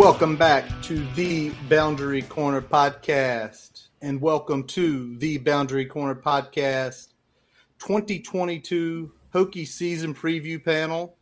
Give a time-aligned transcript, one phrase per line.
[0.00, 7.08] Welcome back to the Boundary Corner podcast, and welcome to the Boundary Corner podcast
[7.80, 11.18] 2022 Hokie season preview panel.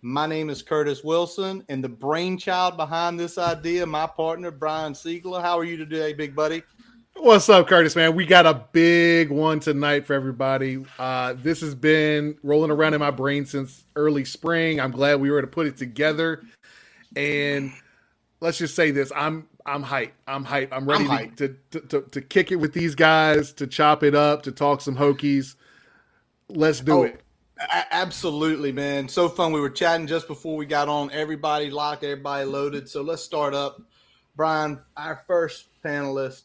[0.00, 5.42] My name is Curtis Wilson, and the brainchild behind this idea, my partner Brian Siegler.
[5.42, 6.62] How are you today, big buddy?
[7.16, 8.14] What's up, Curtis, man?
[8.14, 10.82] We got a big one tonight for everybody.
[10.98, 14.80] Uh, this has been rolling around in my brain since early spring.
[14.80, 16.42] I'm glad we were to put it together.
[17.14, 17.72] And
[18.42, 20.10] let's just say this: I'm I'm hyped.
[20.26, 20.68] I'm hyped.
[20.72, 21.30] I'm ready I'm.
[21.36, 24.82] To, to, to to kick it with these guys, to chop it up, to talk
[24.82, 25.54] some Hokies.
[26.48, 27.20] Let's do Oh, it.
[27.90, 29.08] absolutely, man.
[29.08, 29.52] So fun.
[29.52, 31.10] We were chatting just before we got on.
[31.12, 32.88] Everybody locked, everybody loaded.
[32.88, 33.80] So let's start up.
[34.36, 36.44] Brian, our first panelist,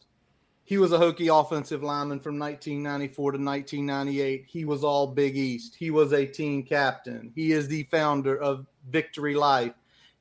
[0.65, 4.45] he was a Hokie offensive lineman from 1994 to 1998.
[4.47, 5.75] He was all Big East.
[5.79, 7.31] He was a team captain.
[7.35, 9.73] He is the founder of Victory Life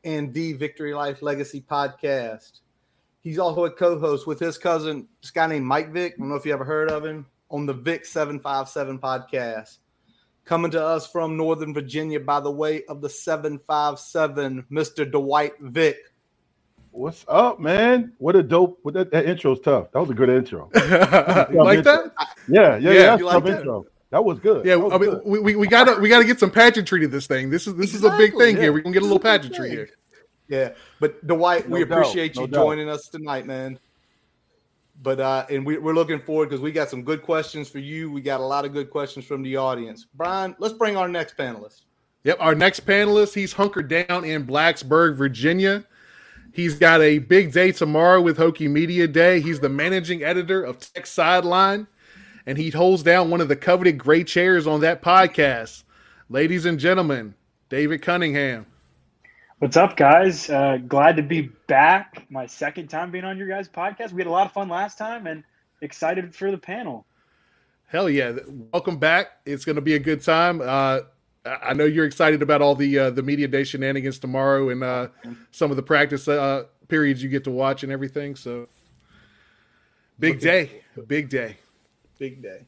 [0.06, 2.60] and the Victory Life Legacy podcast.
[3.22, 6.14] He's also a co-host with his cousin, this guy named Mike Vick.
[6.14, 9.78] I don't know if you ever heard of him on the Vic 757 podcast.
[10.44, 15.10] Coming to us from Northern Virginia by the way of the 757, Mr.
[15.10, 15.98] Dwight Vick.
[16.92, 18.12] What's up, man?
[18.18, 18.78] What a dope!
[18.82, 19.90] What that, that intro's tough.
[19.90, 20.70] That was a good intro.
[20.74, 22.12] You like that?
[22.48, 22.92] Yeah, yeah, yeah.
[22.92, 23.58] Yeah, that's you tough like that?
[23.58, 23.86] intro.
[24.10, 24.64] That was good.
[24.64, 25.22] Yeah, was I mean, good.
[25.24, 27.50] we, we, we gotta we gotta get some pageantry to this thing.
[27.50, 28.62] This is this is a big thing yeah.
[28.62, 28.72] here.
[28.72, 29.88] We're gonna get a little It's a big pageantry here.
[30.48, 32.60] Yeah, but Dwight, we doubt, appreciate no you doubt.
[32.60, 33.78] joining us tonight, man.
[35.02, 38.10] But uh, and we, we're looking forward because we got some good questions for you.
[38.10, 40.06] We got a lot of good questions from the audience.
[40.14, 41.82] Brian, let's bring our next panelist.
[42.24, 45.84] Yep, our next panelist, he's hunkered down in Blacksburg, Virginia.
[46.52, 49.40] He's got a big day tomorrow with Hokie Media Day.
[49.40, 51.86] He's the managing editor of Tech Sideline,
[52.46, 55.82] and he holds down one of the coveted gray chairs on that podcast.
[56.30, 57.34] Ladies and gentlemen,
[57.68, 58.66] David Cunningham.
[59.58, 60.48] What's up, guys?
[60.48, 62.26] Uh, glad to be back.
[62.30, 64.12] My second time being on your guys' podcast.
[64.12, 65.42] We had a lot of fun last time and
[65.80, 67.06] excited for the panel.
[67.86, 68.32] Hell yeah!
[68.72, 69.38] Welcome back.
[69.46, 70.60] It's going to be a good time.
[70.60, 71.00] Uh,
[71.44, 75.08] I know you're excited about all the uh, the media day shenanigans tomorrow and uh,
[75.52, 78.34] some of the practice uh, periods you get to watch and everything.
[78.34, 78.68] So,
[80.18, 81.56] big day, big day.
[82.18, 82.66] Big day.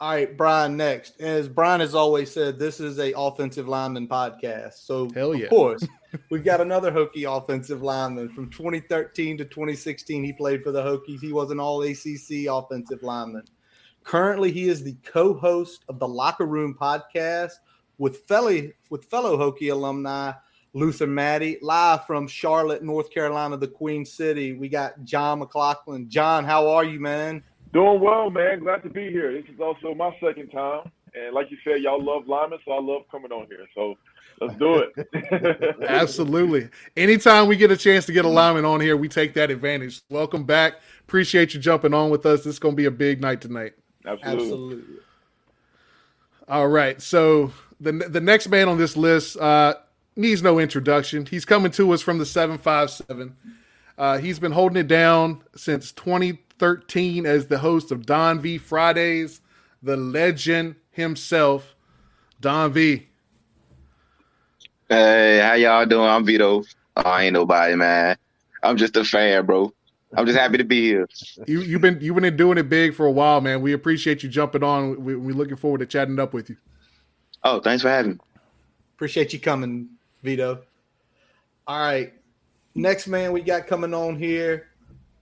[0.00, 0.76] All right, Brian.
[0.76, 4.74] Next, as Brian has always said, this is a offensive lineman podcast.
[4.74, 5.44] So, Hell yeah.
[5.44, 5.86] of course,
[6.30, 10.22] we've got another Hokie offensive lineman from 2013 to 2016.
[10.22, 11.20] He played for the Hokies.
[11.20, 13.42] He was an All ACC offensive lineman.
[14.04, 17.52] Currently, he is the co-host of the Locker Room podcast
[17.98, 20.32] with fellow with fellow Hokie alumni
[20.74, 24.52] Luther Maddy, live from Charlotte, North Carolina, the Queen City.
[24.52, 26.08] We got John McLaughlin.
[26.08, 27.42] John, how are you, man?
[27.72, 28.60] Doing well, man.
[28.60, 29.32] Glad to be here.
[29.32, 30.90] This is also my second time.
[31.14, 33.66] And like you said, y'all love linemen, so I love coming on here.
[33.74, 33.96] So
[34.40, 35.76] let's do it.
[35.88, 36.68] Absolutely.
[36.96, 40.00] Anytime we get a chance to get a lineman on here, we take that advantage.
[40.10, 40.74] Welcome back.
[41.00, 42.40] Appreciate you jumping on with us.
[42.40, 43.72] This is going to be a big night tonight.
[44.06, 44.44] Absolutely.
[44.44, 44.94] Absolutely.
[46.48, 47.00] All right.
[47.02, 49.74] So the the next man on this list uh,
[50.16, 51.26] needs no introduction.
[51.26, 53.36] He's coming to us from the seven five seven.
[53.98, 55.92] Uh, he's been holding it down since
[56.58, 59.40] 2013 as the host of Don V Fridays.
[59.82, 61.76] The legend himself,
[62.40, 63.06] Don V.
[64.88, 66.08] Hey, how y'all doing?
[66.08, 66.64] I'm Vito.
[66.96, 68.16] Oh, I ain't nobody, man.
[68.62, 69.72] I'm just a fan, bro.
[70.16, 71.08] I'm just happy to be here.
[71.46, 73.60] You you've been you've been doing it big for a while, man.
[73.60, 75.04] We appreciate you jumping on.
[75.04, 76.56] We, we're looking forward to chatting up with you.
[77.44, 78.18] Oh, thanks for having me.
[78.96, 79.90] Appreciate you coming,
[80.24, 80.62] Vito.
[81.68, 82.14] All right.
[82.74, 84.67] Next man we got coming on here.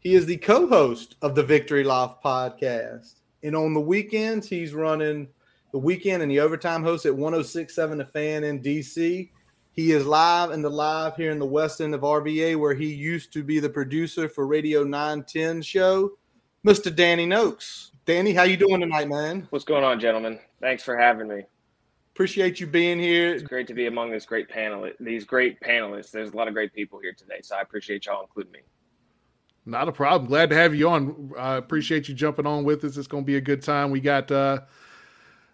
[0.07, 3.15] He is the co-host of the Victory Life podcast.
[3.43, 5.27] And on the weekends, he's running
[5.73, 9.31] the weekend and the overtime host at 1067 The Fan in DC.
[9.73, 12.95] He is live in the live here in the west end of RVA, where he
[12.95, 16.13] used to be the producer for Radio 910 show,
[16.65, 16.95] Mr.
[16.95, 17.91] Danny Noakes.
[18.05, 19.49] Danny, how you doing tonight, man?
[19.51, 20.39] What's going on, gentlemen?
[20.61, 21.43] Thanks for having me.
[22.15, 23.35] Appreciate you being here.
[23.35, 24.89] It's great to be among this great panel.
[25.01, 26.13] These great panelists.
[26.13, 28.61] There's a lot of great people here today, so I appreciate y'all including me.
[29.69, 30.29] Not a problem.
[30.29, 31.33] Glad to have you on.
[31.37, 32.97] I appreciate you jumping on with us.
[32.97, 33.91] It's going to be a good time.
[33.91, 34.61] We got uh,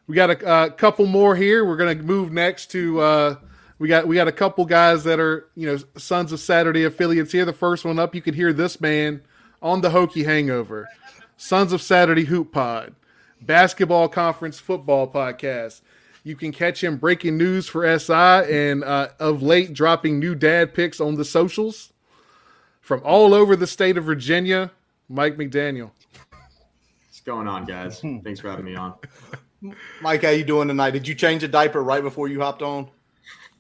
[0.07, 1.65] we got a, a couple more here.
[1.65, 3.37] We're going to move next to uh,
[3.79, 7.33] we got we got a couple guys that are you know Sons of Saturday affiliates
[7.33, 7.47] here.
[7.47, 9.23] The first one up, you could hear this man
[9.63, 10.89] on the Hokie Hangover,
[11.39, 12.95] Sons of Saturday Hoop Pod,
[13.41, 15.81] Basketball Conference Football Podcast.
[16.23, 20.75] You can catch him breaking news for SI and uh, of late dropping new dad
[20.75, 21.92] picks on the socials
[22.93, 24.71] from all over the state of Virginia.
[25.09, 25.93] Mike McDaniel.
[27.09, 28.01] What's going on, guys?
[28.01, 28.93] Thanks for having me on.
[30.03, 30.91] Mike, how you doing tonight?
[30.91, 32.91] Did you change a diaper right before you hopped on?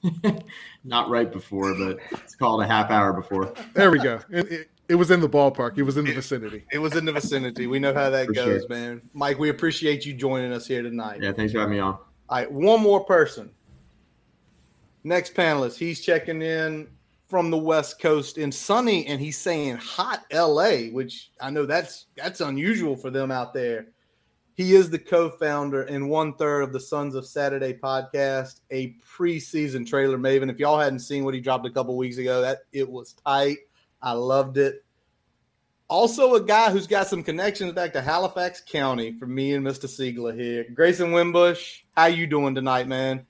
[0.84, 3.54] Not right before, but it's called a half hour before.
[3.72, 4.20] There we go.
[4.28, 5.78] It, it, it was in the ballpark.
[5.78, 6.66] It was in the vicinity.
[6.70, 7.66] It was in the vicinity.
[7.66, 8.68] We know how that For goes, sure.
[8.68, 9.00] man.
[9.14, 11.22] Mike, we appreciate you joining us here tonight.
[11.22, 11.94] Yeah, thanks for having me on.
[11.94, 13.50] All right, one more person.
[15.04, 16.88] Next panelist, he's checking in
[17.32, 22.04] from the West Coast in sunny, and he's saying hot LA, which I know that's
[22.14, 23.86] that's unusual for them out there.
[24.52, 29.86] He is the co-founder and one third of the Sons of Saturday podcast, a preseason
[29.86, 30.50] trailer maven.
[30.50, 33.56] If y'all hadn't seen what he dropped a couple weeks ago, that it was tight.
[34.02, 34.84] I loved it.
[35.88, 39.86] Also, a guy who's got some connections back to Halifax County for me and Mr.
[39.86, 40.66] Siegler here.
[40.74, 43.24] Grayson Wimbush, how you doing tonight, man?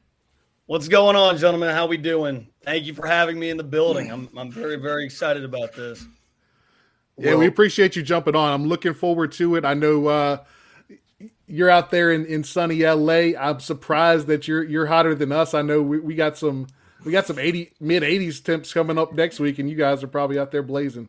[0.66, 1.72] What's going on, gentlemen?
[1.72, 2.48] How we doing?
[2.64, 4.10] Thank you for having me in the building.
[4.10, 6.06] I'm I'm very very excited about this.
[7.18, 8.52] Yeah, Well- we appreciate you jumping on.
[8.52, 9.64] I'm looking forward to it.
[9.64, 10.38] I know uh,
[11.46, 13.38] you're out there in, in sunny LA.
[13.38, 15.54] I'm surprised that you're you're hotter than us.
[15.54, 16.68] I know we, we got some
[17.04, 20.08] we got some 80 mid 80s temps coming up next week, and you guys are
[20.08, 21.08] probably out there blazing.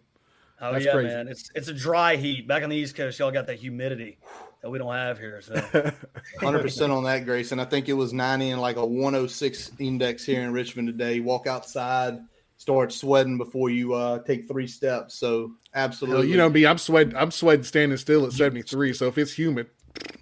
[0.60, 1.08] Oh That's yeah, crazy.
[1.10, 1.28] man.
[1.28, 2.48] It's it's a dry heat.
[2.48, 4.18] Back on the East Coast, y'all got that humidity
[4.64, 5.42] that we don't have here.
[5.42, 5.54] So
[6.40, 7.60] Hundred percent on that, Grayson.
[7.60, 10.88] I think it was ninety and like a one hundred six index here in Richmond
[10.88, 11.20] today.
[11.20, 12.18] Walk outside,
[12.58, 15.16] start sweating before you uh, take three steps.
[15.16, 15.40] So
[15.74, 17.16] Hell, absolutely, you know me, I'm sweating.
[17.16, 18.94] I'm sweating standing still at 73.
[18.94, 19.68] So if it's humid,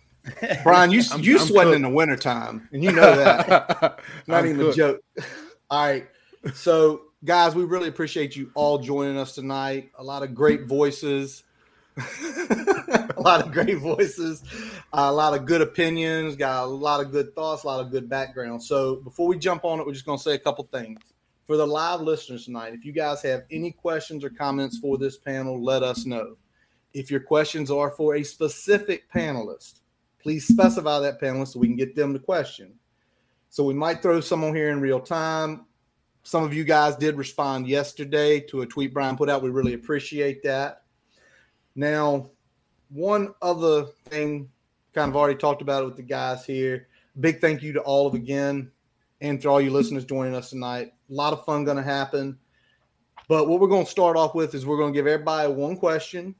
[0.63, 1.75] Brian, you I'm- you I'm sweating cooked.
[1.77, 3.99] in the wintertime, and you know that.
[4.27, 4.73] Not I'm even cooked.
[4.73, 5.01] a joke.
[5.69, 6.07] All right.
[6.55, 9.91] So, guys, we really appreciate you all joining us tonight.
[9.99, 11.43] A lot of great voices.
[11.97, 14.43] a lot of great voices,
[14.93, 17.91] uh, a lot of good opinions, got a lot of good thoughts, a lot of
[17.91, 18.63] good background.
[18.63, 20.99] So, before we jump on it, we're just going to say a couple things.
[21.45, 25.17] For the live listeners tonight, if you guys have any questions or comments for this
[25.17, 26.37] panel, let us know.
[26.93, 29.79] If your questions are for a specific panelist,
[30.19, 32.73] please specify that panelist so we can get them the question.
[33.49, 35.65] So we might throw some on here in real time.
[36.23, 39.41] Some of you guys did respond yesterday to a tweet Brian put out.
[39.41, 40.80] We really appreciate that.
[41.75, 42.29] Now,
[42.89, 44.49] one other thing,
[44.93, 46.87] kind of already talked about it with the guys here.
[47.19, 48.71] Big thank you to all of again,
[49.21, 50.93] and for all you listeners joining us tonight.
[51.09, 52.37] A lot of fun going to happen.
[53.27, 55.77] But what we're going to start off with is we're going to give everybody one
[55.77, 56.35] question.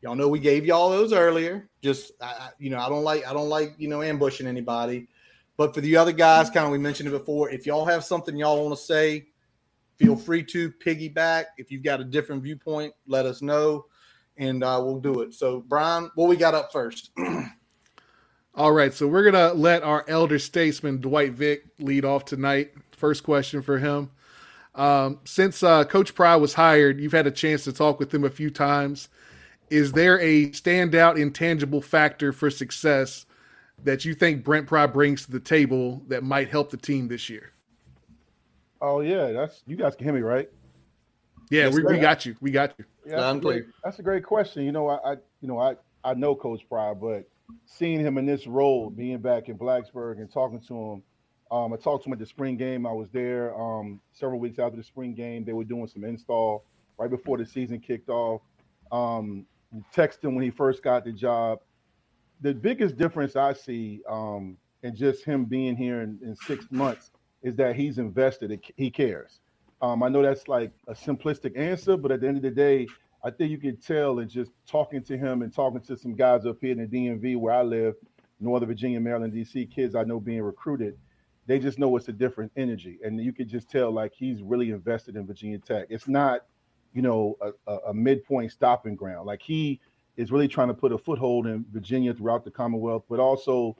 [0.00, 1.68] Y'all know we gave y'all those earlier.
[1.80, 5.08] Just I- you know, I don't like I don't like you know ambushing anybody.
[5.56, 7.50] But for the other guys, kind of we mentioned it before.
[7.50, 9.26] If y'all have something y'all want to say,
[9.96, 11.44] feel free to piggyback.
[11.58, 13.86] If you've got a different viewpoint, let us know,
[14.42, 15.34] and uh, we'll do it.
[15.34, 17.10] So, Brian, what we got up first?
[18.54, 22.72] All right, so we're gonna let our elder statesman Dwight Vick lead off tonight.
[22.90, 24.10] First question for him.
[24.74, 28.24] Um, since uh, Coach Pry was hired, you've had a chance to talk with him
[28.24, 29.08] a few times.
[29.70, 33.24] Is there a standout intangible factor for success
[33.84, 37.30] that you think Brent Pry brings to the table that might help the team this
[37.30, 37.52] year?
[38.80, 40.50] Oh yeah, that's you guys can hear me, right?
[41.50, 42.36] Yeah, Yes, we, we got you.
[42.40, 42.84] We got you.
[43.04, 44.64] Yeah, that's, a great, that's a great question.
[44.64, 47.28] You know, I, I you know I I know Coach Pryor, but
[47.66, 51.02] seeing him in this role, being back in Blacksburg and talking to him,
[51.50, 52.86] um, I talked to him at the spring game.
[52.86, 55.44] I was there um, several weeks after the spring game.
[55.44, 56.64] They were doing some install
[56.98, 58.40] right before the season kicked off.
[58.90, 59.46] Um,
[59.94, 61.60] texted him when he first got the job.
[62.40, 67.10] The biggest difference I see um, in just him being here in, in six months
[67.42, 68.58] is that he's invested.
[68.76, 69.40] He cares.
[69.82, 72.86] Um, I know that's like a simplistic answer, but at the end of the day,
[73.24, 76.46] I think you can tell in just talking to him and talking to some guys
[76.46, 77.94] up here in the DMV where I live,
[78.40, 80.96] Northern Virginia, Maryland, DC, kids I know being recruited.
[81.46, 84.70] they just know it's a different energy, and you could just tell like he's really
[84.70, 85.88] invested in Virginia Tech.
[85.90, 86.46] It's not,
[86.92, 89.26] you know, a, a, a midpoint stopping ground.
[89.26, 89.80] Like he
[90.16, 93.76] is really trying to put a foothold in Virginia throughout the Commonwealth, but also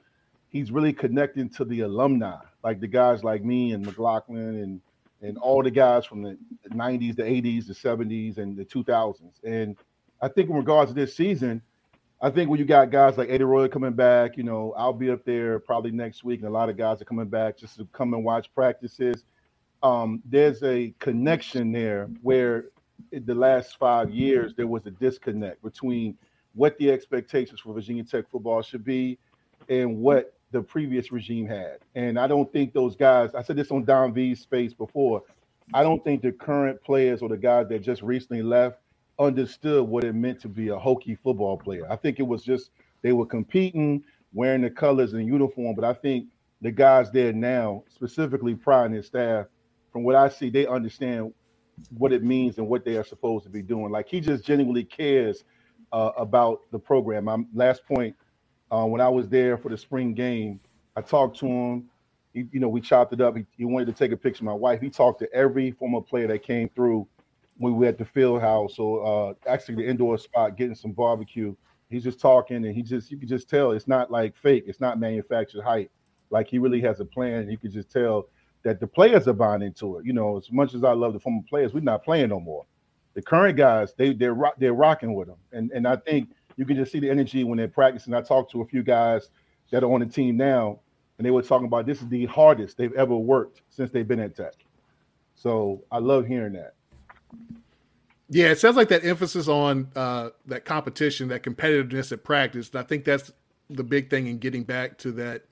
[0.49, 4.81] he's really connecting to the alumni, like the guys like me and McLaughlin and
[5.23, 6.37] and all the guys from the
[6.69, 9.43] 90s, the 80s, the 70s, and the 2000s.
[9.43, 9.77] And
[10.21, 11.61] I think in regards to this season,
[12.21, 15.09] I think when you got guys like Eddie Roy coming back, you know, I'll be
[15.09, 17.87] up there probably next week, and a lot of guys are coming back just to
[17.93, 19.23] come and watch practices.
[19.81, 22.65] Um, there's a connection there where
[23.11, 26.17] the last five years there was a disconnect between
[26.53, 29.17] what the expectations for Virginia Tech football should be
[29.69, 31.79] and what the previous regime had.
[31.95, 35.23] And I don't think those guys, I said this on Don V's space before,
[35.73, 38.79] I don't think the current players or the guys that just recently left
[39.19, 41.85] understood what it meant to be a Hokie football player.
[41.89, 45.93] I think it was just they were competing, wearing the colors and uniform, but I
[45.93, 46.27] think
[46.61, 49.47] the guys there now, specifically Pry and his staff,
[49.91, 51.33] from what I see, they understand
[51.97, 53.91] what it means and what they are supposed to be doing.
[53.91, 55.43] Like he just genuinely cares
[55.91, 57.25] uh, about the program.
[57.25, 58.15] My last point,
[58.73, 60.59] uh, when I was there for the spring game,
[60.95, 61.89] I talked to him.
[62.33, 63.37] He, you know, we chopped it up.
[63.37, 64.81] He, he, wanted to take a picture of my wife.
[64.81, 67.07] He talked to every former player that came through
[67.57, 70.91] when we were at the field house or uh, actually the indoor spot getting some
[70.91, 71.55] barbecue.
[71.91, 74.63] He's just talking and he just, you can just tell it's not like fake.
[74.65, 75.91] It's not manufactured hype.
[76.31, 77.51] Like he really has a plan.
[77.51, 78.29] You can just tell
[78.63, 80.05] that the players are buying into it.
[80.05, 82.65] You know, as much as I love the former players, we're not playing no more.
[83.13, 86.75] The current guys, they they're they're rocking with them, and and I think you can
[86.75, 88.13] just see the energy when they're practicing.
[88.13, 89.29] I talked to a few guys
[89.71, 90.79] that are on the team now,
[91.17, 94.19] and they were talking about this is the hardest they've ever worked since they've been
[94.19, 94.53] at Tech.
[95.35, 96.73] So I love hearing that.
[98.29, 102.69] Yeah, it sounds like that emphasis on uh, that competition, that competitiveness at practice.
[102.69, 103.31] And I think that's
[103.69, 105.43] the big thing in getting back to that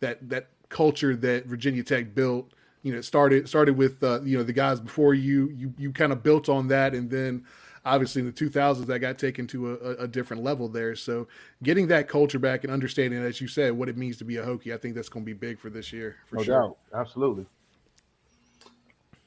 [0.00, 2.52] that that culture that Virginia Tech built.
[2.82, 5.50] You know, it started started with uh, you know the guys before you.
[5.50, 7.44] You you kind of built on that, and then
[7.84, 10.94] obviously in the 2000s that got taken to a, a, different level there.
[10.94, 11.26] So
[11.62, 14.44] getting that culture back and understanding, as you said, what it means to be a
[14.44, 16.16] Hokie, I think that's going to be big for this year.
[16.26, 16.60] For no sure.
[16.60, 17.46] doubt, absolutely.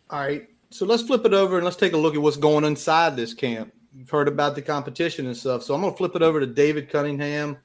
[0.10, 2.64] All right, so let's flip it over and let's take a look at what's going
[2.64, 3.74] inside this camp.
[3.96, 6.46] You've heard about the competition and stuff, so I'm going to flip it over to
[6.46, 7.58] David Cunningham.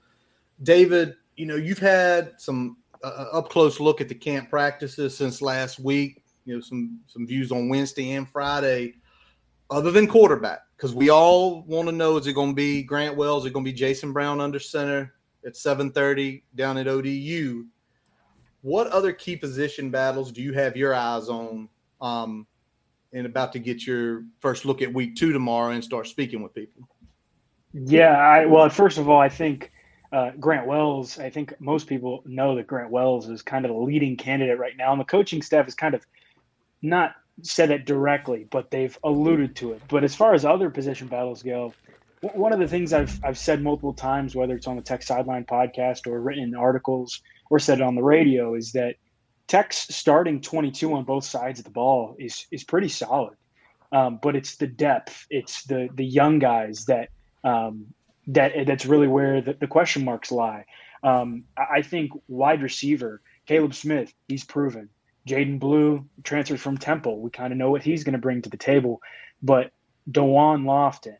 [0.63, 5.41] David, you know you've had some uh, up close look at the camp practices since
[5.41, 6.23] last week.
[6.45, 8.95] You know some some views on Wednesday and Friday.
[9.71, 13.17] Other than quarterback, because we all want to know is it going to be Grant
[13.17, 13.43] Wells?
[13.43, 15.13] Is it going to be Jason Brown under center
[15.45, 17.67] at 7:30 down at ODU?
[18.63, 21.69] What other key position battles do you have your eyes on?
[22.01, 22.47] Um,
[23.13, 26.55] and about to get your first look at week two tomorrow and start speaking with
[26.55, 26.87] people.
[27.73, 29.73] Yeah, I well, first of all, I think
[30.13, 31.19] uh, Grant Wells.
[31.19, 34.77] I think most people know that Grant Wells is kind of the leading candidate right
[34.77, 36.07] now, and the coaching staff is kind of
[36.83, 39.83] not said it directly, but they've alluded to it.
[39.89, 41.73] But as far as other position battles go,
[42.21, 45.45] one of the things I've I've said multiple times, whether it's on the Tech Sideline
[45.45, 48.97] podcast or written in articles or said it on the radio, is that
[49.47, 53.37] Tech's starting 22 on both sides of the ball is is pretty solid.
[53.91, 57.09] Um, but it's the depth, it's the the young guys that
[57.45, 57.87] um,
[58.27, 60.65] that that's really where the, the question marks lie.
[61.03, 64.91] Um, I think wide receiver Kaleb Smith, he's proven.
[65.29, 67.21] Jadan Blue transferred from Temple.
[67.21, 69.01] We kind of know what he's going to bring to the table.
[69.43, 69.73] But
[70.11, 71.19] Da'Wain Lofton,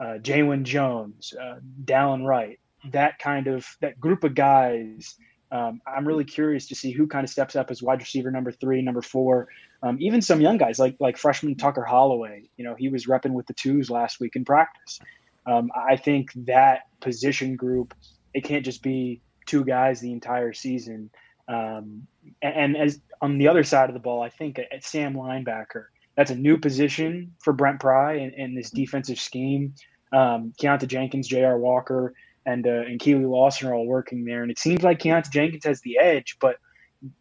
[0.00, 2.58] uh, Jalen Jones, uh, Dallin Wright,
[2.90, 5.16] that kind of that group of guys.
[5.52, 8.50] Um, I'm really curious to see who kind of steps up as wide receiver number
[8.50, 9.46] three, number four,
[9.82, 12.44] um, even some young guys like like freshman Tucker Holloway.
[12.56, 14.98] You know, he was repping with the twos last week in practice.
[15.46, 17.94] Um, I think that position group,
[18.32, 21.10] it can't just be two guys the entire season.
[21.48, 22.06] Um,
[22.42, 26.30] and, as on the other side of the ball, I think at, Sam linebacker, that's
[26.30, 29.74] a new position for Brent Pry in, in this defensive scheme.
[30.12, 31.58] Um, Keonta Jenkins, J.R.
[31.58, 32.14] Walker,
[32.46, 35.64] and uh, and Keely Lawson are all working there, and it seems like Keonta Jenkins
[35.64, 36.56] has the edge, but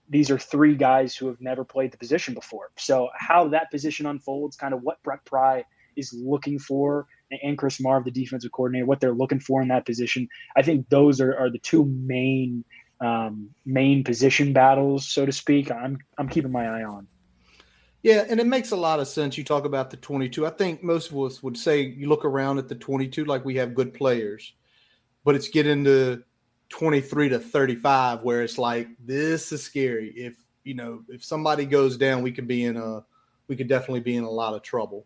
[0.10, 2.70] these are three guys who have never played the position before.
[2.78, 5.64] So how that position unfolds, kind of what Brent Pry
[5.96, 7.08] is looking for,
[7.42, 10.28] and Chris Marve, the defensive coordinator, what they're looking for in that position.
[10.56, 12.64] I think those are, are the two main
[13.02, 15.72] um, main position battles, so to speak.
[15.72, 17.08] I'm I'm keeping my eye on.
[18.02, 19.38] Yeah, and it makes a lot of sense.
[19.38, 20.46] You talk about the 22.
[20.46, 23.56] I think most of us would say you look around at the 22 like we
[23.56, 24.54] have good players,
[25.24, 26.22] but it's getting to
[26.70, 30.10] 23 to 35 where it's like this is scary.
[30.16, 33.04] If you know if somebody goes down, we could be in a
[33.48, 35.06] we could definitely be in a lot of trouble.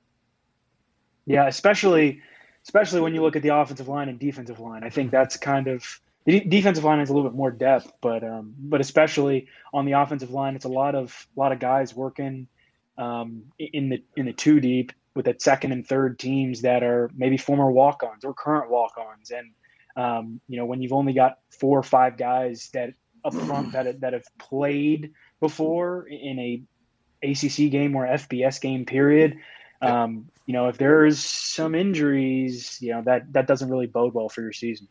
[1.25, 2.21] Yeah, especially
[2.63, 4.83] especially when you look at the offensive line and defensive line.
[4.83, 5.83] I think that's kind of
[6.27, 9.93] the defensive line has a little bit more depth, but um, but especially on the
[9.93, 12.47] offensive line, it's a lot of a lot of guys working
[12.97, 17.09] um, in the in the two deep with that second and third teams that are
[17.15, 19.53] maybe former walk-ons or current walk-ons, and
[19.95, 22.89] um, you know when you've only got four or five guys that
[23.23, 26.61] up front that that have played before in a
[27.23, 29.37] ACC game or FBS game period.
[29.81, 34.27] Um, you know, if there's some injuries, you know that that doesn't really bode well
[34.27, 34.89] for your season.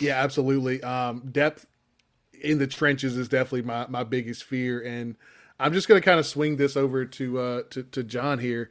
[0.00, 0.82] Yeah, absolutely.
[0.82, 1.66] Um, depth
[2.40, 5.16] in the trenches is definitely my, my biggest fear, and
[5.58, 8.70] I'm just going to kind of swing this over to uh, to, to John here.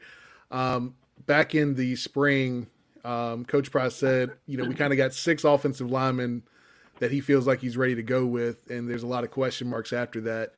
[0.51, 2.67] Um, back in the spring,
[3.03, 6.43] um, Coach Price said, you know, we kind of got six offensive linemen
[6.99, 9.69] that he feels like he's ready to go with, and there's a lot of question
[9.69, 10.53] marks after that.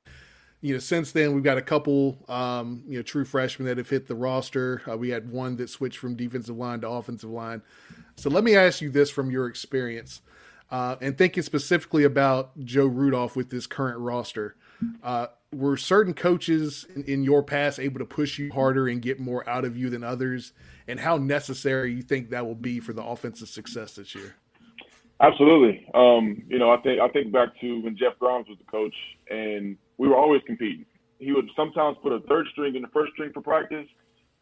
[0.61, 3.89] You know, since then we've got a couple, um, you know, true freshmen that have
[3.89, 4.81] hit the roster.
[4.89, 7.61] Uh, we had one that switched from defensive line to offensive line.
[8.17, 10.21] So let me ask you this from your experience,
[10.71, 14.55] uh, and thinking specifically about Joe Rudolph with this current roster.
[15.03, 19.19] Uh, were certain coaches in, in, your past able to push you harder and get
[19.19, 20.53] more out of you than others?
[20.87, 24.35] And how necessary you think that will be for the offensive success this year?
[25.21, 25.85] Absolutely.
[25.93, 28.95] Um, you know, I think I think back to when Jeff Grimes was the coach,
[29.29, 30.85] and we were always competing.
[31.17, 33.87] He would sometimes put a third string in the first string for practice,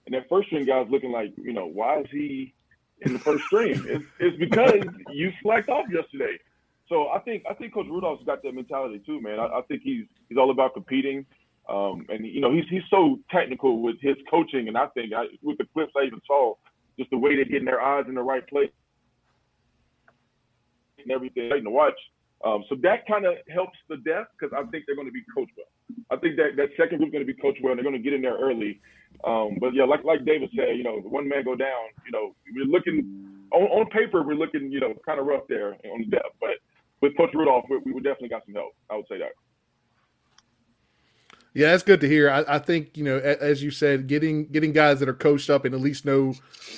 [0.06, 2.54] and that first string guy was looking like, you know, why is he
[3.02, 3.86] in the first stream.
[3.88, 6.38] It's, it's because you slacked off yesterday.
[6.90, 9.40] So I think I think Coach Rudolph's got that mentality too, man.
[9.40, 11.26] I, I think he's he's all about competing,
[11.68, 15.26] um, and you know he's he's so technical with his coaching, and I think I,
[15.42, 16.56] with the clips I even saw,
[16.98, 18.72] just the way they're getting their eyes in the right place
[20.98, 21.98] and everything to watch.
[22.46, 25.24] Um, so that kind of helps the depth because I think they're going to be
[25.34, 25.66] coached well.
[26.12, 27.98] I think that that second group is going to be coached well, and they're going
[27.98, 28.80] to get in there early.
[29.24, 31.90] Um, but yeah, like like David said, you know, one man go down.
[32.06, 35.74] You know, we're looking on, on paper, we're looking, you know, kind of rough there
[35.92, 36.52] on the depth, but
[37.02, 38.74] with Coach Rudolph, we, we definitely got some help.
[38.90, 39.32] I would say that.
[41.54, 42.30] Yeah, that's good to hear.
[42.30, 45.66] I, I, think you know, as you said, getting getting guys that are coached up
[45.66, 46.36] and at least know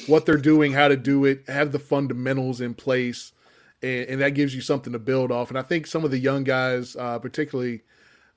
[0.08, 3.34] what they're doing, how to do it, have the fundamentals in place,
[3.82, 5.50] and, and that gives you something to build off.
[5.50, 7.82] And I think some of the young guys, uh, particularly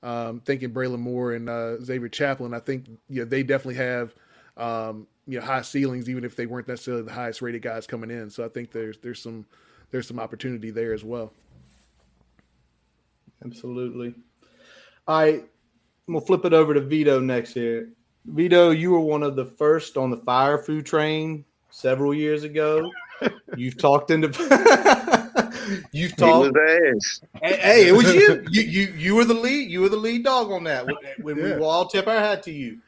[0.03, 4.13] um, thinking Braylon Moore and uh, Xavier Chaplin, I think you know they definitely have
[4.57, 8.11] um, you know high ceilings, even if they weren't necessarily the highest rated guys coming
[8.11, 8.29] in.
[8.29, 9.45] So I think there's there's some
[9.91, 11.31] there's some opportunity there as well.
[13.43, 14.13] Absolutely.
[15.07, 15.49] I right,
[16.07, 17.89] we'll flip it over to Vito next here.
[18.25, 22.89] Vito, you were one of the first on the fire Fuente train several years ago.
[23.57, 24.29] You've talked into
[25.91, 26.55] you've talked.
[27.41, 28.45] Hey, hey, it was you.
[28.49, 29.69] You you you were the lead.
[29.69, 30.85] You were the lead dog on that.
[31.21, 31.43] When yeah.
[31.43, 32.79] we will all tip our hat to you.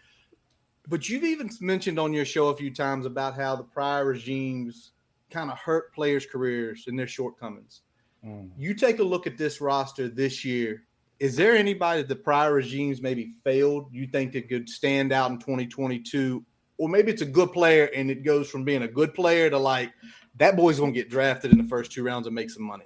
[0.87, 4.91] But you've even mentioned on your show a few times about how the prior regimes
[5.31, 7.81] kind of hurt players' careers and their shortcomings.
[8.25, 8.49] Mm.
[8.57, 10.83] You take a look at this roster this year.
[11.19, 15.31] Is there anybody that the prior regimes maybe failed you think that could stand out
[15.31, 16.43] in 2022?
[16.77, 19.57] Or maybe it's a good player and it goes from being a good player to
[19.57, 19.91] like
[20.37, 22.85] that boy's gonna get drafted in the first two rounds and make some money.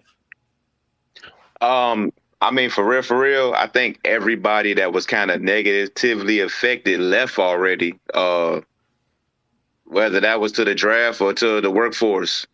[1.62, 6.40] Um, I mean, for real, for real, I think everybody that was kind of negatively
[6.40, 8.00] affected left already.
[8.14, 8.62] Uh,
[9.86, 12.46] whether that was to the draft or to the workforce,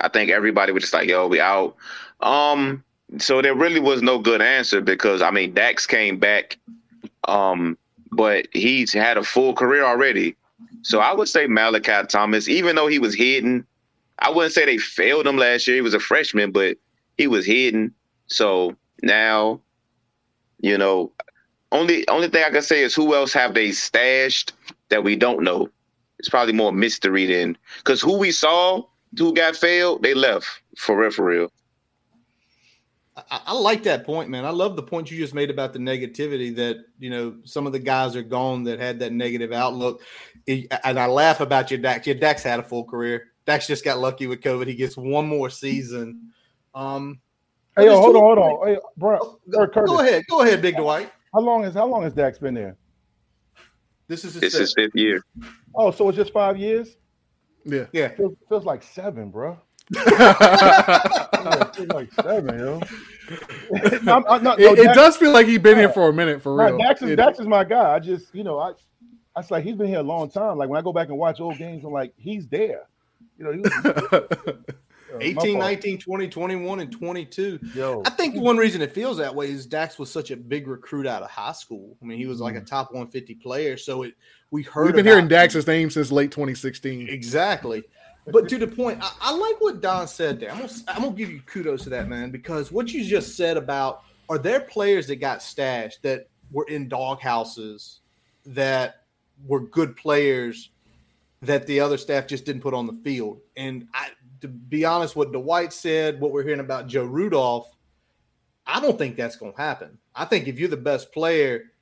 [0.00, 1.76] I think everybody was just like, "Yo, we out."
[2.20, 2.82] Um,
[3.18, 6.56] so there really was no good answer because I mean Dax came back,
[7.28, 7.76] um,
[8.12, 10.36] but he's had a full career already.
[10.82, 13.66] So I would say Malachi Thomas, even though he was hidden,
[14.18, 15.76] I wouldn't say they failed him last year.
[15.76, 16.76] He was a freshman, but
[17.18, 17.92] he was hidden.
[18.26, 19.60] So now,
[20.60, 21.12] you know,
[21.72, 24.52] only only thing I can say is who else have they stashed
[24.88, 25.68] that we don't know.
[26.18, 28.82] It's probably more mystery than because who we saw
[29.18, 30.46] who got failed, they left
[30.76, 31.52] for real, for real.
[33.16, 34.44] I, I, like that point, man.
[34.44, 37.72] I love the point you just made about the negativity that you know some of
[37.72, 40.02] the guys are gone that had that negative outlook.
[40.48, 42.06] And I laugh about your Dax.
[42.06, 43.28] Your Dax had a full career.
[43.46, 44.66] Dax just got lucky with COVID.
[44.66, 46.32] He gets one more season.
[46.74, 47.20] Um,
[47.76, 48.68] hey, yo, hold on, hold on.
[48.68, 51.10] Hey, bro, oh, go, go ahead, go ahead, Big Dwight.
[51.32, 52.76] How long is how long has Dax been there?
[54.06, 54.62] This is his this fifth.
[54.62, 55.24] is fifth year.
[55.74, 56.96] Oh, so it's just five years?
[57.64, 58.08] Yeah, yeah.
[58.08, 59.58] Feels, feels like seven, bro.
[59.94, 60.04] like
[62.22, 62.80] seven, yo.
[64.06, 66.42] I'm, I'm not, no, it, it does feel like he's been here for a minute,
[66.42, 66.78] for real.
[66.78, 67.94] Dax is, Dax is my guy.
[67.94, 68.70] I just, you know, I,
[69.34, 70.58] I was like, he's been here a long time.
[70.58, 72.82] Like when I go back and watch old games, I'm like, he's there.
[73.38, 74.54] You know, he was,
[75.20, 77.58] 18, 19, 20, 21, and 22.
[77.74, 78.02] Yo.
[78.04, 81.06] I think one reason it feels that way is Dax was such a big recruit
[81.06, 81.96] out of high school.
[82.02, 82.66] I mean, he was like a mm.
[82.66, 83.76] top 150 player.
[83.76, 84.14] So it
[84.50, 87.08] we heard we've been hearing Dax's name since late 2016.
[87.08, 87.82] Exactly.
[88.26, 90.50] but to the point, I, I, like what Don said there.
[90.50, 93.56] I'm gonna, I'm gonna give you kudos to that, man, because what you just said
[93.56, 98.00] about are there players that got stashed that were in dog houses
[98.46, 99.02] that
[99.46, 100.70] were good players
[101.42, 103.40] that the other staff just didn't put on the field.
[103.56, 104.08] And I,
[104.40, 107.70] to be honest, what Dwight said, what we're hearing about Joe Rudolph,
[108.66, 109.98] I don't think that's going to happen.
[110.14, 111.72] I think if you're the best player,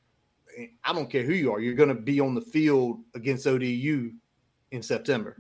[0.85, 4.13] I don't care who you are, you're going to be on the field against ODU
[4.73, 5.37] in September.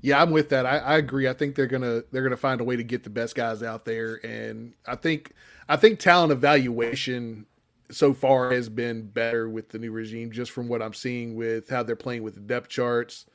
[0.00, 0.66] Yeah, I'm with that.
[0.66, 1.28] I, I, agree.
[1.28, 3.84] I think they're gonna they're gonna find a way to get the best guys out
[3.84, 5.32] there, and I think
[5.68, 7.46] I think talent evaluation
[7.90, 11.68] so far has been better with the new regime, just from what I'm seeing with
[11.68, 13.26] how they're playing with the depth charts,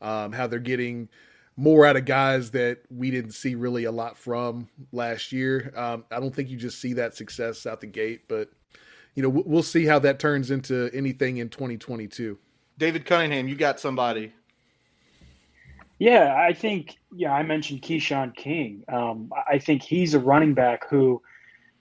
[0.00, 1.08] um, how they're getting
[1.56, 5.72] more out of guys that we didn't see really a lot from last year.
[5.76, 8.50] Um, I don't think you just see that success out the gate, but
[9.14, 12.38] you know we'll see how that turns into anything in 2022.
[12.78, 14.32] David Cunningham, you got somebody
[15.98, 18.84] yeah, I think yeah, I mentioned Keshawn King.
[18.88, 21.20] Um, I think he's a running back who,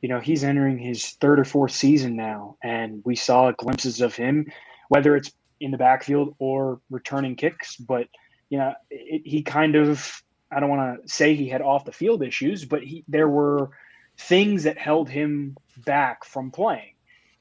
[0.01, 4.15] you know, he's entering his third or fourth season now, and we saw glimpses of
[4.15, 4.51] him,
[4.89, 7.75] whether it's in the backfield or returning kicks.
[7.75, 8.07] But
[8.49, 11.91] you know, it, he kind of I don't want to say he had off the
[11.91, 13.71] field issues, but he there were
[14.17, 16.93] things that held him back from playing,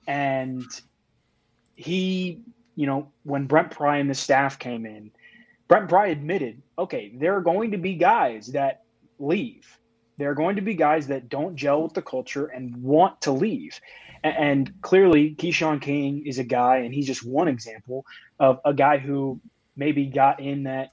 [0.07, 0.65] and
[1.75, 2.41] he,
[2.75, 5.11] you know, when Brent Pry and the staff came in
[5.69, 8.83] Brent Pry admitted, okay, there are going to be guys that
[9.19, 9.79] leave.
[10.19, 13.33] There are going to be guys that don't gel with the culture and want to
[13.33, 13.81] leave.
[14.25, 18.05] And, clearly, Keshawn King is a guy, and he's just one example
[18.41, 19.41] of a guy who
[19.77, 20.93] maybe got in that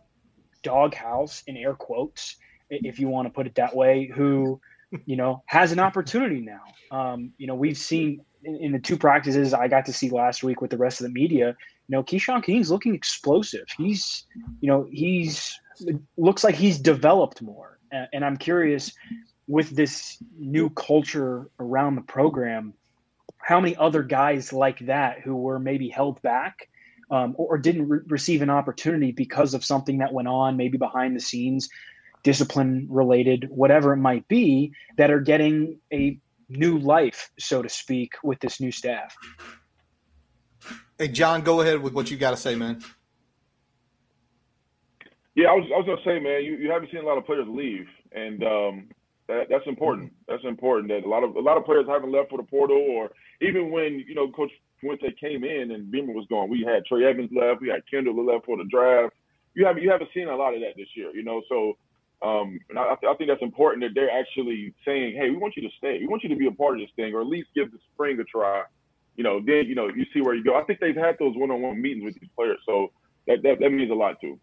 [0.62, 2.36] doghouse, in air quotes,
[2.69, 4.59] if you want to put it that way, who,
[5.05, 6.62] you know, has an opportunity now.
[6.91, 10.43] Um, you know, we've seen in, in the two practices I got to see last
[10.43, 11.55] week with the rest of the media,
[11.88, 13.65] you know, Keshawn King's looking explosive.
[13.77, 14.25] He's,
[14.62, 15.59] you know, he's
[16.17, 17.72] looks like he's developed more.
[18.12, 18.91] And I'm curious
[19.47, 22.73] with this new culture around the program,
[23.38, 26.69] how many other guys like that who were maybe held back
[27.12, 30.77] um, or, or, didn't re- receive an opportunity because of something that went on, maybe
[30.77, 31.69] behind the scenes,
[32.23, 36.17] discipline related, whatever it might be, that are getting a
[36.49, 39.15] new life, so to speak, with this new staff.
[40.97, 42.82] Hey, John, go ahead with what you got to say, man.
[45.36, 47.26] Yeah, I was, I was gonna say, man, you, you haven't seen a lot of
[47.26, 48.89] players leave, and um,
[49.28, 50.13] that, that's important.
[50.28, 50.89] That's important.
[50.89, 53.72] That a lot of a lot of players haven't left for the portal, or even
[53.72, 57.34] when you know Coach Fuente came in and Beamer was gone, we had Trey Edmunds
[57.34, 59.15] left, we had Kendall left for the draft.
[59.56, 61.41] You haven't you haven't seen a lot of that this year, you know.
[61.50, 61.78] So,
[62.22, 65.63] um, and I, I think that's important that they're actually saying, hey, we want you
[65.63, 67.50] to stay, we want you to be a part of this thing, or at least
[67.56, 68.63] give the spring a try
[69.15, 70.56] you know, then you know you see where you go.
[70.56, 72.91] I think they've had those one-on-one meetings with these players, so
[73.28, 74.39] that that, that means a lot too.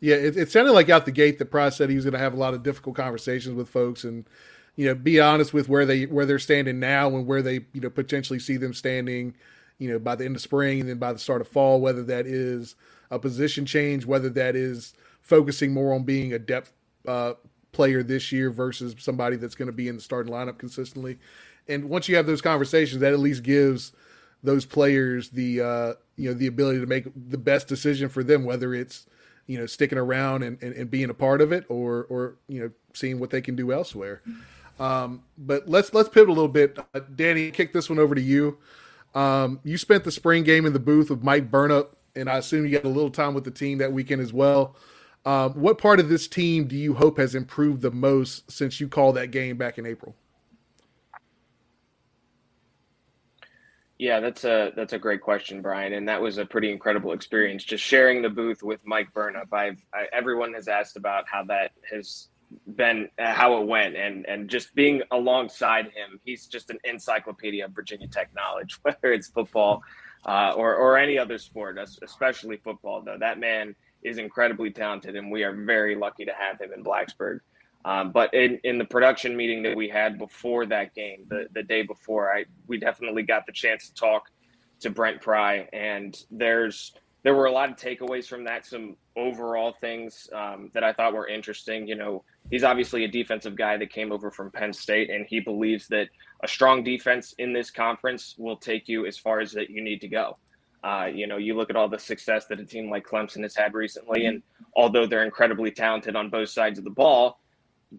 [0.00, 2.18] Yeah, it, it sounded like out the gate that Pry said he was going to
[2.18, 4.26] have a lot of difficult conversations with folks, and
[4.76, 7.80] you know, be honest with where they where they're standing now and where they you
[7.80, 9.34] know potentially see them standing,
[9.78, 11.80] you know, by the end of spring and then by the start of fall.
[11.80, 12.74] Whether that is
[13.10, 16.72] a position change, whether that is focusing more on being a depth
[17.08, 17.34] uh,
[17.72, 21.18] player this year versus somebody that's going to be in the starting lineup consistently
[21.68, 23.92] and once you have those conversations, that at least gives
[24.42, 28.44] those players the uh, you know the ability to make the best decision for them,
[28.44, 29.06] whether it's
[29.46, 32.60] you know sticking around and, and, and being a part of it, or or you
[32.60, 34.22] know seeing what they can do elsewhere.
[34.78, 36.78] Um, but let's let's pivot a little bit.
[36.94, 38.58] Uh, Danny, kick this one over to you.
[39.14, 42.64] Um, you spent the spring game in the booth with Mike Burnop and I assume
[42.64, 44.74] you got a little time with the team that weekend as well.
[45.24, 48.88] Um, what part of this team do you hope has improved the most since you
[48.88, 50.14] called that game back in April?
[53.98, 57.64] Yeah, that's a that's a great question, Brian, and that was a pretty incredible experience.
[57.64, 59.52] Just sharing the booth with Mike Burnop.
[59.52, 62.28] I've I, everyone has asked about how that has
[62.76, 66.20] been, uh, how it went, and and just being alongside him.
[66.24, 69.82] He's just an encyclopedia of Virginia Tech knowledge, whether it's football
[70.26, 73.00] uh, or or any other sport, especially football.
[73.00, 76.84] Though that man is incredibly talented, and we are very lucky to have him in
[76.84, 77.40] Blacksburg.
[77.86, 81.62] Um, but in, in the production meeting that we had before that game, the, the
[81.62, 84.24] day before, I we definitely got the chance to talk
[84.80, 88.66] to Brent Pry, and there's there were a lot of takeaways from that.
[88.66, 91.86] Some overall things um, that I thought were interesting.
[91.86, 95.38] You know, he's obviously a defensive guy that came over from Penn State, and he
[95.38, 96.08] believes that
[96.42, 100.00] a strong defense in this conference will take you as far as that you need
[100.00, 100.38] to go.
[100.82, 103.54] Uh, you know, you look at all the success that a team like Clemson has
[103.54, 104.42] had recently, and
[104.74, 107.38] although they're incredibly talented on both sides of the ball,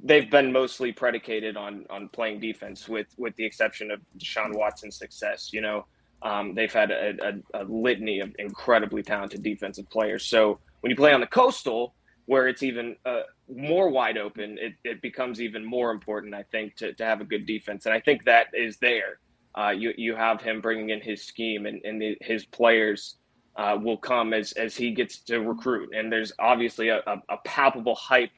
[0.03, 4.97] they've been mostly predicated on on playing defense, with with the exception of Deshaun Watson's
[4.97, 5.51] success.
[5.53, 5.85] You know,
[6.21, 7.13] um, they've had a,
[7.53, 10.25] a, a, litany of incredibly talented defensive players.
[10.25, 11.93] So when you play on the coastal,
[12.25, 13.21] where it's even uh,
[13.55, 17.23] more wide open, it, it becomes even more important, I think, to, to have a
[17.23, 17.85] good defense.
[17.85, 19.19] And I think that is there.
[19.57, 23.15] Uh, you, you have him bringing in his scheme, and, and the, his players
[23.55, 25.89] uh, will come as, as he gets to recruit.
[25.95, 28.29] And there's obviously a, a, a palpable hype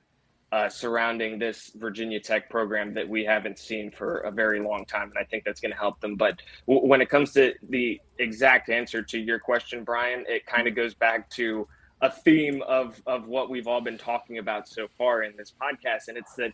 [0.51, 5.09] uh, surrounding this Virginia Tech program that we haven't seen for a very long time,
[5.09, 6.15] and I think that's going to help them.
[6.15, 10.67] But w- when it comes to the exact answer to your question, Brian, it kind
[10.67, 11.67] of goes back to
[12.01, 16.07] a theme of of what we've all been talking about so far in this podcast,
[16.07, 16.51] and it's that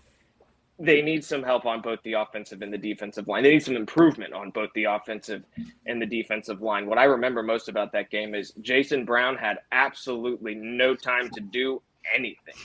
[0.78, 3.44] they need some help on both the offensive and the defensive line.
[3.44, 5.44] They need some improvement on both the offensive
[5.86, 6.86] and the defensive line.
[6.86, 11.40] What I remember most about that game is Jason Brown had absolutely no time to
[11.40, 11.82] do
[12.14, 12.56] anything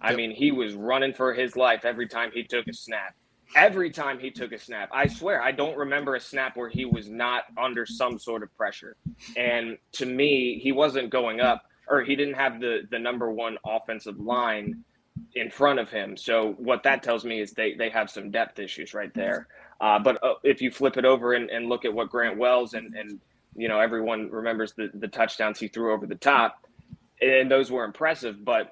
[0.00, 3.14] I mean, he was running for his life every time he took a snap.
[3.56, 6.84] Every time he took a snap, I swear, I don't remember a snap where he
[6.84, 8.96] was not under some sort of pressure.
[9.36, 13.58] And to me, he wasn't going up, or he didn't have the the number one
[13.66, 14.84] offensive line
[15.34, 16.16] in front of him.
[16.16, 19.48] So what that tells me is they they have some depth issues right there.
[19.80, 22.74] Uh, but uh, if you flip it over and, and look at what Grant Wells
[22.74, 23.20] and and
[23.56, 26.66] you know everyone remembers the the touchdowns he threw over the top,
[27.20, 28.44] and those were impressive.
[28.44, 28.70] But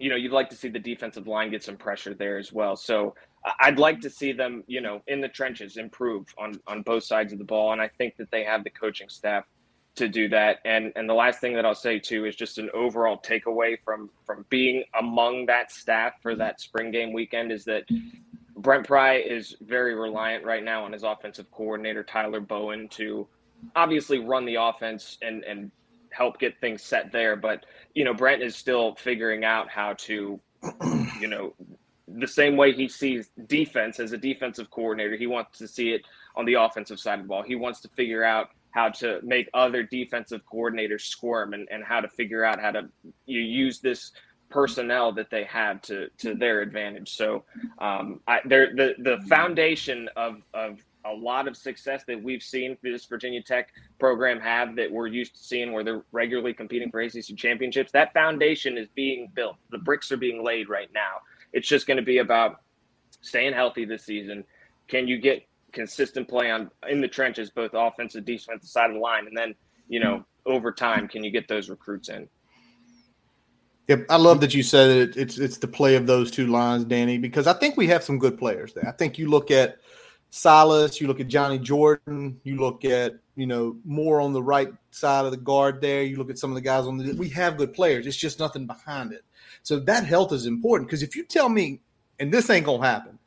[0.00, 2.74] you know, you'd like to see the defensive line get some pressure there as well.
[2.74, 3.14] So
[3.60, 7.32] I'd like to see them, you know, in the trenches improve on on both sides
[7.32, 9.44] of the ball, and I think that they have the coaching staff
[9.96, 10.58] to do that.
[10.64, 14.10] And and the last thing that I'll say too is just an overall takeaway from
[14.24, 17.84] from being among that staff for that spring game weekend is that
[18.56, 23.26] Brent Pry is very reliant right now on his offensive coordinator Tyler Bowen to
[23.76, 25.70] obviously run the offense and and
[26.12, 27.36] help get things set there.
[27.36, 30.40] But you know, Brent is still figuring out how to,
[31.20, 31.54] you know,
[32.08, 36.02] the same way he sees defense as a defensive coordinator, he wants to see it
[36.36, 37.42] on the offensive side of the ball.
[37.42, 42.00] He wants to figure out how to make other defensive coordinators squirm and, and how
[42.00, 42.88] to figure out how to
[43.26, 44.12] you use this
[44.48, 47.10] personnel that they have to to their advantage.
[47.10, 47.44] So
[47.78, 52.76] um, I, there the the foundation of of a lot of success that we've seen
[52.76, 56.90] through this Virginia Tech program have that we're used to seeing where they're regularly competing
[56.90, 57.92] for ACC championships.
[57.92, 59.56] That foundation is being built.
[59.70, 61.20] The bricks are being laid right now.
[61.52, 62.62] It's just going to be about
[63.22, 64.44] staying healthy this season.
[64.88, 69.00] Can you get consistent play on in the trenches, both offensive, defensive side of the
[69.00, 69.54] line, and then
[69.88, 72.28] you know over time, can you get those recruits in?
[73.88, 75.16] Yep, I love that you said it.
[75.16, 78.18] It's it's the play of those two lines, Danny, because I think we have some
[78.18, 78.88] good players there.
[78.88, 79.78] I think you look at
[80.30, 84.72] Silas, you look at Johnny Jordan, you look at, you know, more on the right
[84.92, 86.04] side of the guard there.
[86.04, 88.06] You look at some of the guys on the we have good players.
[88.06, 89.24] It's just nothing behind it.
[89.62, 91.80] So that health is important because if you tell me,
[92.20, 93.18] and this ain't gonna happen,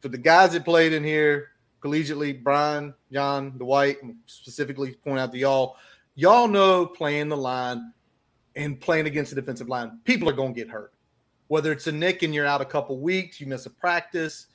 [0.00, 1.48] for the guys that played in here
[1.82, 5.76] collegiately, Brian, John, Dwight, specifically point out to y'all,
[6.14, 7.92] y'all know playing the line
[8.54, 10.92] and playing against the defensive line, people are gonna get hurt.
[11.46, 14.48] Whether it's a nick and you're out a couple weeks, you miss a practice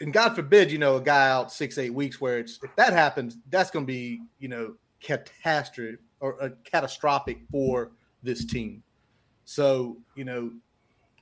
[0.00, 2.92] and God forbid, you know, a guy out six, eight weeks where it's if that
[2.92, 8.82] happens, that's going to be, you know, catastrophic or uh, catastrophic for this team.
[9.44, 10.52] So, you know,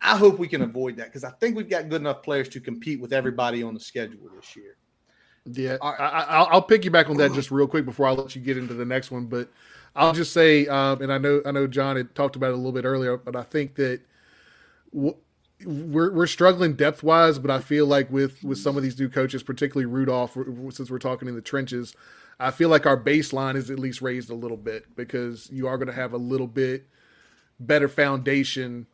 [0.02, 2.60] I hope we can avoid that because I think we've got good enough players to
[2.60, 4.76] compete with everybody on the schedule this year.
[5.46, 8.58] Yeah, I, will I'll piggyback on that just real quick before I let you get
[8.58, 9.26] into the next one.
[9.26, 9.48] But
[9.94, 12.56] I'll just say, um, and I know I know John had talked about it a
[12.56, 14.00] little bit earlier, but I think that
[14.92, 15.16] w-
[15.64, 19.08] we're we're struggling depth wise, but I feel like with with some of these new
[19.08, 20.36] coaches, particularly Rudolph,
[20.70, 21.94] since we're talking in the trenches,
[22.38, 25.78] I feel like our baseline is at least raised a little bit because you are
[25.78, 26.86] going to have a little bit
[27.58, 28.86] better foundation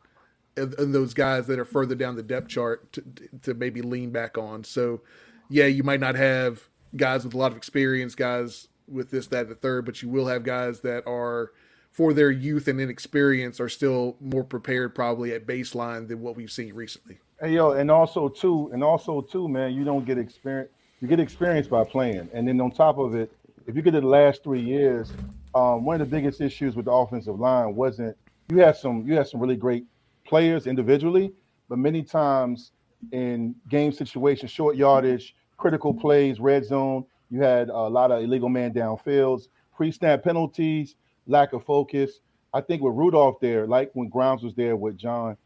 [0.55, 3.03] in those guys that are further down the depth chart to,
[3.41, 4.63] to maybe lean back on.
[4.63, 5.01] So,
[5.49, 9.49] yeah, you might not have guys with a lot of experience, guys with this, that,
[9.49, 11.51] the third, but you will have guys that are
[11.93, 16.51] for their youth and inexperience are still more prepared probably at baseline than what we've
[16.51, 17.19] seen recently.
[17.39, 20.71] Hey yo, and also too, and also too, man, you don't get experience.
[20.99, 23.31] You get experience by playing, and then on top of it,
[23.67, 25.11] if you get to the last three years,
[25.53, 28.17] um, one of the biggest issues with the offensive line wasn't
[28.49, 29.85] you had some you had some really great
[30.25, 31.31] players individually,
[31.69, 32.71] but many times
[33.11, 38.49] in game situations, short yardage, critical plays, red zone, you had a lot of illegal
[38.49, 40.95] man downfields, pre-snap penalties,
[41.27, 42.19] lack of focus.
[42.53, 45.37] I think with Rudolph there, like when Grimes was there with John,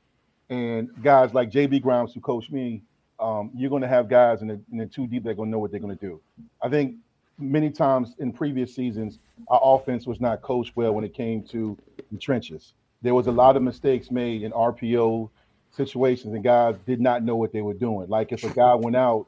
[0.49, 2.83] and guys like JB Grimes who coached me,
[3.19, 5.47] um, you're going to have guys in the, in the two deep that are going
[5.47, 6.21] to know what they're going to do.
[6.61, 6.95] I think
[7.39, 11.77] many times in previous seasons, our offense was not coached well when it came to
[12.11, 12.73] the trenches.
[13.01, 15.29] There was a lot of mistakes made in RPO
[15.71, 18.07] situations, and guys did not know what they were doing.
[18.09, 19.27] Like if a guy went out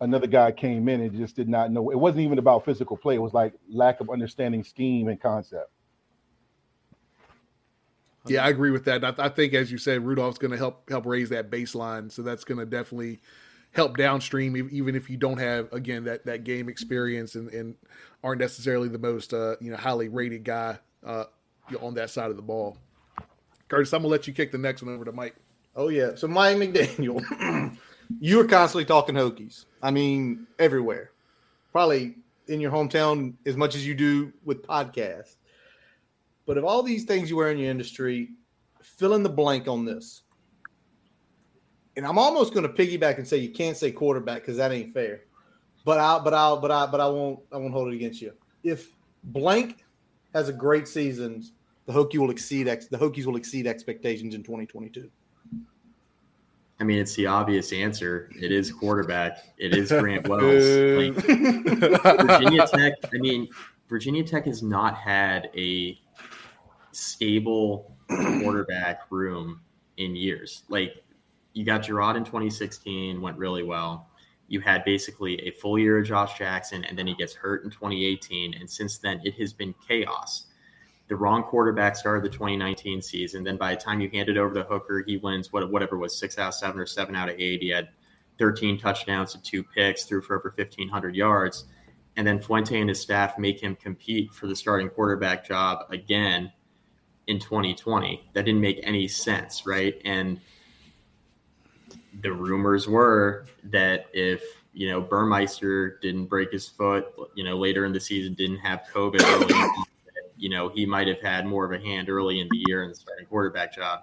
[0.00, 1.90] another guy came in and just did not know.
[1.90, 3.16] It wasn't even about physical play.
[3.16, 5.70] It was like lack of understanding scheme and concept.
[8.30, 9.04] Yeah, I agree with that.
[9.04, 12.10] I, I think, as you said, Rudolph's going to help help raise that baseline.
[12.10, 13.20] So that's going to definitely
[13.72, 17.76] help downstream, even if you don't have again that that game experience and, and
[18.24, 21.24] aren't necessarily the most uh, you know highly rated guy uh,
[21.80, 22.76] on that side of the ball.
[23.68, 25.36] Curtis, I'm gonna let you kick the next one over to Mike.
[25.76, 27.76] Oh yeah, so Mike McDaniel,
[28.20, 29.66] you are constantly talking Hokies.
[29.82, 31.10] I mean, everywhere,
[31.72, 32.16] probably
[32.48, 35.36] in your hometown as much as you do with podcasts.
[36.48, 38.30] But of all these things you wear in your industry,
[38.82, 40.22] fill in the blank on this.
[41.94, 44.94] And I'm almost going to piggyback and say you can't say quarterback because that ain't
[44.94, 45.24] fair.
[45.84, 48.32] But I, but I, but I, but I won't, I won't hold it against you.
[48.62, 49.84] If blank
[50.32, 51.44] has a great season,
[51.84, 55.10] the Hokie will exceed ex, the Hokies will exceed expectations in 2022.
[56.80, 58.30] I mean, it's the obvious answer.
[58.40, 59.52] It is quarterback.
[59.58, 60.64] It is Grant Wells.
[60.64, 61.14] like,
[62.26, 62.94] Virginia Tech.
[63.04, 63.48] I mean,
[63.86, 65.98] Virginia Tech has not had a
[66.98, 69.60] stable quarterback room
[69.96, 70.64] in years.
[70.68, 71.02] Like
[71.52, 74.08] you got Jerod in 2016, went really well.
[74.48, 77.70] You had basically a full year of Josh Jackson, and then he gets hurt in
[77.70, 78.54] 2018.
[78.54, 80.44] And since then, it has been chaos.
[81.08, 83.44] The wrong quarterback started the 2019 season.
[83.44, 86.18] Then by the time you hand it over to Hooker, he wins what, whatever was
[86.18, 87.62] six out of seven or seven out of eight.
[87.62, 87.88] He had
[88.38, 91.64] 13 touchdowns and two picks, threw for over 1,500 yards.
[92.16, 96.52] And then Fuente and his staff make him compete for the starting quarterback job again
[97.28, 98.28] in 2020.
[98.32, 100.00] That didn't make any sense, right?
[100.04, 100.40] And
[102.22, 107.84] the rumors were that if you know Burmeister didn't break his foot, you know later
[107.84, 109.84] in the season didn't have COVID, early,
[110.36, 112.88] you know he might have had more of a hand early in the year in
[112.88, 114.00] the starting quarterback job.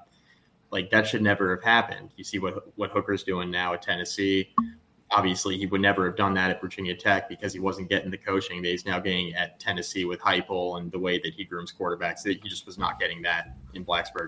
[0.71, 2.11] Like that should never have happened.
[2.15, 4.53] You see what what Hooker's doing now at Tennessee
[5.15, 8.17] obviously he would never have done that at Virginia Tech because he wasn't getting the
[8.17, 11.73] coaching that he's now getting at Tennessee with Heupel and the way that he grooms
[11.73, 12.25] quarterbacks.
[12.25, 14.27] He just was not getting that in Blacksburg.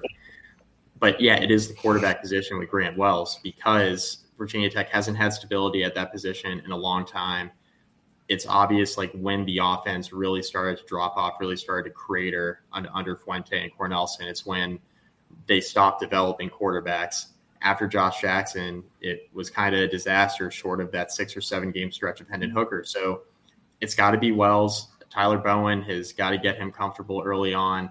[0.97, 5.33] But yeah, it is the quarterback position with Grant Wells because Virginia Tech hasn't had
[5.33, 7.51] stability at that position in a long time.
[8.29, 12.61] It's obvious, like when the offense really started to drop off, really started to crater
[12.71, 14.27] under, under Fuente and Cornelsen.
[14.27, 14.79] It's when
[15.47, 17.27] they stopped developing quarterbacks
[17.61, 21.71] after Josh Jackson, it was kind of a disaster short of that six or seven
[21.71, 22.83] game stretch of Hendon Hooker.
[22.83, 23.21] So
[23.81, 24.89] it's got to be Wells.
[25.09, 27.89] Tyler Bowen has got to get him comfortable early on.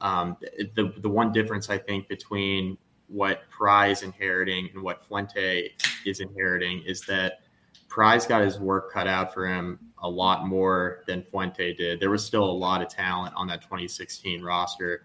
[0.00, 0.36] Um,
[0.74, 2.76] the the one difference I think between
[3.08, 5.70] what Pry is inheriting and what Fuente
[6.06, 7.40] is inheriting is that
[7.88, 12.00] Pry's got his work cut out for him a lot more than Fuente did.
[12.00, 15.04] There was still a lot of talent on that 2016 roster.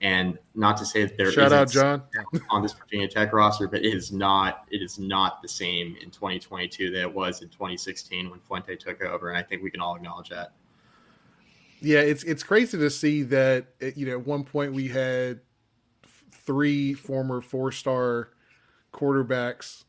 [0.00, 2.04] And not to say that there shout out John
[2.50, 6.10] on this Virginia Tech roster, but it is not it is not the same in
[6.10, 9.80] 2022 that it was in 2016 when Fuente took over, and I think we can
[9.80, 10.52] all acknowledge that.
[11.80, 15.40] Yeah, it's it's crazy to see that eh, you know at one point we had
[16.30, 18.30] three former four star
[18.92, 19.84] quarterbacks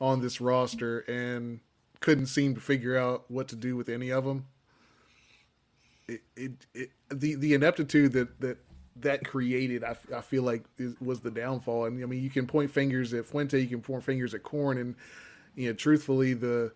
[0.00, 1.60] on this roster and
[2.00, 4.46] couldn't seem to figure out what to do with any of them.
[6.08, 8.58] It, it, it the the ineptitude that that
[8.96, 11.86] that created, I, I feel like is, was the downfall.
[11.86, 14.78] And I mean, you can point fingers at Fuente, you can point fingers at Corn,
[14.78, 14.94] and
[15.56, 16.72] you know, truthfully, the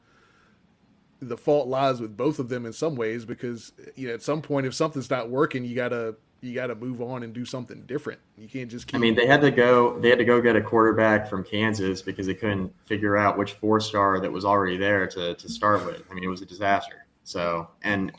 [1.21, 4.41] the fault lies with both of them in some ways because you know at some
[4.41, 8.21] point if something's not working, you gotta you gotta move on and do something different.
[8.37, 8.87] You can't just.
[8.87, 8.97] Keep...
[8.97, 9.99] I mean, they had to go.
[9.99, 13.53] They had to go get a quarterback from Kansas because they couldn't figure out which
[13.53, 16.03] four star that was already there to to start with.
[16.11, 17.07] I mean, it was a disaster.
[17.25, 18.13] So and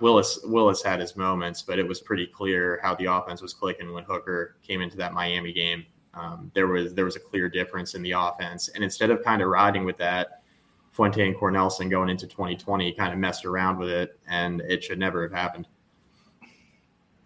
[0.00, 3.92] Willis Willis had his moments, but it was pretty clear how the offense was clicking
[3.92, 5.84] when Hooker came into that Miami game.
[6.14, 9.42] Um, there was there was a clear difference in the offense, and instead of kind
[9.42, 10.42] of riding with that,
[10.92, 14.98] Fuente and Cornelsen going into 2020 kind of messed around with it, and it should
[14.98, 15.66] never have happened.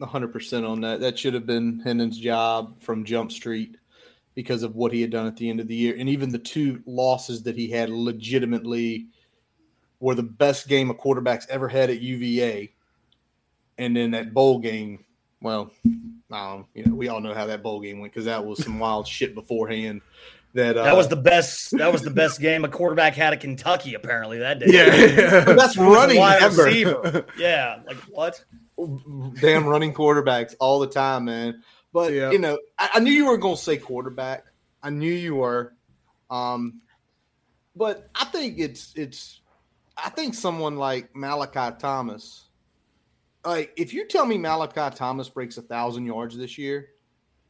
[0.01, 0.99] 100% on that.
[0.99, 3.77] That should have been Hendon's job from Jump Street
[4.35, 6.39] because of what he had done at the end of the year, and even the
[6.39, 9.09] two losses that he had legitimately–
[10.03, 12.75] were the best game of quarterbacks ever had at UVA.
[13.79, 15.05] And then that bowl game,
[15.41, 15.71] well,
[16.33, 18.81] um, you know, we all know how that bowl game went because that was some
[18.81, 20.01] wild shit beforehand.
[20.55, 21.79] That uh, that was the best.
[21.79, 23.95] That was the best game a quarterback had at Kentucky.
[23.95, 24.67] Apparently that day.
[24.69, 27.25] Yeah, that's running ever.
[27.39, 28.45] Yeah, like what?
[29.41, 31.63] Damn running quarterbacks all the time, man.
[31.93, 32.33] But yeah.
[32.33, 34.45] you know, I, I knew you were going to say quarterback.
[34.83, 35.75] I knew you were.
[36.29, 36.83] Um,
[37.77, 39.42] but I think it's it's
[39.97, 42.49] I think someone like Malachi Thomas,
[43.45, 46.91] like if you tell me Malachi Thomas breaks a thousand yards this year,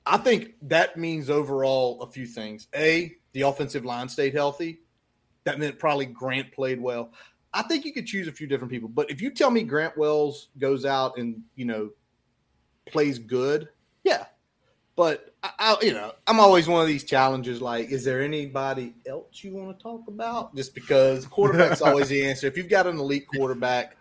[0.05, 2.68] I think that means overall a few things.
[2.74, 4.80] A, the offensive line stayed healthy.
[5.45, 7.12] that meant probably Grant played well.
[7.55, 9.97] I think you could choose a few different people, but if you tell me Grant
[9.97, 11.90] Wells goes out and you know
[12.86, 13.68] plays good,
[14.05, 14.26] yeah.
[14.95, 17.62] But I, I, you know, I'm always one of these challenges.
[17.62, 20.55] Like, is there anybody else you want to talk about?
[20.55, 22.47] Just because quarterback's always the answer.
[22.47, 23.97] If you've got an elite quarterback,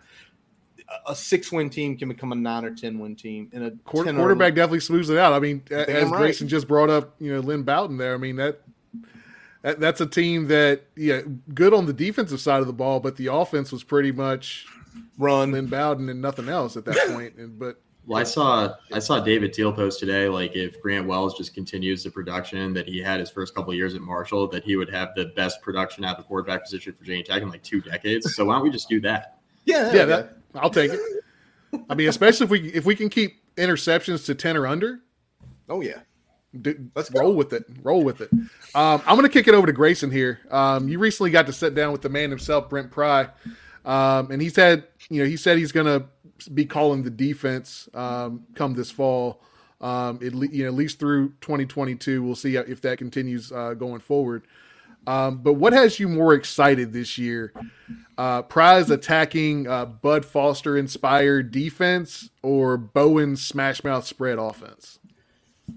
[1.08, 3.50] a six win team can become a nine or ten win team.
[3.54, 5.34] And a Quarter, quarterback definitely smooths it out.
[5.34, 6.18] I mean, Damn as right.
[6.18, 8.14] Grayson just brought up, you know, Lynn Bowden there.
[8.14, 8.62] I mean that,
[9.62, 11.22] that that's a team that yeah,
[11.54, 14.66] good on the defensive side of the ball, but the offense was pretty much
[15.18, 17.36] run Lynn Bowden and nothing else at that point.
[17.36, 20.28] And but well, I saw I saw David Teel post today.
[20.28, 23.93] Like if Grant Wells just continues the production that he had his first couple years
[23.93, 27.24] at Marshall, that he would have the best production at the quarterback position for Virginia
[27.24, 28.36] Tech in like two decades.
[28.36, 29.38] So why don't we just do that?
[29.66, 30.99] Yeah, yeah, that, I'll take it.
[31.89, 35.02] I mean, especially if we if we can keep interceptions to ten or under.
[35.70, 35.99] Oh yeah,
[36.95, 37.66] let's roll with it.
[37.84, 38.32] Roll with it.
[38.74, 40.39] Um, I'm going to kick it over to Grayson here.
[40.49, 43.30] Um, you recently got to sit down with the man himself, Brent Pry,
[43.86, 46.08] um, and he said, you know, he said he's going to
[46.48, 49.42] be calling the defense um, come this fall.
[49.80, 53.74] Um, at, le- you know, at least through 2022, we'll see if that continues uh,
[53.74, 54.46] going forward.
[55.08, 57.54] Um, but what has you more excited this year?
[58.18, 65.00] Uh, Pry's attacking uh, Bud Foster inspired defense or Bowen's smash mouth spread offense?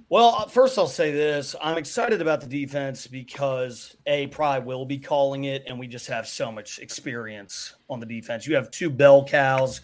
[0.08, 4.84] Well, uh, first I'll say this: I'm excited about the defense because a Pry will
[4.84, 8.46] be calling it, and we just have so much experience on the defense.
[8.46, 9.80] You have two bell cows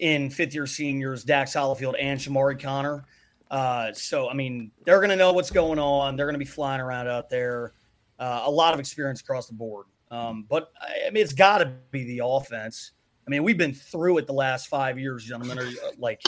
[0.00, 3.04] in fifth year seniors, Dax Hollifield and Chamarri Conner.
[3.50, 6.16] Uh, so I mean, they're going to know what's going on.
[6.16, 7.74] They're going to be flying around out there
[8.18, 9.86] uh, a lot of experience across the board.
[10.10, 12.92] Um, but I mean, it's got to be the offense.
[13.26, 15.58] I mean, we've been through it the last five years, gentlemen.
[15.58, 16.22] Are, uh, like,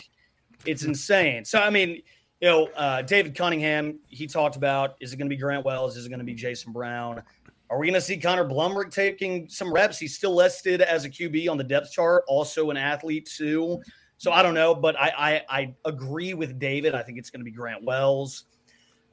[0.65, 1.45] it's insane.
[1.45, 2.03] So, I mean,
[2.41, 5.97] you know, uh, David Cunningham, he talked about is it going to be Grant Wells?
[5.97, 7.23] Is it going to be Jason Brown?
[7.73, 9.99] Are we going to see Connor Blumrick taking some reps?
[9.99, 13.81] He's still listed as a QB on the depth chart, also an athlete too.
[14.19, 16.95] So I don't know, but I I, I agree with David.
[16.95, 18.45] I think it's going to be Grant Wells.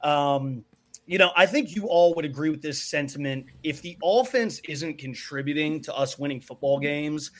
[0.02, 0.62] Um,
[1.06, 3.46] you know, I think you all would agree with this sentiment.
[3.62, 7.30] If the offense isn't contributing to us winning football games,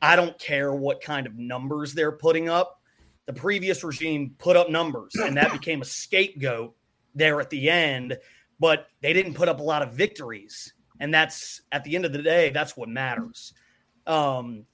[0.00, 2.80] I don't care what kind of numbers they're putting up.
[3.26, 6.76] The previous regime put up numbers, and that became a scapegoat
[7.16, 8.16] there at the end,
[8.58, 10.72] but they didn't put up a lot of victories.
[11.00, 13.52] And that's at the end of the day, that's what matters.
[14.06, 14.64] Um,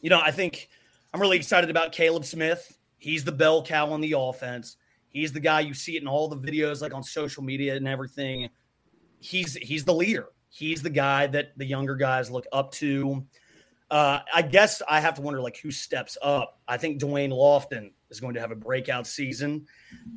[0.00, 0.68] you know, I think
[1.12, 2.78] I'm really excited about Kaleb Smith.
[2.98, 4.76] He's the bell cow on the offense.
[5.08, 7.86] He's the guy you see it in all the videos, like on social media and
[7.86, 8.48] everything.
[9.20, 10.28] He's he's the leader.
[10.48, 13.24] He's the guy that the younger guys look up to.
[13.90, 16.58] Uh, I guess I have to wonder like who steps up.
[16.66, 19.66] I think Da'Wain Lofton is going to have a breakout season.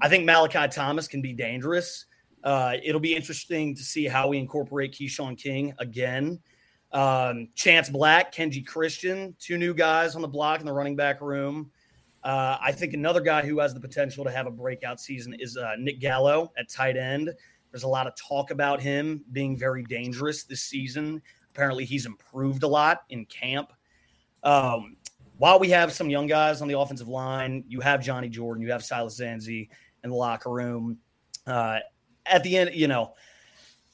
[0.02, 2.06] I think Malachi Thomas can be dangerous.
[2.48, 6.40] Uh, it'll be interesting to see how we incorporate Keshawn King again.
[6.94, 11.20] Um, Chance Black, Kenji Christian, two new guys on the block in the running back
[11.20, 11.70] room.
[12.24, 15.58] Uh, I think another guy who has the potential to have a breakout season is
[15.58, 17.34] uh, Nick Gallo at tight end.
[17.72, 21.22] There's a lot of talk about him being very dangerous this season.
[21.50, 23.74] Apparently, he's improved a lot in camp.
[24.44, 24.96] Um,
[25.38, 28.72] while we have some young guys on the offensive line, you have Johnny Jordan, you
[28.72, 29.68] have Silas Dzansi
[30.06, 31.00] in the locker room.
[31.46, 31.80] Uh,
[32.30, 33.14] at the end, you know,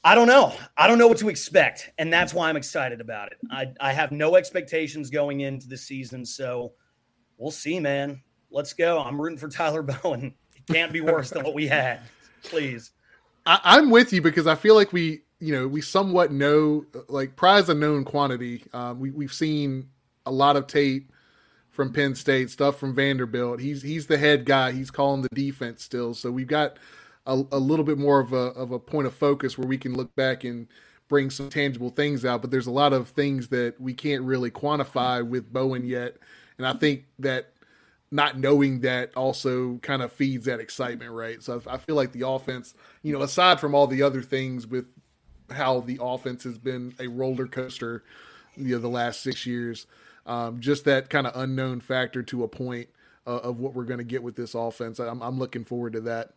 [0.03, 0.53] I don't know.
[0.77, 3.37] I don't know what to expect, and that's why I'm excited about it.
[3.49, 6.73] I, I have no expectations going into the season, so
[7.37, 8.21] we'll see, man.
[8.51, 8.99] Let's go.
[8.99, 10.33] I'm rooting for Tyler Bowen.
[10.55, 12.01] It can't be worse than what we had.
[12.43, 12.91] Please.
[13.45, 17.35] I, am with you because I feel like we, you know, we somewhat know like
[17.35, 18.63] Pry's a known quantity.
[18.73, 19.89] Um, we we've seen
[20.25, 21.11] a lot of tape
[21.69, 23.59] from Penn State, stuff from Vanderbilt.
[23.59, 24.71] He's he's the head guy.
[24.71, 26.13] He's calling the defense still.
[26.13, 26.77] So we've got
[27.25, 29.93] a, a little bit more of a of a point of focus where we can
[29.93, 30.67] look back and
[31.07, 32.41] bring some tangible things out.
[32.41, 36.17] But there's a lot of things that we can't really quantify with Bowen yet.
[36.57, 37.53] And I think that
[38.11, 41.41] not knowing that also kind of feeds that excitement, right?
[41.41, 44.85] So I feel like the offense, you know, aside from all the other things with
[45.49, 48.03] how the offense has been a roller coaster,
[48.55, 49.87] you know, the last six years,
[50.25, 52.87] um, just that kind of unknown factor to a point
[53.25, 54.99] uh, of what we're going to get with this offense.
[54.99, 56.33] I'm, I'm looking forward to that.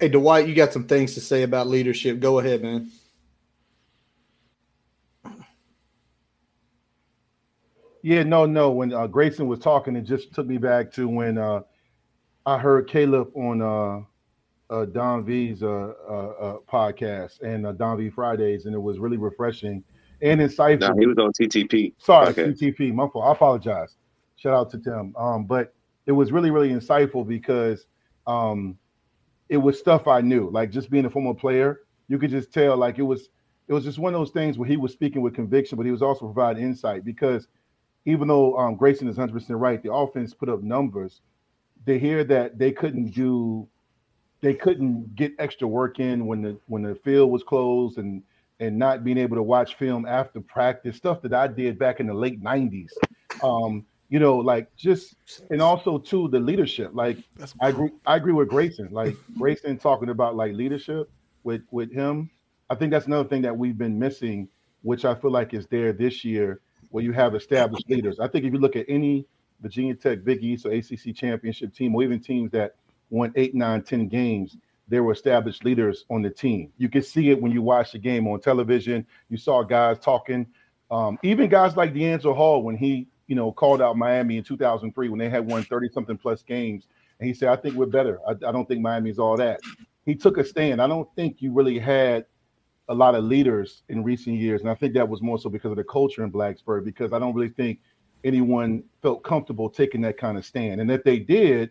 [0.00, 2.18] Hey, Dwight, you got some things to say about leadership.
[2.18, 2.90] Go ahead, man.
[8.02, 8.70] Yeah, no, no.
[8.70, 11.60] When uh, Grayson was talking, it just took me back to when uh,
[12.44, 14.02] I heard Kaleb on uh,
[14.68, 19.82] uh Don V's uh, uh, podcast and Don V Fridays, and it was really refreshing
[20.20, 20.94] and insightful.
[20.94, 21.94] No, he was on TTP.
[21.98, 22.44] Sorry, okay.
[22.46, 22.92] TTP.
[22.92, 23.26] My fault.
[23.26, 23.96] I apologize.
[24.36, 25.14] Shout out to Tim.
[25.16, 25.72] Um, but
[26.06, 27.86] it was really, really insightful because
[28.26, 28.76] um,
[29.54, 30.50] it was stuff I knew.
[30.50, 32.76] Like just being a former player, you could just tell.
[32.76, 33.28] Like it was
[33.68, 35.92] it was just one of those things where he was speaking with conviction, but he
[35.92, 37.46] was also providing insight because
[38.04, 41.20] even though um, Grayson is 100 percent right, the offense put up numbers.
[41.86, 43.68] They hear that they couldn't do,
[44.40, 48.24] they couldn't get extra work in when the when the field was closed and
[48.58, 52.08] and not being able to watch film after practice, stuff that I did back in
[52.08, 52.90] the late 90s.
[53.42, 53.84] Um,
[54.14, 55.16] you know, like just
[55.50, 56.92] and also too the leadership.
[56.94, 57.18] Like
[57.60, 58.88] I agree, I agree with Grayson.
[58.92, 61.10] Like Grayson talking about like leadership
[61.42, 62.30] with with him.
[62.70, 64.48] I think that's another thing that we've been missing,
[64.82, 66.60] which I feel like is there this year,
[66.90, 68.20] where you have established leaders.
[68.20, 69.26] I think if you look at any
[69.60, 72.76] Virginia Tech, Big East, or ACC championship team, or even teams that
[73.10, 74.56] won eight, nine, ten games,
[74.86, 76.72] there were established leaders on the team.
[76.78, 79.08] You can see it when you watch the game on television.
[79.28, 80.46] You saw guys talking,
[80.88, 85.08] um, even guys like DeAngelo Hall when he, you know, called out Miami in 2003
[85.08, 86.86] when they had won 30 something plus games,
[87.18, 88.20] and he said, "I think we're better.
[88.26, 89.60] I, I don't think Miami's all that."
[90.06, 90.82] He took a stand.
[90.82, 92.26] I don't think you really had
[92.88, 95.70] a lot of leaders in recent years, and I think that was more so because
[95.70, 96.84] of the culture in Blacksburg.
[96.84, 97.80] Because I don't really think
[98.24, 101.70] anyone felt comfortable taking that kind of stand, and if they did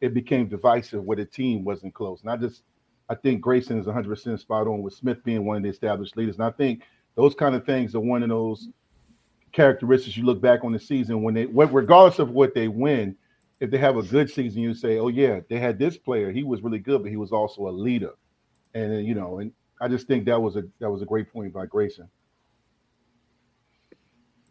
[0.00, 2.22] it became divisive where the team wasn't close.
[2.22, 2.62] And I just,
[3.08, 6.36] I think Grayson is 100% spot on with Smith being one of the established leaders.
[6.36, 6.82] And I think
[7.16, 8.68] those kind of things are one of those
[9.52, 13.16] characteristics you look back on the season when they, regardless of what they win,
[13.60, 16.32] if they have a good season, you say, oh, yeah, they had this player.
[16.32, 18.14] He was really good, but he was also a leader.
[18.74, 21.52] And, you know, and I just think that was a that was a great point
[21.52, 22.08] by Grayson.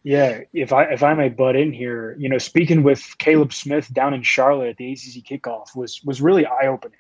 [0.04, 3.94] Yeah, if I if I may butt in here, you know, speaking with Kaleb Smith
[3.94, 6.98] down in Charlotte at the ACC kickoff was was really eye opening.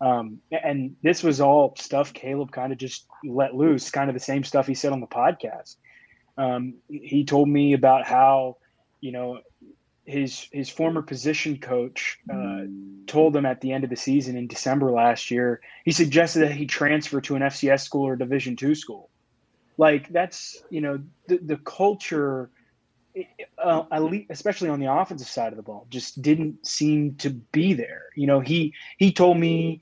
[0.00, 4.20] Um, and this was all stuff Kaleb kind of just let loose, kind of the
[4.20, 5.76] same stuff he said on the podcast.
[6.38, 8.56] Um, he told me about how,
[9.00, 9.40] you know,
[10.04, 12.62] his his former position coach uh,
[13.06, 15.60] told him at the end of the season in December last year.
[15.84, 19.10] He suggested that he transfer to an FCS school or Division two school
[19.78, 22.50] like that's you know the the culture,
[23.56, 23.84] uh,
[24.28, 28.02] especially on the offensive side of the ball, just didn't seem to be there.
[28.14, 29.80] You know, he he told me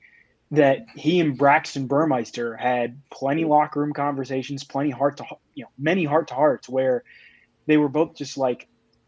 [0.51, 5.25] that he and Braxton Burmeister had plenty locker room conversations, plenty heart to
[5.55, 7.03] you know many heart to hearts where
[7.65, 8.67] they were both just like,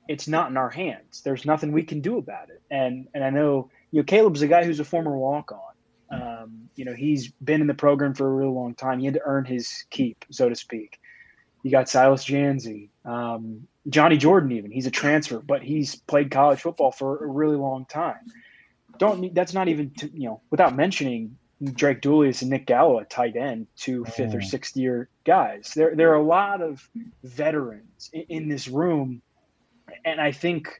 [0.10, 1.22] it's not in our hands.
[1.24, 2.62] There's nothing we can do about it.
[2.70, 5.60] And and I know you know Kaleb's a guy who's a former walk on.
[6.12, 9.00] Um, you know, he's been in the program for a really long time.
[9.00, 11.00] He had to earn his keep, so to speak.
[11.62, 16.62] You got Silas Dzansi, um, Johnny Jordan, even he's a transfer, but he's played college
[16.62, 18.20] football for a really long time.
[19.00, 21.38] Don't that's not even to, you know without mentioning
[21.74, 24.46] Drake DeIuliis and Nick Gallo at tight end, two fifth or mm.
[24.46, 25.74] sixth year guys.
[25.76, 26.88] There there are a lot of
[27.24, 29.22] veterans in, in this room,
[30.06, 30.80] and I think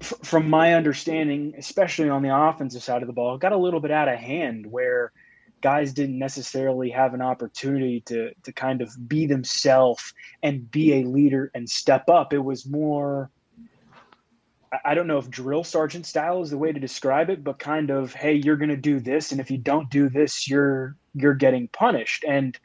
[0.00, 3.90] from my understanding, especially on the offensive side of the ball, got a little bit
[3.90, 5.12] out of hand where
[5.60, 11.04] guys didn't necessarily have an opportunity to to kind of be themselves and be a
[11.04, 12.32] leader and step up.
[12.32, 13.30] It was more
[14.84, 17.90] I don't know if drill sergeant style is the way to describe it, but kind
[17.90, 21.34] of, hey, you're going to do this, and if you don't do this, you're you're
[21.34, 22.24] getting punished.
[22.26, 22.58] And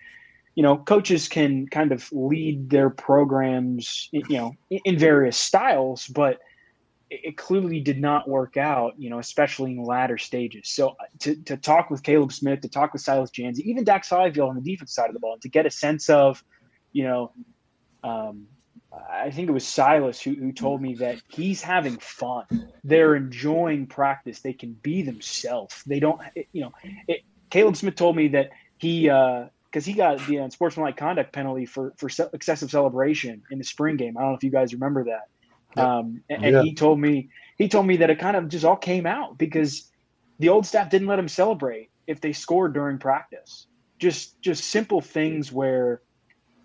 [0.56, 6.40] you know, coaches can kind of lead their programs, you know, in various styles, but
[7.10, 10.70] it clearly did not work out, you know, especially in the latter stages.
[10.70, 14.10] So uh, to, to talk with Kaleb Smith, to talk with Silas Dzansi, even Dax
[14.10, 16.44] Hollifield on the defense side of the ball, and to get a sense of,
[16.94, 17.32] you know,
[18.04, 18.48] um,
[18.94, 22.46] I think it was Silas who, who told me that he's having fun.
[22.84, 24.42] They're enjoying practice.
[24.42, 25.82] They can be themselves.
[25.86, 26.20] They don't,
[26.52, 26.74] you know,
[27.08, 31.66] it, Kaleb Smith told me that he, because uh, he got the unsportsmanlike conduct penalty
[31.66, 34.18] for for excessive celebration in the spring game.
[34.18, 35.82] I don't know if you guys remember that.
[35.82, 36.48] Um, and, yeah.
[36.50, 39.38] and he told me he told me that it kind of just all came out
[39.38, 39.90] because
[40.40, 43.68] the old staff didn't let him celebrate if they scored during practice.
[44.00, 46.02] Just just simple things where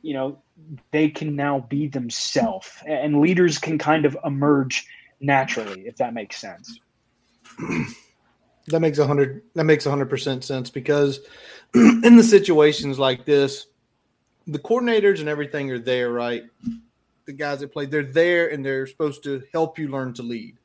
[0.06, 0.38] you know
[0.90, 4.86] they can now be themselves and leaders can kind of emerge
[5.20, 6.80] naturally if that makes sense
[8.68, 11.20] that makes a hundred that makes a hundred percent sense because
[11.74, 13.66] in the situations like this
[14.46, 16.44] the coordinators and everything are there right
[17.26, 17.86] the guys that play.
[17.86, 20.56] They're there and they're supposed to help you learn to lead.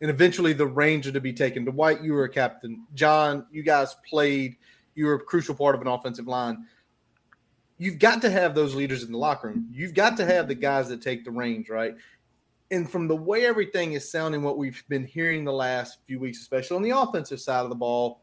[0.00, 1.64] And eventually the reins are to be taken.
[1.64, 2.86] Dwight, you were a captain.
[2.94, 4.56] John, you guys played.
[4.94, 6.66] You were a crucial part of an offensive line.
[7.78, 9.68] You've got to have those leaders in the locker room.
[9.70, 11.94] You've got to have the guys that take the reins, right?
[12.70, 16.40] And from the way everything is sounding, what we've been hearing the last few weeks,
[16.40, 18.22] especially on the offensive side of the ball,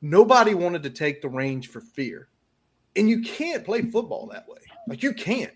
[0.00, 2.28] nobody wanted to take the reins for fear.
[2.96, 4.58] And you can't play football that way.
[4.88, 5.52] Like you can't.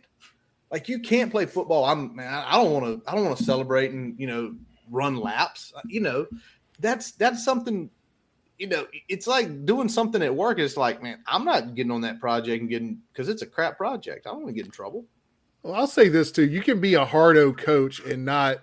[0.71, 1.85] Like you can't play football.
[1.85, 2.33] I'm man.
[2.33, 3.11] I don't want to.
[3.11, 4.55] I don't want to celebrate and you know
[4.91, 5.73] run laps.
[5.87, 6.27] You know,
[6.79, 7.91] that's that's something.
[8.61, 10.59] You know, it's like doing something at work.
[10.59, 13.79] It's like, man, I'm not getting on that project and getting because it's a crap
[13.79, 14.27] project.
[14.27, 15.07] I don't want to get in trouble.
[15.63, 18.59] Well, I'll say this too: you can be a hard O coach and not,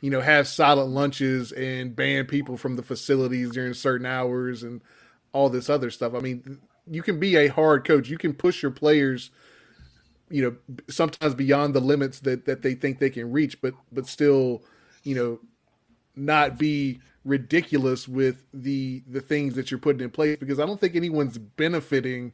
[0.00, 4.80] you know, have silent lunches and ban people from the facilities during certain hours and
[5.32, 6.14] all this other stuff.
[6.14, 6.58] I mean,
[6.90, 8.08] you can be a hard coach.
[8.08, 9.30] You can push your players,
[10.30, 14.06] you know, sometimes beyond the limits that that they think they can reach, but but
[14.06, 14.62] still,
[15.04, 15.40] you know,
[16.16, 20.80] not be ridiculous with the the things that you're putting in place because I don't
[20.80, 22.32] think anyone's benefiting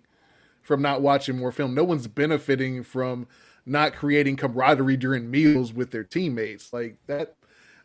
[0.61, 1.75] from not watching more film.
[1.75, 3.27] No one's benefiting from
[3.65, 6.73] not creating camaraderie during meals with their teammates.
[6.73, 7.37] Like that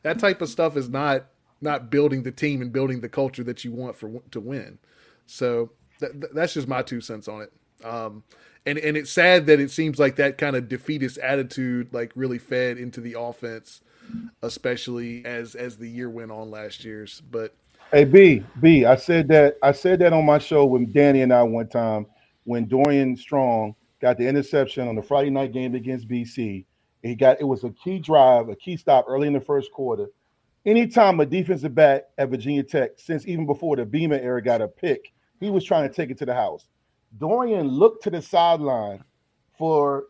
[0.04, 1.28] that type of stuff is not
[1.62, 4.78] not building the team and building the culture that you want for to win.
[5.26, 7.54] So that, that's just my two cents on it.
[7.86, 8.24] Um,
[8.66, 12.38] and and it's sad that it seems like that kind of defeatist attitude like really
[12.38, 13.82] fed into the offense,
[14.42, 17.22] especially as as the year went on last year's.
[17.32, 17.56] But
[17.92, 21.34] hey, B B, I said that I said that on my show with Danny and
[21.34, 22.06] I one time
[22.44, 26.66] when Dorian Strong got the interception on the Friday night game against BC.
[27.04, 30.08] He got it was a key drive, a key stop early in the first quarter.
[30.66, 34.68] Anytime a defensive back at Virginia Tech, since even before the Beamer era, got a
[34.68, 36.68] pick, he was trying to take it to the house.
[37.18, 39.04] Dorian looked to the sideline
[39.58, 40.06] for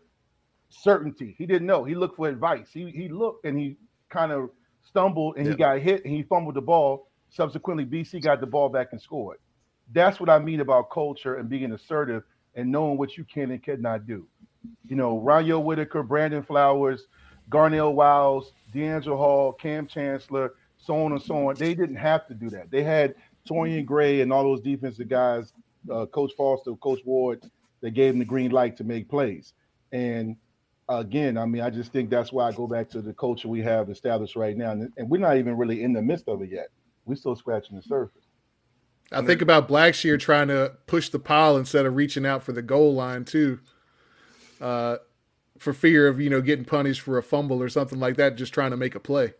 [0.69, 1.35] certainty.
[1.37, 1.83] He didn't know.
[1.83, 2.69] He looked for advice.
[2.71, 3.77] He he looked and he
[4.09, 4.49] kind of
[4.83, 7.07] stumbled and he got hit and he fumbled the ball.
[7.29, 9.37] Subsequently, BC got the ball back and scored.
[9.93, 12.23] That's what I mean about culture and being assertive
[12.55, 14.27] and knowing what you can and cannot do.
[14.87, 17.07] You know, Ronyell Whitaker, Brandon Flowers,
[17.49, 21.55] Garnell Wilds, DeAngelo Hall, Kam Chancellor, so on and so on.
[21.55, 22.69] They didn't have to do that.
[22.71, 23.15] They had
[23.49, 25.53] Torian Gray and all those defensive guys,
[25.91, 27.43] uh, Coach Foster, Coach Ward,
[27.81, 29.53] that gave them the green light to make plays.
[29.91, 30.35] And
[30.89, 33.61] again, I mean, I just think that's why I go back to the culture we
[33.61, 34.71] have established right now.
[34.71, 36.67] And, and we're not even really in the midst of it yet.
[37.05, 38.23] We're still scratching the surface.
[39.11, 42.61] I think about Blackshear trying to push the pile instead of reaching out for the
[42.61, 43.59] goal line too,
[44.59, 44.97] uh,
[45.57, 48.53] for fear of you know getting punished for a fumble or something like that, just
[48.53, 49.33] trying to make a play.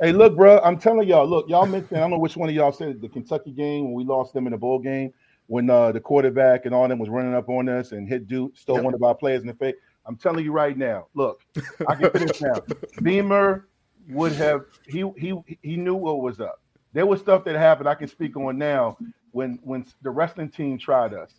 [0.00, 2.54] Hey, look, bro, I'm telling y'all, look, y'all mentioned, I don't know which one of
[2.54, 5.12] y'all said the Kentucky game when we lost them in the bowl game
[5.46, 8.56] when uh, the quarterback and all them was running up on us and hit Duke,
[8.56, 8.84] stole yep.
[8.84, 9.74] one of our players in the face.
[10.06, 11.42] I'm telling you right now, look,
[11.88, 12.54] I can finish now.
[13.02, 13.68] Beamer
[14.08, 17.94] would have he he he knew what was up there was stuff that happened I
[17.94, 18.96] can speak on now
[19.32, 21.32] when when the wrestling team tried us.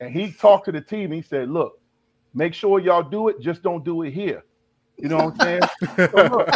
[0.00, 1.10] And he talked to the team.
[1.10, 1.80] He said, "Look,
[2.34, 3.40] make sure y'all do it.
[3.40, 4.44] Just don't do it here."
[4.98, 5.62] You know what I'm saying?
[5.96, 6.48] so look,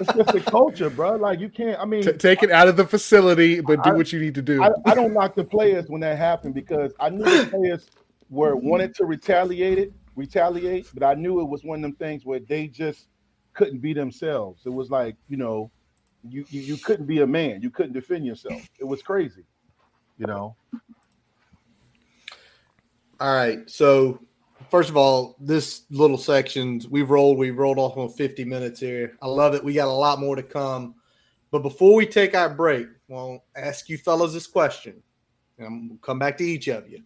[0.00, 1.16] it's just a culture, bro.
[1.16, 1.78] Like you can't.
[1.80, 4.34] I mean, T- take it out of the facility, but do I, what you need
[4.36, 4.62] to do.
[4.62, 7.86] I, I don't knock the players when that happened because I knew the players
[8.30, 12.24] were wanted to retaliate it, retaliate, but I knew it was one of them things
[12.24, 13.06] where they just
[13.54, 14.62] couldn't be themselves.
[14.66, 15.70] It was like you know,
[16.28, 17.62] you, you you couldn't be a man.
[17.62, 18.60] You couldn't defend yourself.
[18.78, 19.44] It was crazy,
[20.18, 20.56] you know.
[23.20, 23.68] All right.
[23.68, 24.20] So
[24.70, 29.16] first of all, this little sections we've rolled, we've rolled off on 50 minutes here.
[29.22, 29.64] I love it.
[29.64, 30.94] We got a lot more to come.
[31.50, 35.02] But before we take our break, well, ask you fellas this question.
[35.56, 37.02] And I'm gonna come back to each of you.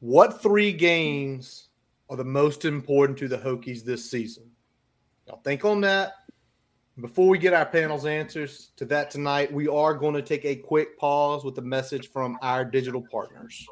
[0.00, 1.68] What three games
[2.14, 4.44] are the most important to the Hokies this season?
[5.26, 6.12] Y'all think on that.
[7.00, 10.54] Before we get our panel's answers to that tonight, we are going to take a
[10.54, 13.66] quick pause with a message from our digital partners.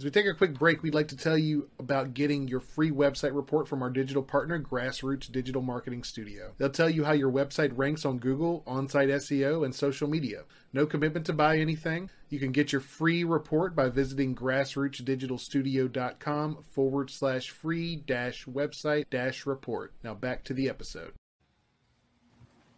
[0.00, 2.90] As we take a quick break, we'd like to tell you about getting your free
[2.90, 6.54] website report from our digital partner, Grassroots Digital Marketing Studio.
[6.56, 10.44] They'll tell you how your website ranks on Google, on site SEO, and social media.
[10.72, 12.08] No commitment to buy anything.
[12.30, 19.44] You can get your free report by visiting grassrootsdigitalstudio.com forward slash free dash website dash
[19.44, 19.92] report.
[20.02, 21.12] Now back to the episode.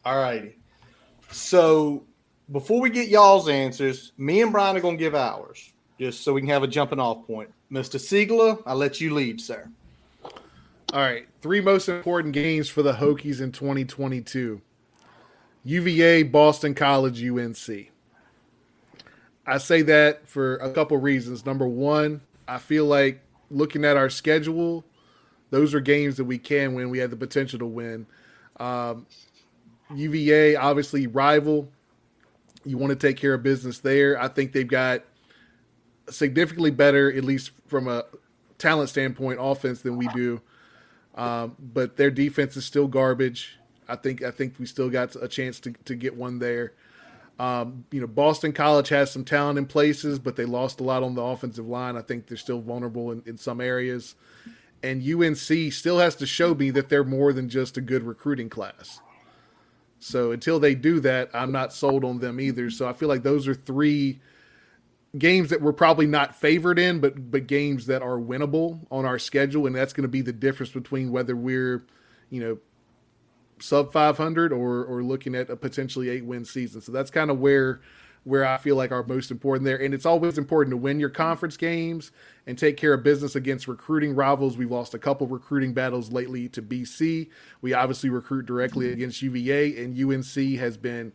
[0.04, 0.58] All righty.
[1.30, 2.02] So
[2.50, 6.32] before we get y'all's answers, me and Brian are going to give ours just so
[6.32, 7.48] we can have a jumping off point.
[7.70, 7.96] Mr.
[7.96, 9.68] Siegler, I let you lead, sir.
[10.24, 11.28] All right.
[11.40, 14.60] Three most important games for the Hokies in 2022
[15.64, 17.92] UVA, Boston College, UNC.
[19.46, 21.46] I say that for a couple reasons.
[21.46, 24.84] Number one, I feel like looking at our schedule,
[25.50, 26.90] those are games that we can win.
[26.90, 28.08] We have the potential to win.
[28.58, 29.06] Um,
[29.94, 31.70] UVA, obviously rival.
[32.64, 34.20] You want to take care of business there.
[34.20, 35.04] I think they've got
[36.08, 38.04] significantly better, at least from a
[38.58, 40.40] talent standpoint, offense than we do.
[41.14, 43.58] Um, but their defense is still garbage.
[43.88, 46.72] I think I think we still got a chance to, to get one there.
[47.38, 51.02] Um, you know, Boston College has some talent in places, but they lost a lot
[51.02, 51.96] on the offensive line.
[51.96, 54.14] I think they're still vulnerable in, in some areas.
[54.82, 58.48] And UNC still has to show me that they're more than just a good recruiting
[58.48, 59.00] class.
[59.98, 62.70] So until they do that, I'm not sold on them either.
[62.70, 64.20] So I feel like those are three
[65.18, 69.18] games that we're probably not favored in, but but games that are winnable on our
[69.18, 71.84] schedule, and that's going to be the difference between whether we're,
[72.30, 72.58] you know,
[73.60, 76.80] sub 500 or or looking at a potentially eight win season.
[76.80, 77.80] So that's kind of where
[78.24, 79.80] where I feel like are most important there.
[79.80, 82.12] And it's always important to win your conference games
[82.46, 84.56] and take care of business against recruiting rivals.
[84.56, 87.28] We've lost a couple recruiting battles lately to BC.
[87.62, 91.12] We obviously recruit directly against UVA, and UNC has been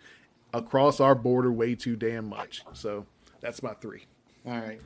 [0.54, 2.64] across our border way too damn much.
[2.74, 3.06] So
[3.42, 4.06] that's my three.
[4.46, 4.80] All right.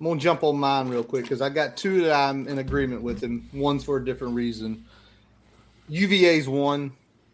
[0.00, 3.02] I'm gonna jump on mine real quick because I got two that I'm in agreement
[3.02, 4.84] with, and one's for a different reason.
[5.88, 6.92] UVA's one.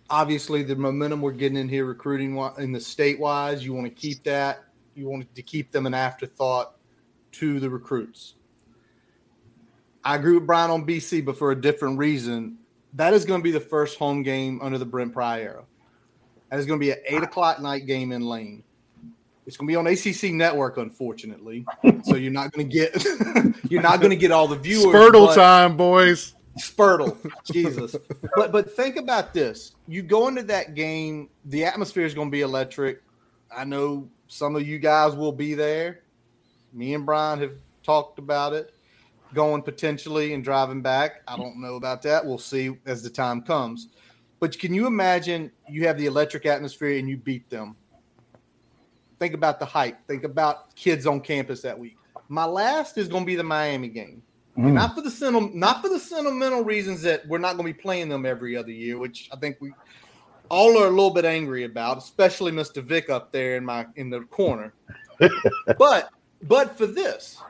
[0.09, 3.91] Obviously, the momentum we're getting in here, recruiting in the state wise, you want to
[3.91, 4.65] keep that.
[4.95, 6.77] You want to keep them an afterthought
[7.33, 8.35] to the recruits.
[10.05, 12.59] I agree with Brian on BC, but for a different reason.
[12.93, 15.65] That is going to be the first home game under the Brent Pry era.
[16.51, 18.63] That is going to be an eight o'clock night game in Lane.
[19.47, 21.67] It's going to be on ACC Network, unfortunately.
[22.05, 23.05] so you're not going to get
[23.71, 24.95] you're not going to get all the viewers.
[24.95, 26.35] Spurtle time, boys.
[26.59, 27.17] Spurtle,
[27.51, 27.97] Jesus.
[28.37, 32.33] But but think about this: you go into that game, the atmosphere is going to
[32.33, 33.03] be electric.
[33.55, 36.01] I know some of you guys will be there.
[36.73, 37.53] Me and Brian have
[37.85, 38.75] talked about it,
[39.33, 41.23] going potentially and driving back.
[41.29, 42.27] I don't know about that.
[42.27, 43.89] We'll see as the time comes.
[44.41, 47.77] But can you imagine you have the electric atmosphere and you beat them?
[49.19, 50.07] Think about the hype.
[50.07, 51.97] Think about kids on campus that week.
[52.29, 54.23] My last is going to be the Miami game.
[54.57, 54.73] Mm.
[54.73, 58.09] Not for the not for the sentimental reasons that we're not going to be playing
[58.09, 59.73] them every other year, which I think we
[60.49, 62.83] all are a little bit angry about, especially Mr.
[62.83, 64.73] Vic up there in my in the corner.
[65.79, 66.11] but
[66.43, 67.43] but for this,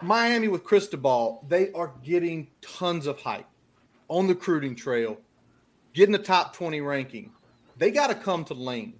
[0.00, 3.46] Miami with Cristobal, they are getting tons of hype
[4.08, 5.18] on the recruiting trail,
[5.94, 7.32] getting the top 20 ranking.
[7.76, 8.94] They got to come to Lane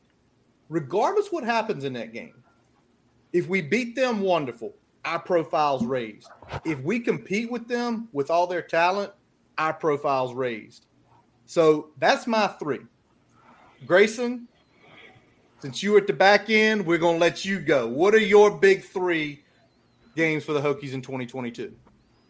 [0.69, 2.35] regardless what happens in that game.
[3.33, 4.75] If we beat them, wonderful.
[5.05, 6.29] Our profile's raised.
[6.65, 9.13] If we compete with them with all their talent,
[9.59, 10.87] our profile's raised.
[11.47, 12.81] So that's my three.
[13.87, 14.47] Grayson,
[15.61, 17.89] since you were at the back end, we're going to let you go.
[17.89, 19.43] What are your big three
[20.15, 21.75] games for the Hokies in 2022?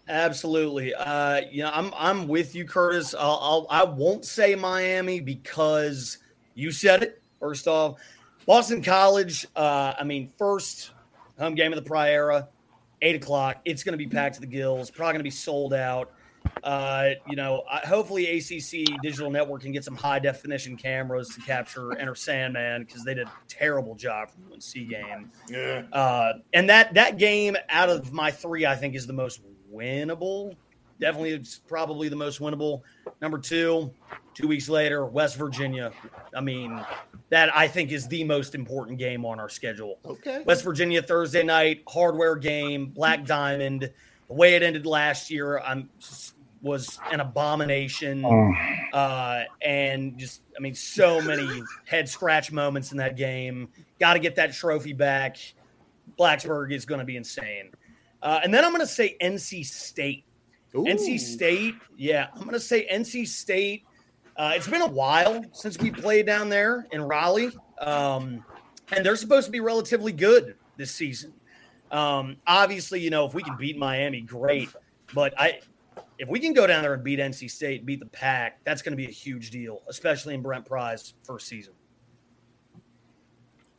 [0.08, 0.94] Absolutely.
[0.94, 3.14] Uh, you know, I'm I'm with you, Curtis.
[3.14, 6.18] I'll, I'll I won't say Miami because
[6.54, 7.22] you said it.
[7.38, 8.00] First off,
[8.46, 10.90] Boston College, uh, I mean, first
[11.38, 12.48] home game of the Pry era,
[13.00, 13.60] eight o'clock.
[13.64, 14.90] It's going to be packed to the gills.
[14.90, 16.12] Probably going to be sold out.
[16.62, 21.40] Uh, you know, I, hopefully ACC Digital Network can get some high definition cameras to
[21.40, 25.30] capture Enter Sandman because they did a terrible job for the UNC game.
[25.48, 25.82] Yeah.
[25.92, 29.40] Uh, and that that game out of my three, I think, is the most
[29.72, 30.54] winnable.
[31.02, 32.82] Definitely, it's probably the most winnable.
[33.20, 33.92] Number two,
[34.34, 35.90] two weeks later, West Virginia.
[36.32, 36.80] I mean,
[37.28, 39.98] that I think is the most important game on our schedule.
[40.06, 40.44] Okay.
[40.46, 43.90] West Virginia Thursday night, hardware game, Black Diamond.
[44.28, 45.90] The way it ended last year, I'm
[46.60, 48.24] was an abomination.
[48.24, 48.52] Oh.
[48.96, 53.70] Uh, and just, I mean, so many head scratch moments in that game.
[53.98, 55.36] Got to get that trophy back.
[56.16, 57.72] Blacksburg is going to be insane.
[58.22, 60.22] Uh, and then I'm going to say NC State.
[60.74, 60.84] Ooh.
[60.84, 63.84] NC State, yeah, I'm going to say NC State
[64.36, 67.50] uh, it's been a while since we played down there in Raleigh,
[67.80, 68.44] um,
[68.90, 71.32] and they're supposed to be relatively good this season.
[71.90, 74.70] Um, obviously, you know if we can beat Miami, great.
[75.14, 75.60] But I,
[76.18, 78.92] if we can go down there and beat NC State, beat the Pack, that's going
[78.92, 81.74] to be a huge deal, especially in Brent Pry's first season.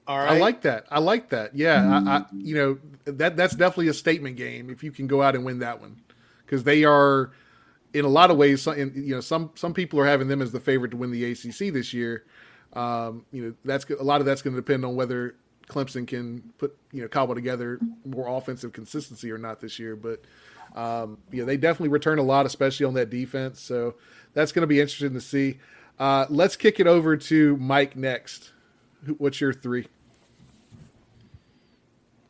[0.06, 0.34] All right.
[0.34, 0.86] I like that.
[0.92, 1.56] I like that.
[1.56, 2.08] Yeah, mm-hmm.
[2.08, 5.34] I, I, you know that that's definitely a statement game if you can go out
[5.34, 6.00] and win that one
[6.54, 7.32] because they are
[7.96, 10.60] in a lot of ways, you know, some some people are having them as the
[10.60, 12.26] favorite to win the ACC this year.
[12.74, 15.36] Um, you know, that's a lot of that's going to depend on whether
[15.68, 19.96] Clemson can put you know cobble together more offensive consistency or not this year.
[19.96, 20.22] But
[20.76, 23.60] um, you know, they definitely return a lot, especially on that defense.
[23.60, 23.96] So
[24.36, 25.58] that's going to be interesting to see.
[25.98, 28.52] Uh, let's kick it over to Mike next.
[29.18, 29.88] What's your three?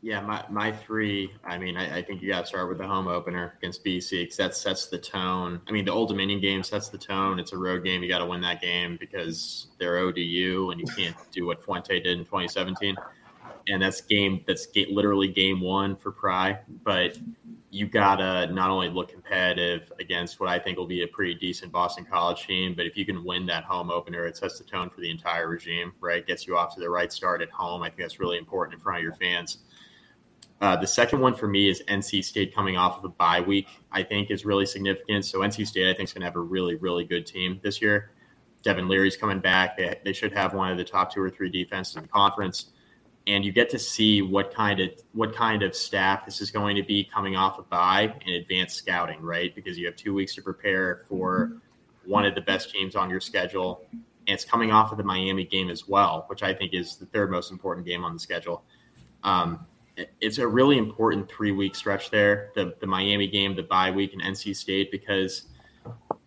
[0.04, 1.32] Yeah, my, my three.
[1.44, 4.24] I mean, I, I think you got to start with the home opener against BC
[4.24, 5.62] because that sets the tone.
[5.66, 7.38] I mean, the Old Dominion game sets the tone.
[7.38, 8.02] It's a road game.
[8.02, 12.00] You got to win that game because they're ODU and you can't do what Fuente
[12.00, 12.94] did in 2017.
[13.68, 14.44] And that's game.
[14.46, 16.58] That's literally game one for Pry.
[16.84, 17.16] But
[17.70, 21.72] you gotta not only look competitive against what I think will be a pretty decent
[21.72, 24.90] Boston College team, but if you can win that home opener, it sets the tone
[24.90, 25.92] for the entire regime.
[25.98, 27.82] Right, gets you off to the right start at home.
[27.82, 29.58] I think that's really important in front of your fans.
[30.60, 33.68] Uh, the second one for me is NC State coming off of a bye week.
[33.92, 35.24] I think is really significant.
[35.24, 37.82] So NC State, I think, is going to have a really, really good team this
[37.82, 38.10] year.
[38.62, 39.76] Devin Leary's coming back.
[39.76, 42.72] They, they should have one of the top two or three defenses in the conference.
[43.26, 46.76] And you get to see what kind of what kind of staff this is going
[46.76, 49.54] to be coming off a of bye and advanced scouting, right?
[49.54, 51.52] Because you have two weeks to prepare for
[52.04, 53.82] one of the best teams on your schedule.
[53.92, 57.06] And it's coming off of the Miami game as well, which I think is the
[57.06, 58.62] third most important game on the schedule.
[59.22, 59.66] Um,
[60.20, 64.12] it's a really important three week stretch there the, the Miami game, the bye week,
[64.12, 65.46] and NC State because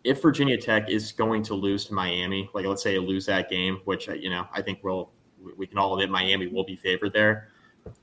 [0.04, 3.82] if Virginia Tech is going to lose to Miami, like let's say lose that game,
[3.86, 5.12] which uh, you know I think we'll
[5.58, 7.50] we can all admit Miami will be favored there.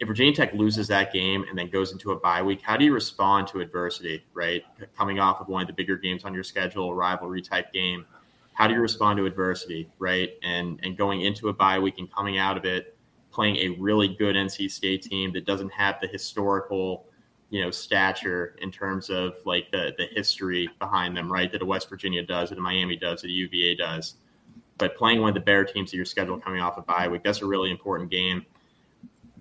[0.01, 2.85] If Virginia Tech loses that game and then goes into a bye week, how do
[2.85, 4.25] you respond to adversity?
[4.35, 4.63] Right,
[4.97, 8.05] coming off of one of the bigger games on your schedule, a rivalry type game,
[8.53, 9.91] how do you respond to adversity?
[9.99, 12.94] Right, and and going into a bye week and coming out of it
[13.35, 17.07] playing a really good NC State team that doesn't have the historical
[17.51, 21.51] you know stature in terms of like the the history behind them, right?
[21.53, 24.15] That a West Virginia does, that a Miami does, that a UVA does.
[24.79, 27.07] But playing one of the better teams of your schedule coming off a of bye
[27.07, 28.45] week, that's a really important game.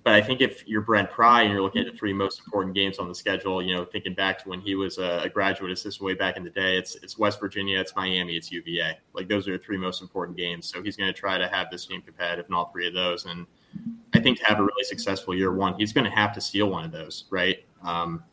[0.03, 2.75] But I think if you're Brent Pry and you're looking at the three most important
[2.75, 6.05] games on the schedule, you know, thinking back to when he was a, graduate assistant
[6.05, 8.97] way back in the day, it's it's West Virginia, it's Miami, it's UVA.
[9.13, 10.67] Like those are the three most important games.
[10.67, 13.25] So he's going to try to have this team competitive in all three of those.
[13.25, 13.47] And
[14.13, 16.69] I think to have a really successful year one, he's going to have to steal
[16.69, 17.65] one of those, right?
[17.84, 18.24] Um,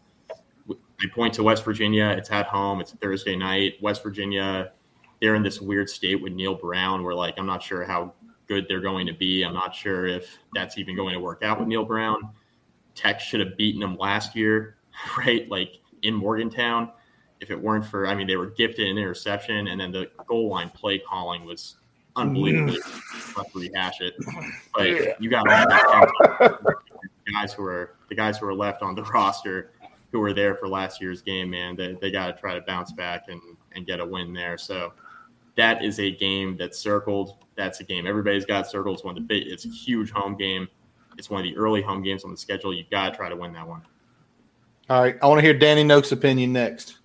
[0.71, 2.15] I point to West Virginia.
[2.19, 2.81] It's at home.
[2.81, 3.75] It's Thursday night.
[3.81, 4.73] West Virginia,
[5.21, 7.03] they're in this weird state with Neal Brown.
[7.03, 8.13] Where like I'm not sure how
[8.47, 9.43] good they're going to be.
[9.43, 12.31] I'm not sure if that's even going to work out with Neal Brown.
[12.95, 14.77] Tech should have beaten them last year,
[15.19, 15.49] right?
[15.49, 16.91] Like in Morgantown.
[17.41, 20.51] If it weren't for, I mean, they were gifted an interception, and then the goal
[20.51, 21.77] line play calling was
[22.17, 23.35] unbelievably mm.
[23.35, 24.15] tough to rehash it.
[24.75, 26.07] But you got all
[26.39, 26.77] that
[27.33, 29.73] guys who are the guys who are left on the roster
[30.13, 31.77] who were there for last year's game, man.
[31.77, 33.41] They, they got to try to bounce back and,
[33.73, 34.59] and get a win there.
[34.59, 34.93] So
[35.57, 37.37] that is a game that's circled.
[37.55, 38.97] That's a game everybody's got circled.
[38.97, 39.47] It's one of the big.
[39.47, 40.69] It's a huge home game.
[41.19, 42.73] It's one of the early home games on the schedule.
[42.73, 43.83] You got to try to win that one.
[44.89, 46.99] All right, I want to hear Danny Noak's opinion next.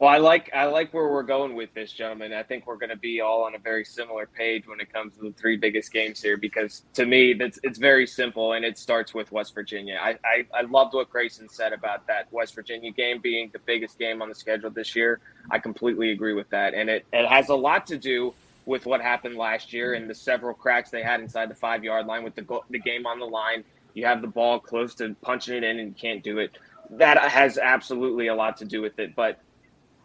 [0.00, 2.32] Well, I like I like where we're going with this, gentlemen.
[2.32, 5.14] I think we're going to be all on a very similar page when it comes
[5.16, 8.78] to the three biggest games here, because to me, that's it's very simple, and it
[8.78, 9.98] starts with West Virginia.
[10.02, 13.98] I, I I loved what Grayson said about that West Virginia game being the biggest
[13.98, 15.20] game on the schedule this year.
[15.50, 18.32] I completely agree with that, and it it has a lot to do
[18.64, 22.06] with what happened last year and the several cracks they had inside the five yard
[22.06, 23.64] line with the go- the game on the line.
[23.92, 26.56] You have the ball close to punching it in and you can't do it.
[26.88, 29.38] That has absolutely a lot to do with it, but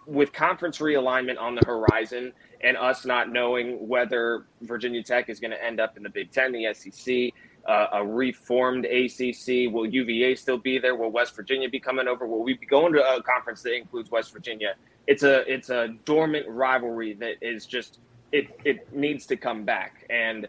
[0.06, 5.52] with conference realignment on the horizon and us not knowing whether Virginia Tech is going
[5.52, 7.32] to end up in the Big Ten, the SEC,
[7.68, 10.96] uh, a reformed ACC, will UVA still be there?
[10.96, 12.28] Will West Virginia be coming over?
[12.28, 14.76] Will we be going to a conference that includes West Virginia?
[15.08, 18.00] It's a it's a dormant rivalry that is just
[18.32, 20.48] it it needs to come back and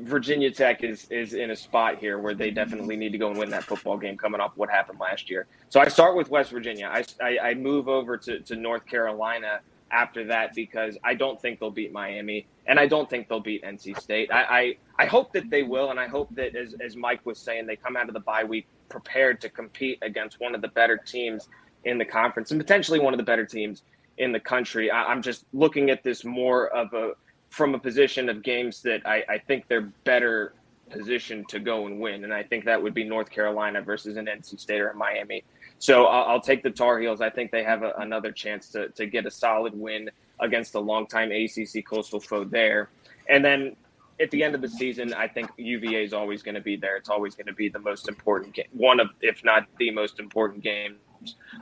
[0.00, 3.38] Virginia Tech is is in a spot here where they definitely need to go and
[3.38, 5.46] win that football game coming off what happened last year.
[5.68, 6.90] So I start with West Virginia.
[6.90, 11.60] I, I, I, move over to, to North Carolina after that because I don't think
[11.60, 14.32] they'll beat Miami and I don't think they'll beat NC State.
[14.32, 17.38] I, I, I hope that they will, and I hope that as, as Mike was
[17.38, 20.68] saying, they come out of the bye week prepared to compete against one of the
[20.68, 21.48] better teams
[21.84, 23.82] in the conference and potentially one of the better teams
[24.18, 24.90] in the country.
[24.90, 27.12] I, I'm just looking at this more of a
[27.52, 30.54] from a position of games that I, I think they're better
[30.90, 32.24] positioned to go and win.
[32.24, 35.44] And I think that would be North Carolina versus an NC State or a Miami.
[35.78, 37.20] So I'll, I'll, take the Tar Heels.
[37.20, 40.80] I think they have a, another chance to, to get a solid win against a
[40.80, 42.88] longtime ACC coastal foe there.
[43.28, 43.76] And then
[44.18, 46.96] at the end of the season, I think UVA is always going to be there.
[46.96, 50.20] It's always going to be the most important game, one of, if not the most
[50.20, 50.96] important games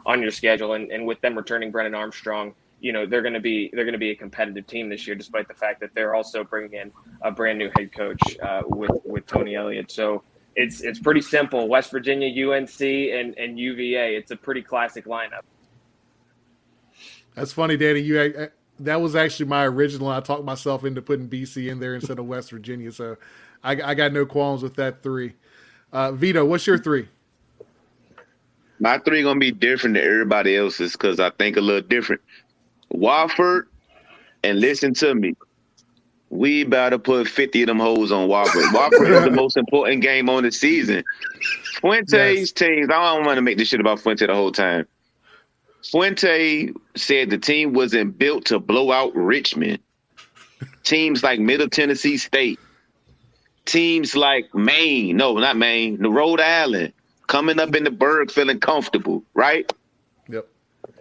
[0.07, 0.74] on your schedule.
[0.74, 3.92] And, and with them returning Brennan Armstrong, you know they're going to be they're going
[3.92, 6.92] to be a competitive team this year, despite the fact that they're also bringing in
[7.22, 9.90] a brand new head coach uh, with with Tony Elliott.
[9.90, 10.22] So
[10.56, 14.16] it's it's pretty simple: West Virginia, UNC, and and UVA.
[14.16, 15.42] It's a pretty classic lineup.
[17.34, 18.00] That's funny, Danny.
[18.00, 18.48] You
[18.80, 20.08] that was actually my original.
[20.08, 23.16] I talked myself into putting BC in there instead of West Virginia, so
[23.62, 25.34] I, I got no qualms with that three.
[25.92, 27.08] Uh, Vito, what's your three?
[28.78, 32.22] My three gonna be different than everybody else's because I think a little different.
[32.95, 33.64] Wofford,
[34.43, 35.34] and listen to me.
[36.30, 38.70] We about to put 50 of them hoes on Wofford.
[38.72, 41.03] Wofford is the most important game on the season.
[41.80, 42.53] Fuente's yes.
[42.53, 44.86] teams, I don't want to make this shit about Fuente the whole time.
[45.91, 49.80] Fuente said the team wasn't built to blow out Richmond.
[50.84, 52.61] Teams like Middle Tennessee State,
[53.64, 56.93] teams like Maine, no, not Maine, the Rhode Island,
[57.28, 59.70] coming up in the Burg feeling comfortable, right?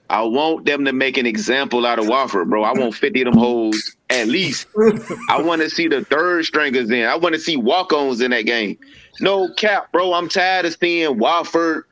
[0.10, 2.64] I want them to make an example out of Wofford, bro.
[2.64, 4.68] I want 50 of them hoes at least.
[5.30, 7.05] I want to see the third stringers in.
[7.05, 8.78] I want to see walk-ons in that game.
[9.22, 10.14] No cap, bro.
[10.14, 11.84] I'm tired of seeing Wofford,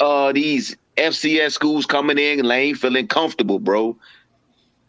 [0.00, 3.96] uh, these FCS schools coming in lane feeling comfortable, bro.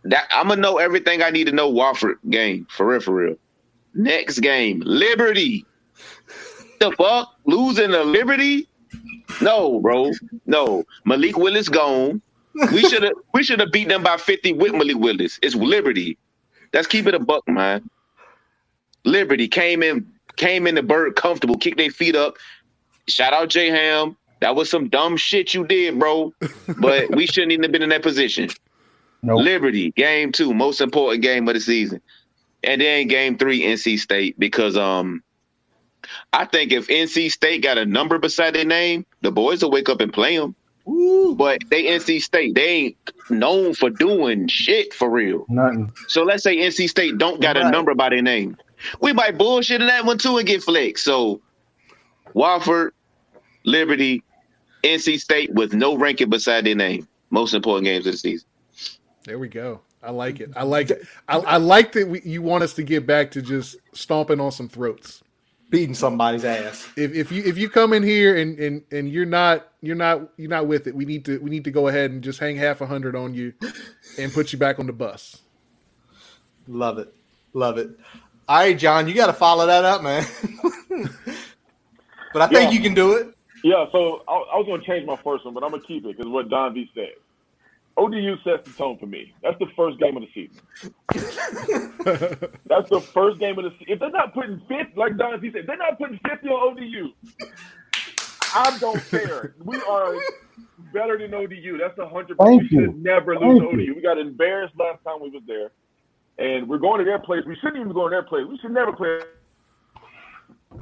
[0.04, 3.36] That I'm gonna know everything I need to know Wofford game for real, for real.
[3.96, 5.66] Next game, Liberty.
[6.80, 8.68] The fuck losing to Liberty?
[9.42, 10.12] No, bro.
[10.46, 10.84] No.
[11.06, 12.22] Malik Willis gone.
[12.72, 15.40] We should have we should have beat them by 50 with Malik Willis.
[15.42, 16.18] It's Liberty.
[16.74, 17.90] Let's keep it a buck, man.
[19.04, 20.06] Liberty came in
[20.38, 22.36] came in the bird comfortable, kicked their feet up.
[23.08, 24.18] Shout out J Ham.
[24.42, 26.34] That was some dumb shit you did, bro.
[26.80, 28.50] But we shouldn't even have been in that position.
[29.22, 29.42] Nope.
[29.42, 32.02] Liberty, game two, most important game of the season.
[32.64, 35.24] And then game three, NC State, because um
[36.34, 39.90] I think if NC State got a number beside their name, the boys will wake
[39.90, 40.56] up and play them.
[40.86, 42.98] But they NC State, they ain't
[43.30, 45.46] known for doing shit for real.
[45.50, 45.92] Nothing.
[46.08, 48.58] So let's say NC State don't got a number by their name.
[49.02, 51.04] We might bullshit in that one too and get flexed.
[51.04, 51.42] So
[52.36, 52.92] Wofford,
[53.64, 54.24] Liberty,
[54.84, 57.08] NC State with no ranking beside their name.
[57.32, 58.48] Most important games of the season.
[59.24, 59.82] There we go.
[60.04, 60.52] I like it.
[60.56, 61.02] I like it.
[61.28, 64.52] I, I like that we, you want us to get back to just stomping on
[64.52, 65.24] some throats.
[65.76, 66.88] Beating somebody's ass.
[66.98, 70.30] If, if you if you come in here and, and and you're not you're not
[70.38, 72.56] you're not with it, we need to we need to go ahead and just hang
[72.58, 73.54] half a hundred on you
[74.18, 75.42] and put you back on the bus.
[76.68, 77.14] Love it.
[77.54, 77.92] Love it.
[78.48, 80.26] All right, John, you got to follow that up, man.
[82.34, 82.72] but I think Yeah.
[82.72, 83.36] you can do it.
[83.64, 85.88] Yeah, so I, I was going to change my first one, but I'm going to
[85.88, 87.14] keep it because what Don V said.
[87.98, 89.34] ODU sets the tone for me.
[89.42, 90.62] That's the first game of the season.
[92.66, 93.86] That's the first game of the season.
[93.94, 96.78] If they're not putting 50, like Don V said, if they're not putting 50 on
[96.78, 97.12] ODU,
[98.54, 99.56] I don't care.
[99.64, 100.16] We are
[100.94, 101.78] better than ODU.
[101.78, 102.38] That's a hundred.
[102.38, 102.86] Thank We you.
[102.86, 103.92] should never lose Thank to you.
[103.92, 103.96] ODU.
[103.96, 105.72] We got embarrassed last time we was there,
[106.38, 107.44] and we're going to their place.
[107.46, 108.46] We shouldn't even go to their place.
[108.50, 109.20] We should never play.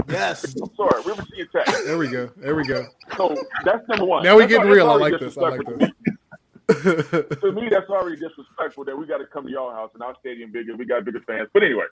[0.09, 0.55] Yes.
[0.59, 1.65] I'm sorry, we're Virginia Tech.
[1.85, 2.29] There we go.
[2.37, 2.85] There we go.
[3.15, 4.23] So that's number one.
[4.23, 4.89] Now we get real.
[4.89, 5.37] I like this.
[5.37, 5.89] I like this.
[6.69, 10.15] To me, that's already disrespectful that we got to come to y'all house and our
[10.19, 10.75] stadium bigger.
[10.75, 11.49] We got bigger fans.
[11.53, 11.85] But anyway,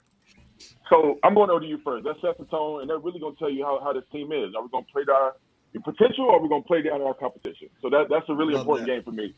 [0.88, 2.04] so I'm going over to you first.
[2.04, 4.32] That sets the tone, and they're really going to tell you how, how this team
[4.32, 4.54] is.
[4.56, 5.36] Are we going to play to our
[5.84, 7.68] potential, or are we going to play down our competition?
[7.80, 8.94] So that that's a really Love important that.
[8.94, 9.34] game for me.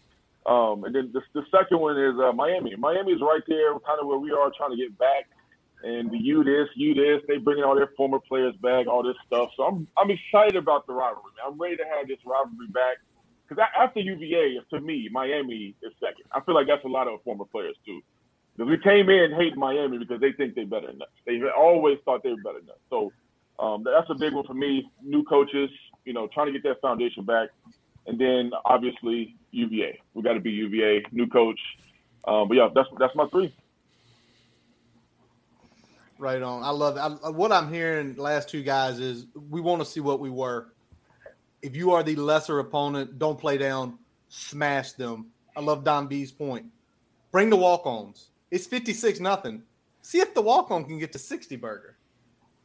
[0.47, 2.77] Um, and then the, the second one is uh, Miami.
[2.77, 5.27] Miami is right there, kind of where we are, trying to get back.
[5.83, 9.17] And the you this, you this, they bringing all their former players back, all this
[9.27, 9.51] stuff.
[9.57, 11.33] So I'm I'm excited about the rivalry.
[11.37, 11.53] man.
[11.53, 12.99] I'm ready to have this rivalry back.
[13.49, 16.25] Because after UVA, to me, Miami is second.
[16.33, 18.01] I feel like that's a lot of former players too.
[18.57, 21.09] Because we came in hating Miami because they think they're better than us.
[21.27, 22.79] They always thought they were better than us.
[22.89, 23.13] So
[23.59, 24.91] um, that's a big one for me.
[25.03, 25.71] New coaches,
[26.05, 27.51] you know, trying to get that foundation back,
[28.07, 30.01] and then obviously UVA.
[30.15, 31.05] We got to be UVA.
[31.13, 31.59] New coach.
[32.27, 33.55] Um, but yeah, that's that's my three.
[36.19, 36.63] Right on.
[36.63, 37.01] I love it.
[37.01, 40.74] I, what I'm hearing, last two guys, is we want to see what we were.
[41.65, 43.99] If you are the lesser opponent, don't play down,
[44.29, 45.29] smash them.
[45.57, 46.67] I love Don V's point.
[47.33, 48.29] Bring the walk ons.
[48.51, 49.63] It's 56 nothing.
[50.03, 51.97] See if the walk on can get to 60 burger.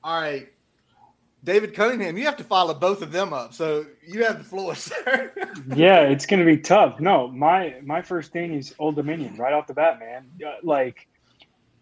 [0.03, 0.49] All right.
[1.45, 3.53] David Cunningham, you have to follow both of them up.
[3.53, 5.31] So you have the floor, sir.
[5.73, 6.99] yeah, it's going to be tough.
[6.99, 10.25] No, my my first thing is Old Dominion right off the bat, man.
[10.45, 11.07] Uh, Like,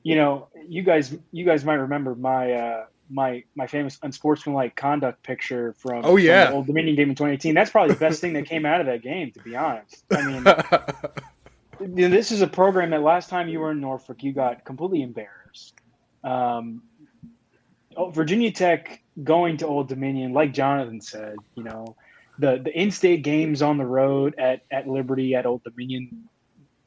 [0.03, 5.23] you know, you guys you guys might remember my uh, my my famous unsportsmanlike conduct
[5.23, 6.47] picture from, Oh, from yeah.
[6.47, 7.53] the Old Dominion game in 2018.
[7.53, 10.03] That's probably the best thing that came out of that game, to be honest.
[10.11, 10.43] I mean,
[11.97, 14.65] you know, this is a program that last time you were in Norfolk, you got
[14.65, 15.75] completely embarrassed.
[16.23, 16.81] Um,
[17.95, 21.95] oh, Virginia Tech going to Old Dominion, like Jonathan said, you know,
[22.39, 26.29] the the in-state games on the road at at Liberty at Old Dominion,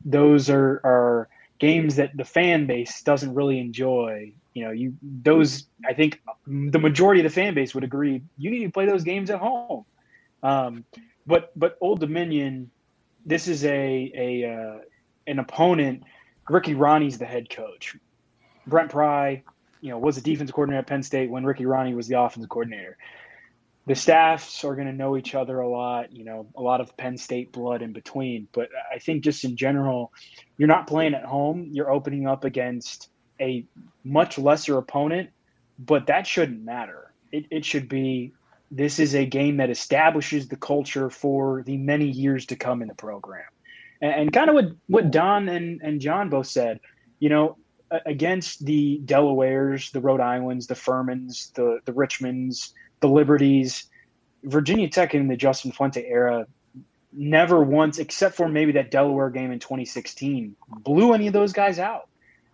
[0.05, 4.33] those are are games that the fan base doesn't really enjoy.
[4.55, 8.51] You know, you those I think the majority of the fan base would agree you
[8.51, 9.85] need to play those games at home.
[10.43, 10.85] Um,
[11.27, 12.71] but but Old Dominion,
[13.25, 14.79] this is a a uh,
[15.27, 16.03] an opponent.
[16.49, 17.97] Ricky Rahne's the head coach.
[18.67, 19.43] Brent Pry,
[19.81, 22.51] you know, was the defense coordinator at Penn State when Ricky Ronnie was the offensive
[22.51, 22.97] coordinator.
[23.87, 26.97] The staffs are going to know each other a lot, you know, a lot of
[26.97, 28.47] Penn State blood in between.
[28.53, 30.13] But I think just in general,
[30.59, 31.69] you're not playing at home.
[31.73, 33.09] You're opening up against
[33.41, 33.65] a
[34.05, 35.31] much lesser opponent,
[35.79, 37.13] but that shouldn't matter.
[37.33, 38.33] It, it should be
[38.71, 42.89] this is a game that establishes the culture for the many years to come in
[42.89, 43.45] the program.
[44.01, 46.81] And, and kind of what, what Don and, and John both said,
[47.19, 47.57] you know,
[48.07, 53.87] against the Delawares, the Rhode Islands, the Furmans, the, the Richmonds, the Liberties,
[54.45, 56.47] Virginia Tech in the Justin Fuente era
[57.13, 61.79] never once, except for maybe that Delaware game in 2016, blew any of those guys
[61.79, 62.09] out.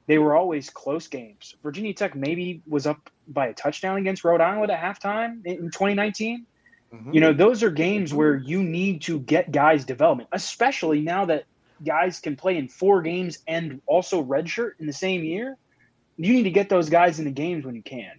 [0.07, 1.57] They were always close games.
[1.63, 6.47] Virginia Tech maybe was up by a touchdown against Rhode Island at halftime in 2019.
[6.95, 7.13] Mm-hmm.
[7.13, 11.45] You know, those are games where you need to get guys development, especially now that
[11.85, 15.57] guys can play in four games and also redshirt in the same year.
[16.17, 18.13] You need to get those guys in the games when you can.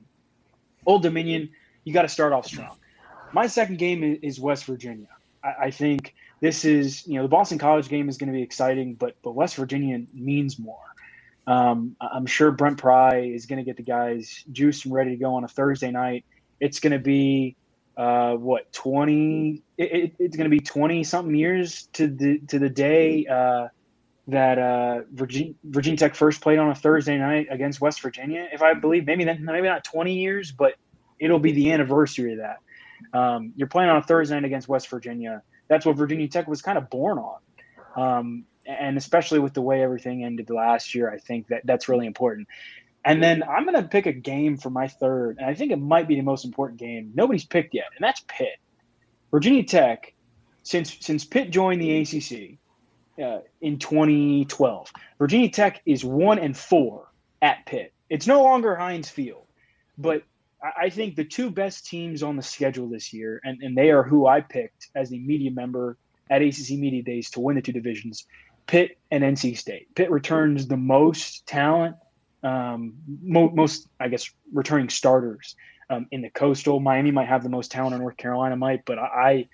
[0.86, 1.50] Old Dominion,
[1.84, 2.78] you got to start off strong.
[3.32, 5.08] My second game is West Virginia.
[5.44, 8.44] I, I think this is, you know, the Boston College game is going to be
[8.44, 10.78] exciting, but but West Virginia means more.
[11.48, 15.16] Um, I'm sure Brent Pry is going to get the guys juiced and ready to
[15.16, 16.26] go on a Thursday night.
[16.60, 17.56] It's going to be
[17.96, 19.64] uh, what 20?
[19.78, 23.70] It, it's going to be 20 something years to the to the day uh,
[24.28, 28.48] that uh, Virginia, Virginia Tech first played on a Thursday night against West Virginia.
[28.52, 30.74] If I believe, maybe that maybe not 20 years, but
[31.18, 33.18] it'll be the anniversary of that.
[33.18, 35.42] Um, you're playing on a Thursday night against West Virginia.
[35.70, 37.40] That's what Virginia Tech was kind of born on.
[37.96, 42.06] Um, and especially with the way everything ended last year, I think that that's really
[42.06, 42.48] important.
[43.06, 45.78] And then I'm going to pick a game for my third, and I think it
[45.78, 47.12] might be the most important game.
[47.16, 48.58] Nobody's picked yet, and that's Pitt.
[49.32, 50.14] Virginia Tech,
[50.64, 52.58] since since Pitt joined the ACC
[53.24, 57.08] uh, in 2012, Virginia Tech is one and four
[57.42, 57.94] at Pitt.
[58.10, 59.46] It's no longer Heinz Field,
[59.98, 60.24] but
[60.62, 64.04] I think the two best teams on the schedule this year, and, and they are
[64.04, 65.98] who I picked as the media member
[66.30, 68.26] at ACC Media Days to win the two divisions,
[68.68, 69.94] Pitt and NC State.
[69.96, 71.96] Pitt returns the most talent,
[72.44, 75.56] um, mo- most, I guess, returning starters
[75.90, 76.80] um, in the coastal.
[76.80, 79.48] Miami might have the most talent, or North Carolina might, but I, I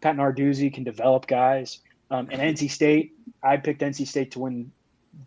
[0.00, 1.80] Pat Narduzzi can develop guys.
[2.10, 3.12] Um, and NC State,
[3.42, 4.70] I picked NC State to win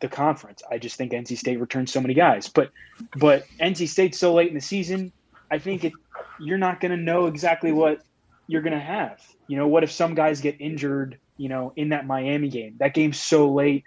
[0.01, 0.61] the conference.
[0.69, 2.71] I just think NC State returns so many guys, but
[3.15, 5.11] but NC State's so late in the season.
[5.51, 5.93] I think it,
[6.39, 8.01] you're not going to know exactly what
[8.49, 9.21] you're going to have.
[9.47, 12.77] You know, what if some guys get injured, you know, in that Miami game?
[12.79, 13.83] That game's so late.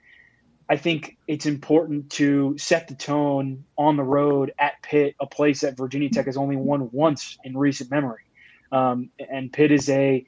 [0.69, 5.63] I think it's important to set the tone on the road at Pitt, a place
[5.63, 8.23] that Virginia Tech has only won once in recent memory.
[8.71, 10.25] Um, and Pitt is a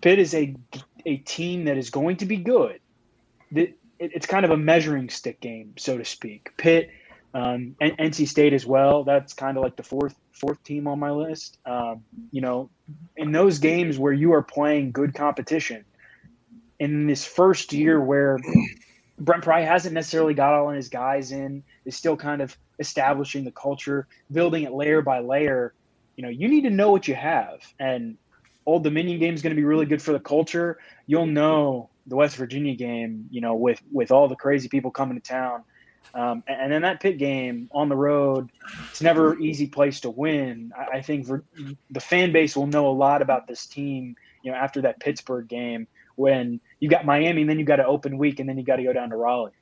[0.00, 0.54] Pitt is a
[1.04, 2.78] a team that is going to be good.
[3.98, 6.52] it's kind of a measuring stick game, so to speak.
[6.56, 6.90] Pitt,
[7.34, 9.04] um, NC State as well.
[9.04, 11.58] That's kind of like the fourth fourth team on my list.
[11.66, 12.70] Um, you know,
[13.16, 15.84] in those games where you are playing good competition,
[16.78, 18.38] in this first year where
[19.18, 23.50] Brent Pry hasn't necessarily got all his guys in, is still kind of establishing the
[23.50, 25.74] culture, building it layer by layer.
[26.16, 28.16] You know, you need to know what you have, and
[28.64, 30.78] Old Dominion game is going to be really good for the culture.
[31.06, 35.20] You'll know the West Virginia game, you know, with with all the crazy people coming
[35.20, 35.64] to town
[36.14, 38.50] um, and then that Pitt game on the road,
[38.90, 40.72] it's never an easy place to win.
[40.76, 41.26] I, I think
[41.90, 45.48] the fan base will know a lot about this team, you know, after that Pittsburgh
[45.48, 45.86] game
[46.16, 48.76] when you got Miami and then you got an open week and then you got
[48.76, 49.52] to go down to Raleigh.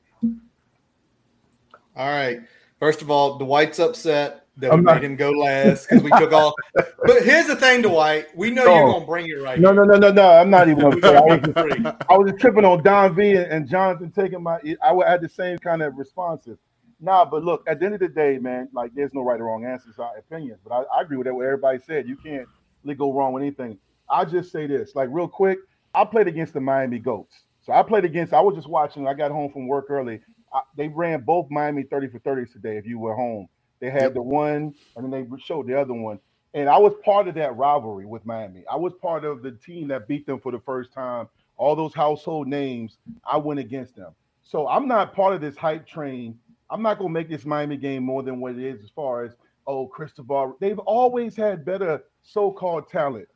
[1.95, 2.41] All right.
[2.79, 6.11] First of all, Dwight's upset that I'm we not, made him go last because we
[6.13, 6.55] took off.
[7.07, 8.27] But here's the thing, Dwight.
[8.37, 9.61] We know you're gonna bring it right.
[9.61, 10.29] No, no, no, no, no.
[10.29, 10.81] I'm not even.
[10.81, 14.59] Gonna I, I was just tripping on Don V and, and Jonathan taking my.
[14.83, 16.59] I would have the same kind of responses.
[17.01, 19.45] Nah, but look, at the end of the day, man, like there's no right or
[19.45, 20.59] wrong answers, our opinions.
[20.65, 21.35] But I, I agree with that.
[21.35, 22.49] What everybody said, you can't
[22.83, 23.79] really go wrong with anything.
[24.11, 25.59] I just say this, like real quick.
[25.95, 27.35] I played against the Miami Goats.
[27.63, 28.33] So I played against.
[28.33, 29.09] I was just watching.
[29.09, 30.21] I got home from work early.
[30.53, 32.77] I, they ran both Miami 30 for 30s today.
[32.77, 33.49] If you were home,
[33.81, 34.15] they had yep.
[34.15, 36.19] the one, and then they showed the other one.
[36.55, 38.65] And I was part of that rivalry with Miami.
[38.71, 41.29] I was part of the team that beat them for the first time.
[41.59, 42.99] All those household names,
[43.31, 44.13] I went against them.
[44.43, 46.39] So I'm not part of this hype train.
[46.71, 49.25] I'm not going to make this Miami game more than what it is as far
[49.25, 49.33] as,
[49.67, 50.57] oh, Cristobal.
[50.61, 53.29] They've always had better so called talent.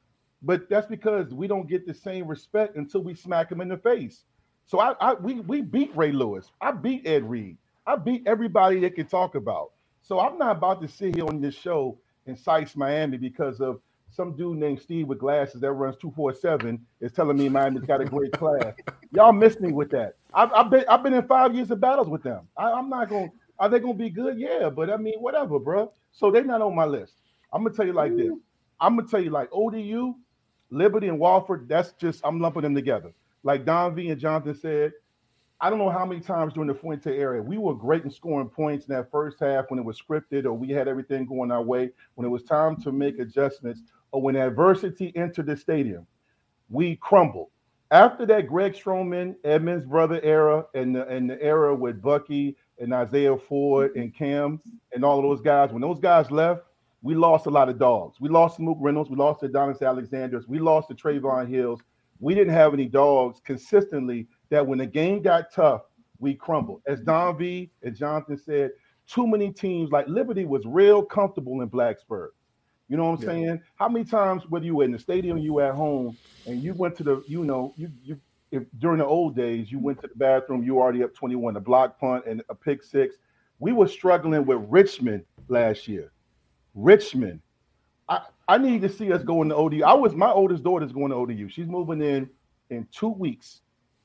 [0.43, 3.77] But that's because we don't get the same respect until we smack them in the
[3.77, 4.25] face.
[4.65, 6.53] So I, I we, we beat Ray Lewis.
[6.61, 7.59] I beat Ed Reed.
[7.87, 9.73] I beat everybody that can talk about.
[10.11, 11.97] So I'm not about to sit here on this show
[12.27, 13.81] and cite Miami because of
[14.11, 18.05] some dude named Steve with glasses that runs 247 is telling me Miami's got a
[18.05, 18.75] great class.
[19.13, 20.17] Y'all miss me with that.
[20.35, 22.49] I've, I've, been I've been in five years of battles with them.
[22.57, 23.31] I, am not going.
[23.61, 24.37] Are they going to be good?
[24.37, 25.93] Yeah, but I mean, whatever, bro.
[26.11, 27.13] So they're not on my list.
[27.53, 28.33] I'm gonna tell you like this.
[28.81, 30.17] I'm gonna tell you like ODU,
[30.71, 31.69] Liberty, and Wofford.
[31.69, 33.13] That's just I'm lumping them together.
[33.45, 34.93] Like Don V and Jonathan said,
[35.63, 38.49] I don't know how many times during the Fuente area we were great in scoring
[38.49, 41.63] points in that first half when it was scripted or we had everything going our
[41.63, 41.91] way.
[42.15, 43.83] When it was time to make adjustments
[44.13, 46.07] or when adversity entered the stadium,
[46.71, 47.51] we crumbled.
[47.91, 52.95] After that, Greg Stroman, Edmunds brother era, and the, and the era with Bucky and
[52.95, 54.61] Isaiah Ford and Cam
[54.95, 56.63] and all of those guys, when those guys left,
[57.03, 58.19] we lost a lot of dogs.
[58.21, 61.81] We lost to Mook Reynolds, we lost to Adonis Alexanders, we lost to Trevon Hills,
[62.21, 65.83] we didn't have any dogs consistently that when the game got tough,
[66.19, 66.83] we crumbled.
[66.87, 68.73] As Don V and Jonathan said,
[69.07, 72.29] too many teams like Liberty was real comfortable in Blacksburg.
[72.89, 73.29] You know what I'm yeah.
[73.29, 73.63] saying?
[73.77, 76.17] How many times, whether you were in the stadium, you were at home,
[76.47, 78.21] and you went to the, you know, you you
[78.51, 81.61] if during the old days you went to the bathroom, you already up 21, a
[81.61, 83.17] block punt and a pick six.
[83.61, 86.13] We were struggling with Richmond last year.
[86.75, 87.41] Richmond.
[88.09, 89.85] I, I need to see us going to ODU.
[89.85, 91.49] I was my oldest daughter's going to ODU.
[91.49, 92.29] She's moving in
[92.71, 93.61] in two weeks.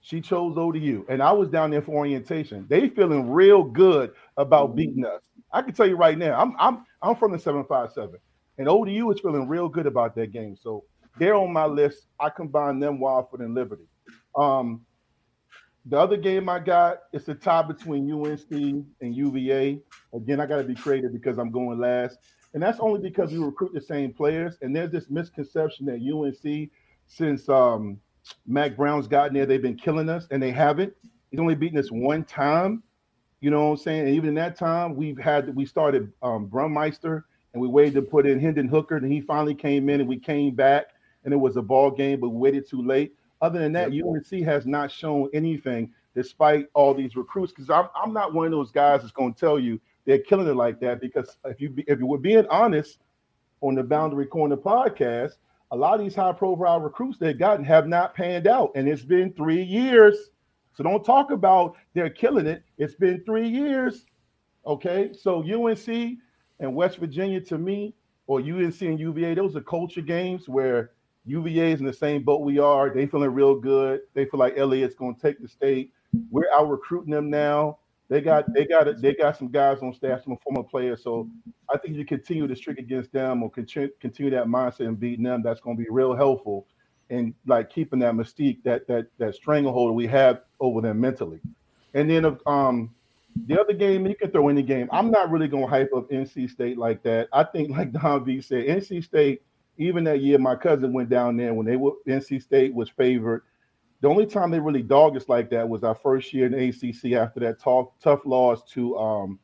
[0.06, 2.68] She chose ODU, and I was down there for orientation.
[2.70, 5.24] They feeling real good about beating us.
[5.52, 6.40] I can tell you right now.
[6.40, 8.20] I'm I'm I'm from the 757,
[8.60, 10.56] and ODU is feeling real good about that game.
[10.62, 10.84] So
[11.18, 12.06] they're on my list.
[12.20, 13.88] I combine them, Wofford, and Liberty.
[14.36, 14.86] Um,
[15.88, 19.82] the other game I got is a tie between UNC and UVA.
[20.14, 22.20] Again, I got to be creative because I'm going last.
[22.54, 24.60] And that's only because we recruit the same players.
[24.62, 26.70] And there's this misconception that UNC,
[27.08, 28.00] since um,
[28.48, 30.94] Mack Brown's gotten there, they've been killing us, and they haven't.
[31.32, 32.84] He's only beaten us one time.
[33.42, 34.08] You know what I'm saying?
[34.08, 37.24] And even in that time, we've had we started um, Brummeister
[37.54, 40.18] and we waited to put in Hendon Hooker, and he finally came in, and we
[40.18, 40.88] came back,
[41.24, 43.14] and it was a ball game, but we waited too late.
[43.42, 44.06] Other than that, yep.
[44.06, 47.54] UNC has not shown anything despite all these recruits.
[47.54, 50.48] Because I'm, I'm not one of those guys that's going to tell you they're killing
[50.48, 51.00] it like that.
[51.00, 53.00] Because if you if you were being honest
[53.62, 55.34] on the Boundary Corner podcast,
[55.72, 59.04] a lot of these high profile recruits they've gotten have not panned out, and it's
[59.04, 60.30] been three years.
[60.74, 62.64] So don't talk about they're killing it.
[62.78, 64.06] It's been three years.
[64.66, 66.18] Okay, so UNC
[66.60, 67.94] and West Virginia to me,
[68.28, 70.92] or UNC and UVA, those are culture games where
[71.26, 72.90] UVA is in the same boat we are.
[72.94, 74.02] They feeling real good.
[74.14, 75.92] They feel like Elliott's going to take the state.
[76.30, 77.80] We're out recruiting them now.
[78.08, 81.04] They got they got they got some guys on staff, some former players.
[81.04, 81.30] So
[81.74, 85.24] I think you continue to streak against them or continue continue that mindset and beating
[85.24, 85.42] them.
[85.42, 86.68] That's going to be real helpful
[87.10, 91.40] in like keeping that mystique, that that that stranglehold we have over them mentally.
[91.94, 92.94] And then um
[93.48, 94.88] the other game, you can throw any game.
[94.94, 97.28] I'm not really going to hype up NC State like that.
[97.34, 99.42] I think, like Don V said, NC State
[99.78, 103.44] even that year my cousin went down there when they were NC State was favored.
[104.06, 107.14] The only time they really dogged us like that was our first year in ACC
[107.14, 109.40] after that tough tough loss to um,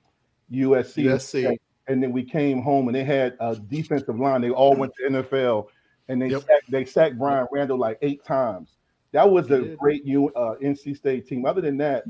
[0.52, 1.06] USC.
[1.06, 1.58] USC.
[1.88, 4.40] And then we came home and they had a defensive line.
[4.42, 5.66] They all went to NFL
[6.10, 6.42] and they yep.
[6.42, 8.78] sacked, they sacked Bryan Randall like eight times.
[9.14, 11.44] That was a great uh, NC State team.
[11.48, 12.04] Other than that,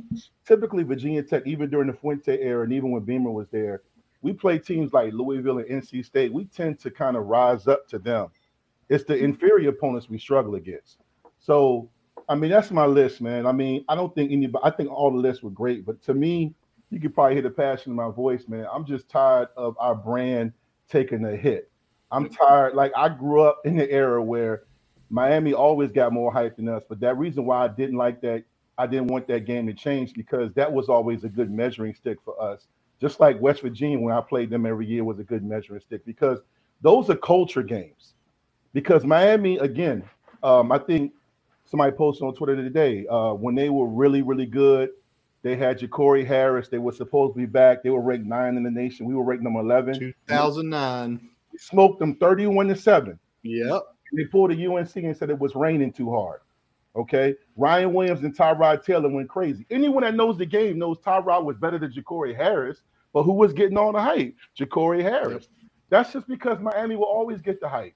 [0.45, 3.83] typically Virginia Tech, even during the Fuente era and even when Beamer was there,
[4.21, 7.87] we play teams like Louisville and NC State, we tend to kind of rise up
[7.87, 8.27] to them.
[8.89, 10.97] It's the inferior opponents we struggle against.
[11.39, 11.89] So,
[12.29, 13.45] I mean, that's my list, man.
[13.45, 16.13] I mean, I don't think anybody, I think all the lists were great, but to
[16.13, 16.53] me,
[16.89, 18.67] you could probably hear the passion in my voice, man.
[18.71, 20.53] I'm just tired of our brand
[20.89, 21.71] taking a hit.
[22.11, 22.75] I'm tired.
[22.75, 24.63] Like, I grew up in the era where
[25.09, 28.43] Miami always got more hype than us, but that reason why I didn't like that,
[28.77, 32.17] I didn't want that game to change because that was always a good measuring stick
[32.25, 32.67] for us
[33.01, 36.05] just like West Virginia, when I played them every year, was a good measuring stick
[36.05, 36.39] because
[36.81, 38.13] those are culture games.
[38.73, 40.03] Because Miami, again,
[40.43, 41.11] um, I think
[41.71, 44.89] somebody posted on Twitter today uh, when they were really, really good.
[45.41, 46.67] They had Jacory Harris.
[46.67, 47.81] They were supposed to be back.
[47.81, 49.07] They were ranked nine in the nation.
[49.07, 49.97] We were ranked number eleven.
[49.97, 51.29] Two thousand nine.
[51.51, 53.17] We smoked them thirty-one to seven.
[53.41, 53.81] Yep.
[54.13, 56.41] They pulled a UNC and said it was raining too hard.
[56.95, 57.33] Okay.
[57.55, 59.65] Ryan Williams and Tyrod Taylor went crazy.
[59.71, 62.81] Anyone that knows the game knows Tyrod was better than Jacory Harris.
[63.13, 64.35] But who was getting all the hype?
[64.57, 65.47] Jacory Harris.
[65.89, 67.95] That's just because Miami will always get the hype.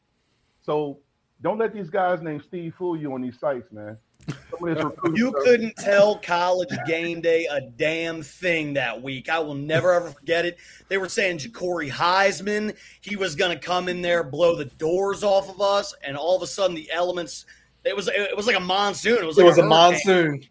[0.62, 1.00] So
[1.42, 3.98] don't let these guys named Steve fool you on these sites, man.
[5.14, 9.30] you couldn't tell college game day a damn thing that week.
[9.30, 10.58] I will never ever forget it.
[10.88, 15.24] They were saying Ja'Cory Heisman, he was going to come in there, blow the doors
[15.24, 17.46] off of us, and all of a sudden the elements.
[17.84, 19.20] It was it was like a monsoon.
[19.20, 20.44] It was like it was a, a monsoon.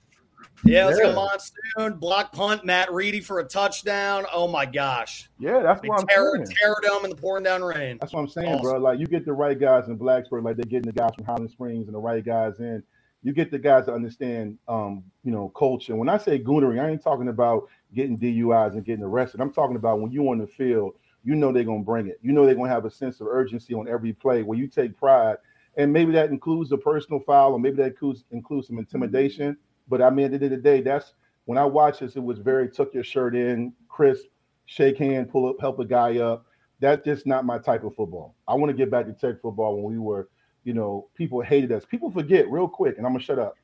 [0.65, 1.09] Yeah, it's yeah.
[1.09, 2.65] like a monsoon block punt.
[2.65, 4.25] Matt Reedy for a touchdown.
[4.33, 5.29] Oh my gosh.
[5.39, 6.57] Yeah, that's what I'm terror, saying.
[6.61, 7.99] Terror dome in the pouring down rain.
[8.01, 8.63] That's what I'm saying, awesome.
[8.63, 8.79] bro.
[8.79, 11.51] Like you get the right guys in Blacksburg, like they're getting the guys from Highland
[11.51, 12.83] Springs and the right guys in.
[13.23, 15.97] You get the guys to understand, um, you know, culture.
[15.97, 19.41] When I say goonery, I ain't talking about getting DUIs and getting arrested.
[19.41, 22.19] I'm talking about when you on the field, you know they're gonna bring it.
[22.23, 24.97] You know they're gonna have a sense of urgency on every play where you take
[24.97, 25.37] pride.
[25.77, 29.57] And maybe that includes a personal foul, or maybe that includes includes some intimidation.
[29.89, 31.13] But I mean, at the end of the day, that's
[31.45, 34.27] when I watched this, it was very tuck your shirt in, crisp,
[34.67, 36.47] shake hand, pull up, help a guy up.
[36.81, 38.35] That's just not my type of football.
[38.49, 40.29] I want to get back to tech football when we were,
[40.65, 41.85] you know, people hated us.
[41.85, 43.57] People forget real quick, and I'm gonna shut up.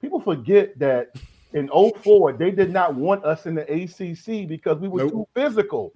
[0.00, 1.14] People forget that
[1.54, 5.12] in 04, they did not want us in the ACC because we were nope.
[5.12, 5.92] too physical.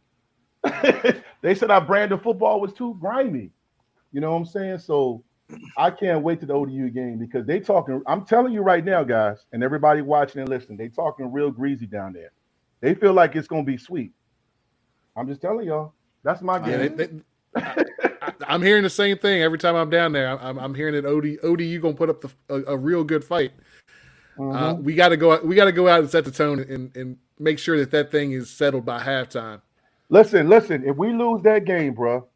[1.43, 3.51] they said our brand of football was too grimy.
[4.13, 4.79] You know what I'm saying?
[4.79, 5.23] So
[5.77, 8.03] I can't wait to the ODU game because they talking.
[8.07, 11.87] I'm telling you right now, guys, and everybody watching and listening, they talking real greasy
[11.87, 12.33] down there.
[12.81, 14.13] They feel like it's gonna be sweet.
[15.17, 15.95] I'm just telling y'all.
[16.23, 16.69] That's my game.
[16.69, 17.23] Yeah, they, they,
[18.47, 20.39] I, am hearing the same thing every time I'm down there.
[20.39, 23.53] I'm, I'm hearing that OD ODU gonna put up the, a, a real good fight.
[24.39, 24.57] Uh, mm-hmm.
[24.57, 25.41] Uh, we got to go.
[25.43, 28.11] We got to go out and set the tone and, and make sure that that
[28.11, 29.61] thing is settled by halftime.
[30.11, 30.85] Listen, listen.
[30.85, 32.27] If we lose that game, bro,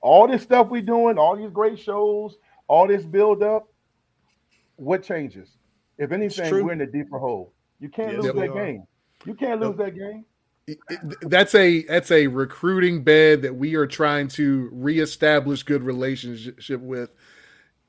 [0.00, 2.36] all this stuff we doing, all these great shows,
[2.68, 3.68] all this build up,
[4.76, 5.48] what changes?
[5.98, 7.52] If anything, we're in a deeper hole.
[7.80, 8.84] You can't yes, lose that game.
[9.24, 10.24] You can't lose that game.
[11.22, 17.10] That's a that's a recruiting bed that we are trying to reestablish good relationship with.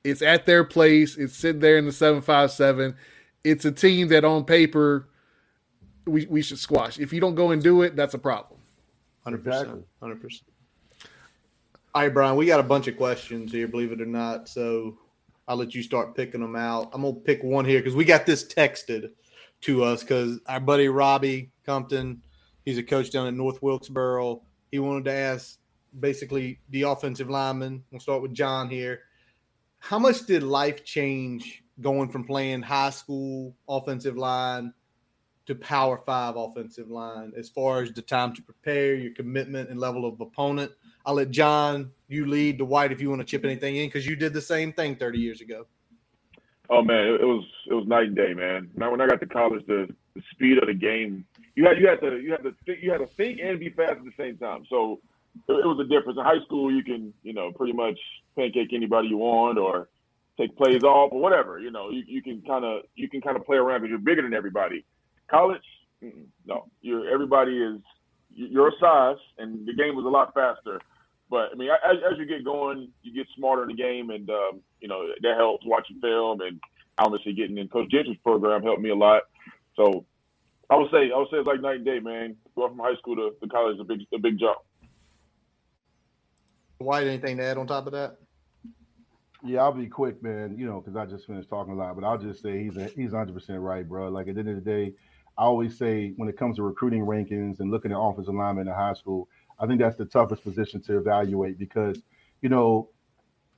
[0.04, 1.18] It's at their place.
[1.18, 2.96] It's sitting there in the seven five seven.
[3.44, 5.10] It's a team that on paper
[6.06, 7.00] we, we should squash.
[7.00, 8.60] If you don't go and do it, that's a problem.
[9.24, 9.86] Hundred percent.
[10.00, 10.50] Hundred percent.
[11.96, 14.48] All right, Brian, we got a bunch of questions here, believe it or not.
[14.48, 14.96] So
[15.48, 16.92] I'll let you start picking them out.
[16.94, 19.10] I'm gonna pick one here because we got this texted
[19.62, 22.22] to us because our buddy Robbie Compton,
[22.64, 24.44] he's a coach down at North Wilkesboro.
[24.72, 25.58] He wanted to ask
[26.00, 27.84] basically the offensive lineman.
[27.90, 29.00] We'll start with John here.
[29.80, 34.76] How much did life change going from playing high school offensive line
[35.48, 39.80] to power five offensive line as far as the time to prepare, your commitment and
[39.80, 40.72] level of opponent?
[41.10, 44.06] I'll let John you lead the white if you want to chip anything in because
[44.06, 45.66] you did the same thing 30 years ago.
[46.70, 48.70] Oh man, it, was it was night and day, man.
[48.76, 51.26] Now when I got to college, the, the speed of the game,
[51.56, 53.70] you had you had to you had to think, you had to think and be
[53.72, 54.66] fast at the same time.
[54.70, 55.00] So
[55.48, 56.20] it, it was a difference.
[56.20, 57.98] In high school, you can you know pretty much
[58.36, 59.90] pancake anybody you want or
[60.38, 61.58] take plays off or whatever.
[61.58, 63.98] You know, you, you can kind of you can kind of play around because you're
[63.98, 64.86] bigger than everybody.
[65.28, 65.66] College,
[66.46, 67.82] no, you're everybody is
[68.30, 70.80] your size, and the game was a lot faster.
[71.30, 74.30] But I mean, as, as you get going, you get smarter in the game, and
[74.30, 76.60] um, you know that helps watching film and
[76.98, 79.24] obviously getting in Coach Gentry's program helped me a lot.
[79.76, 80.06] So
[80.70, 82.36] I would say I would say it's like night and day, man.
[82.56, 84.58] Going from high school to, to college is a big a big jump.
[86.82, 88.18] Dwight, anything to add on top of that?
[89.44, 90.56] Yeah, I'll be quick, man.
[90.58, 92.86] You know, because I just finished talking a lot, but I'll just say he's a,
[92.86, 94.10] he's 100 percent right, bro.
[94.10, 94.94] Like at the end of the day,
[95.38, 98.74] I always say when it comes to recruiting rankings and looking at offensive linemen in
[98.74, 102.02] high school, I think that's the toughest position to evaluate because,
[102.42, 102.90] you know,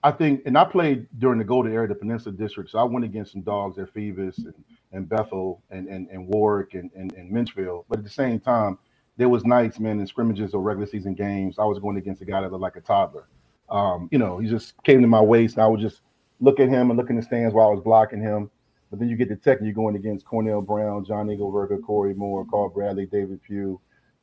[0.04, 3.06] I think, and I played during the Golden Era, the Peninsula District, so I went
[3.06, 4.54] against some dogs at Phoebus and,
[4.92, 7.86] and Bethel and, and, and Warwick and, and, and Menchville.
[7.88, 8.80] But at the same time,
[9.18, 12.26] there was nights, man, in scrimmages or regular season games, I was going against a
[12.26, 13.28] guy that looked like a toddler.
[13.70, 16.02] Um, you know, he just came to my waist, and I would just
[16.40, 18.50] look at him and look in the stands while I was blocking him.
[18.90, 22.16] But then you get the tech, and you're going against Cornell Brown, John Engelberger, Corey
[22.16, 23.80] Moore, Carl Bradley, David Pugh,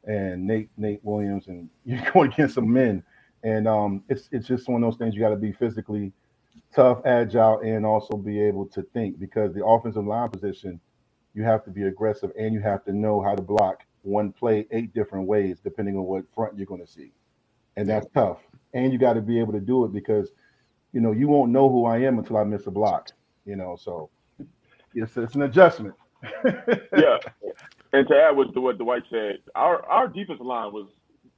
[0.06, 3.02] and Nate Nate Williams, and you're going against some men,
[3.44, 6.12] and um, it's it's just one of those things you got to be physically
[6.74, 10.80] tough, agile, and also be able to think because the offensive line position,
[11.34, 14.66] you have to be aggressive and you have to know how to block one play
[14.72, 17.12] eight different ways depending on what front you're going to see,
[17.76, 18.38] and that's tough.
[18.74, 20.30] And you got to be able to do it because,
[20.92, 23.10] you know, you won't know who I am until I miss a block.
[23.46, 24.10] You know, so
[24.94, 25.94] it's, it's an adjustment.
[26.44, 27.18] yeah,
[27.92, 30.88] and to add what, what Dwight said, our our defensive line was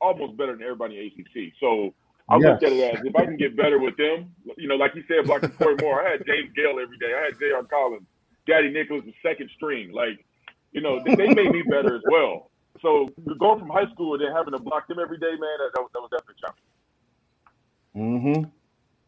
[0.00, 1.52] almost better than everybody in ACC.
[1.60, 1.94] So
[2.28, 2.44] I yes.
[2.44, 5.02] looked at it as if I can get better with them, you know, like you
[5.08, 6.06] said, blocking Corey Moore.
[6.06, 7.12] I had James Gale every day.
[7.12, 7.64] I had J.R.
[7.64, 8.06] Collins,
[8.46, 9.92] Daddy Nicholas, the second string.
[9.92, 10.24] Like,
[10.72, 12.50] you know, they, they made me better as well.
[12.82, 13.08] So
[13.38, 15.80] going from high school and then having to block them every day, man, that, that,
[15.80, 18.34] was, that was definitely challenging.
[18.36, 18.50] Mm-hmm.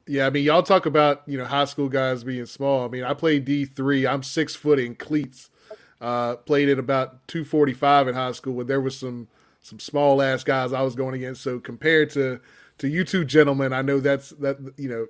[0.08, 2.84] Yeah, I mean, y'all talk about you know high school guys being small.
[2.84, 4.04] I mean, I played D three.
[4.04, 5.48] I'm six foot in cleats.
[6.02, 9.28] Uh, played at about 245 in high school, but there was some
[9.60, 11.42] some small ass guys I was going against.
[11.42, 12.40] So compared to
[12.78, 15.06] to you two gentlemen, I know that's that you know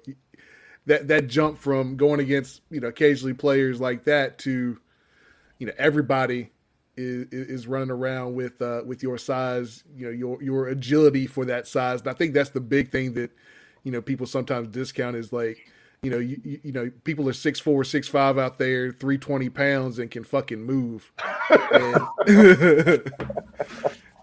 [0.85, 4.78] that that jump from going against you know occasionally players like that to
[5.59, 6.51] you know everybody
[6.98, 11.47] is is running around with uh, with your size, you know your your agility for
[11.47, 12.01] that size.
[12.01, 13.31] And I think that's the big thing that
[13.82, 15.71] you know people sometimes discount is like
[16.02, 19.48] you know, you, you know, people are six four, six five out there, three twenty
[19.48, 21.12] pounds, and can fucking move.
[21.70, 22.02] and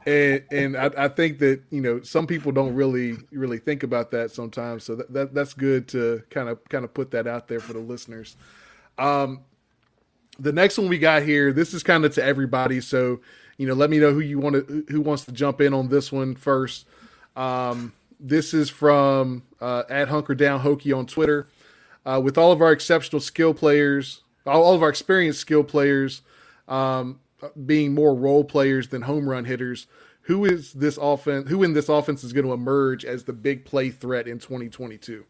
[0.06, 4.12] and, and I, I, think that you know some people don't really really think about
[4.12, 4.84] that sometimes.
[4.84, 7.72] So that, that that's good to kind of kind of put that out there for
[7.72, 8.36] the listeners.
[8.98, 9.46] Um,
[10.38, 12.82] the next one we got here, this is kind of to everybody.
[12.82, 13.22] So
[13.58, 15.88] you know, let me know who you want to who wants to jump in on
[15.88, 16.86] this one first.
[17.38, 21.48] Um, this is from uh, at Hunker Down Hokie on Twitter
[22.06, 26.22] uh, with all of our exceptional skill players, all of our experienced skill players
[26.68, 27.20] um,
[27.66, 29.88] being more role players than home run hitters,
[30.24, 31.50] who is this offense?
[31.50, 35.26] Who in this offense is going to emerge as the big play threat in 2022?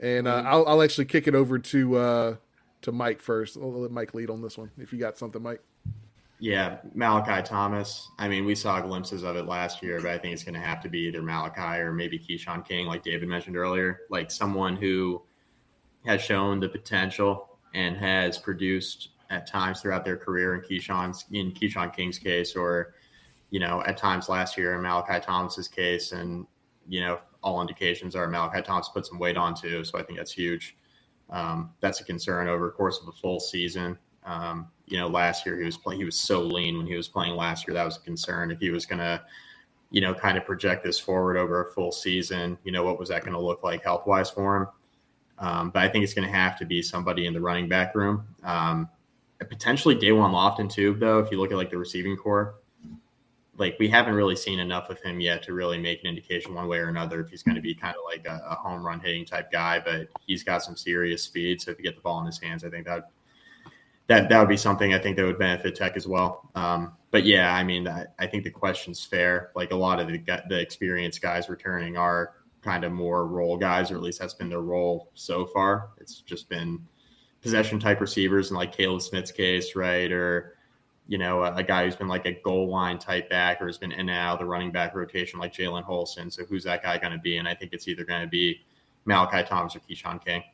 [0.00, 2.36] And uh, I'll, I'll actually kick it over to uh,
[2.82, 3.56] to Mike first.
[3.56, 4.70] I'll let Mike lead on this one.
[4.78, 5.60] If you got something, Mike.
[6.42, 8.10] Yeah, Malachi Thomas.
[8.18, 10.60] I mean, we saw glimpses of it last year, but I think it's going to
[10.60, 14.74] have to be either Malachi or maybe Keshawn King, like David mentioned earlier, like someone
[14.74, 15.22] who
[16.04, 21.52] has shown the potential and has produced at times throughout their career in Keshawn's in
[21.52, 22.94] Keshawn King's case, or
[23.50, 26.44] you know, at times last year in Malachi Thomas's case, and
[26.88, 30.18] you know, all indications are Malachi Thomas put some weight on too, so I think
[30.18, 30.76] that's huge.
[31.30, 33.96] Um, that's a concern over the course of a full season.
[34.24, 37.08] Um, you know, last year he was playing, he was so lean when he was
[37.08, 37.74] playing last year.
[37.74, 38.50] That was a concern.
[38.50, 39.22] If he was going to,
[39.90, 43.08] you know, kind of project this forward over a full season, you know, what was
[43.10, 44.68] that going to look like health wise for him?
[45.38, 47.94] Um, but I think it's going to have to be somebody in the running back
[47.94, 48.26] room.
[48.44, 48.88] Um,
[49.38, 52.54] potentially Da'Wain Lofton too, though, if you look at like the receiving core
[53.58, 56.68] like we haven't really seen enough of him yet to really make an indication one
[56.68, 58.98] way or another if he's going to be kind of like a, a, home run
[58.98, 59.78] hitting type guy.
[59.78, 62.64] But he's got some serious speed, so if you get the ball in his hands,
[62.64, 63.10] I think that
[64.12, 66.50] that that would be something I think that would benefit Tech as well.
[66.54, 69.50] Um, but yeah, I mean, I, I, think the question's fair.
[69.54, 70.18] Like a lot of the
[70.48, 74.48] the experienced guys returning are kind of more role guys, or at least that's been
[74.48, 75.90] their role so far.
[75.98, 76.86] It's just been
[77.42, 80.56] possession type receivers, in like Kaleb Smith's case, right, or
[81.08, 83.76] you know, a, a, guy who's been like a goal line type back or has
[83.76, 86.30] been in and out of the running back rotation like Jalen Holston.
[86.30, 87.38] So who's that guy going to be?
[87.38, 88.60] And I think it's either going to be
[89.04, 90.44] Malachi Thomas or Keshawn King.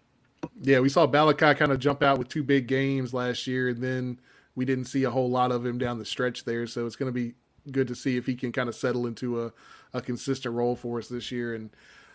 [0.61, 3.83] Yeah, we saw Malachi kind of jump out with two big games last year, and
[3.83, 4.21] then
[4.55, 6.67] we didn't see a whole lot of him down the stretch there.
[6.67, 7.35] So it's going to be
[7.71, 9.53] good to see if he can kind of settle into a,
[9.93, 11.55] a consistent role for us this year.
[11.55, 11.71] And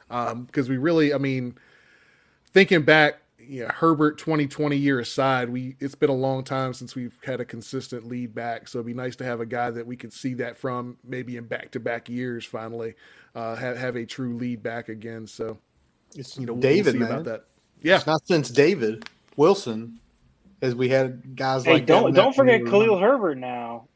[0.08, 1.58] because um, we really, I mean,
[2.54, 7.18] thinking back yeah, Herbert 2020 year aside, we it's been a long time since we've
[7.24, 8.68] had a consistent lead back.
[8.68, 11.38] So it'd be nice to have a guy that we could see that from maybe
[11.38, 12.96] in back to back years finally
[13.36, 15.28] uh, have have a true lead back again.
[15.28, 15.58] So
[16.16, 17.12] it's you know David we'll man.
[17.12, 17.46] about that.
[17.84, 19.08] Yeah, it's not since David
[19.38, 20.00] Wilson
[20.62, 23.88] as we had guys hey, like don't don't forget Khalil Herbert now.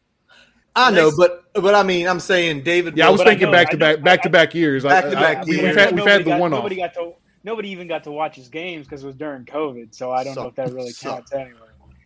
[0.75, 2.95] I know, but but I mean, I'm saying David.
[2.95, 4.83] Yeah, I was thinking back to back, back to back years.
[4.83, 5.61] Back to back years.
[5.63, 6.59] We've had, we've had the one off.
[6.59, 9.95] Nobody got to nobody even got to watch his games because it was during COVID.
[9.95, 11.39] So I don't suck, know if that really counts suck.
[11.39, 11.59] anyway.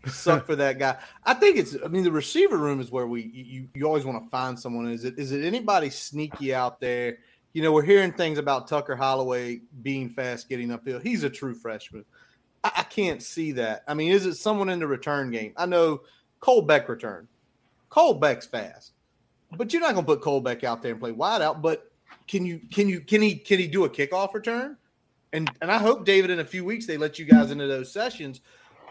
[0.07, 0.95] Suck for that guy.
[1.25, 1.75] I think it's.
[1.83, 4.87] I mean, the receiver room is where we you you always want to find someone.
[4.87, 7.17] Is it is it anybody sneaky out there?
[7.53, 11.03] You know, we're hearing things about Tucker Holloway being fast, getting upfield.
[11.03, 12.05] He's a true freshman.
[12.63, 13.83] I, I can't see that.
[13.87, 15.53] I mean, is it someone in the return game?
[15.57, 16.01] I know
[16.39, 17.27] Cole Beck returned.
[17.89, 18.93] Cole Beck's fast,
[19.57, 21.61] but you're not going to put Cole Beck out there and play wide out.
[21.61, 21.91] But
[22.27, 24.77] can you can you can he can he do a kickoff return?
[25.33, 27.91] And and I hope David in a few weeks they let you guys into those
[27.91, 28.41] sessions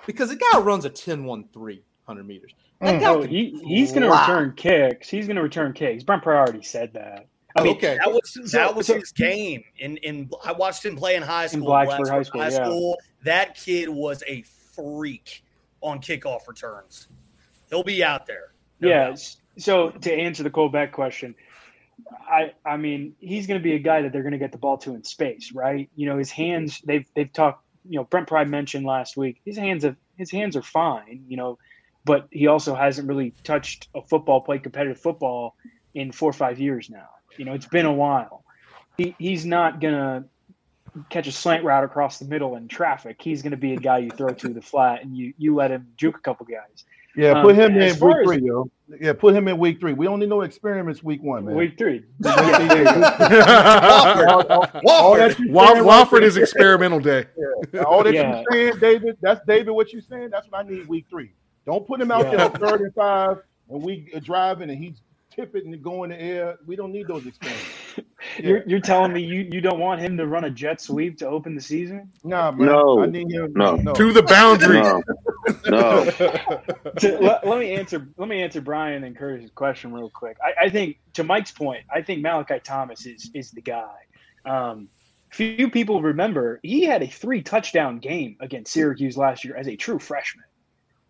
[0.06, 2.52] because the guy runs a 10 1 3 100 meters.
[2.82, 3.02] Mm.
[3.02, 5.08] Oh, he, he's going to return kicks.
[5.08, 6.02] He's going to return kicks.
[6.02, 7.26] Brent already said that.
[7.56, 7.98] I mean, okay.
[7.98, 9.64] that was that was so, his game.
[9.78, 11.60] In in I watched him play in high school.
[11.60, 12.40] In Blacksburg High School.
[12.40, 12.96] High school.
[12.98, 13.06] Yeah.
[13.24, 15.42] That kid was a freak
[15.80, 17.08] on kickoff returns.
[17.68, 18.52] He'll be out there.
[18.80, 19.08] No yeah.
[19.08, 19.36] Doubt.
[19.58, 21.34] So to answer the Cole Beck question,
[22.28, 24.58] I I mean, he's going to be a guy that they're going to get the
[24.58, 25.88] ball to in space, right?
[25.96, 27.64] You know, his hands they've they've talked.
[27.88, 31.24] You know, Brent Pry mentioned last week his hands have his hands are fine.
[31.28, 31.58] You know,
[32.04, 35.56] but he also hasn't really touched a football, played competitive football
[35.94, 37.08] in four or five years now.
[37.36, 38.44] You know, it's been a while.
[38.96, 40.24] He he's not gonna
[41.08, 43.16] catch a slant route across the middle in traffic.
[43.20, 45.70] He's going to be a guy you throw to the flat and you you let
[45.70, 46.84] him juke a couple guys.
[47.16, 48.70] Yeah, put um, him in week three, yo.
[49.00, 49.94] Yeah, put him in week three.
[49.94, 51.56] We only know experiments week one, man.
[51.56, 52.04] Week three.
[55.82, 57.26] Wofford is experimental day.
[57.72, 57.82] Yeah.
[57.82, 58.38] All that yeah.
[58.38, 60.30] you saying, David, that's David, what you're saying?
[60.30, 61.32] That's what I need week three.
[61.66, 62.48] Don't put him out yeah.
[62.48, 65.02] there third and five and we driving and he's
[65.40, 66.58] tipping and go in the air.
[66.66, 67.66] We don't need those experiments.
[68.38, 68.48] Yeah.
[68.48, 71.26] You're, you're telling me you, you don't want him to run a jet sweep to
[71.26, 72.12] open the season?
[72.22, 72.66] Nah, man.
[72.66, 73.76] No, I need him, no.
[73.76, 73.94] no.
[73.94, 74.82] to the boundary.
[74.82, 75.02] No,
[75.66, 76.04] no.
[76.98, 78.06] to, let, let, me answer.
[78.18, 80.36] Let me answer Brian and Curtis's question real quick.
[80.44, 83.96] I, I, think to Mike's point, I think Malachi Thomas is is the guy.
[84.44, 84.88] Um,
[85.30, 89.76] few people remember he had a three touchdown game against Syracuse last year as a
[89.76, 90.44] true freshman.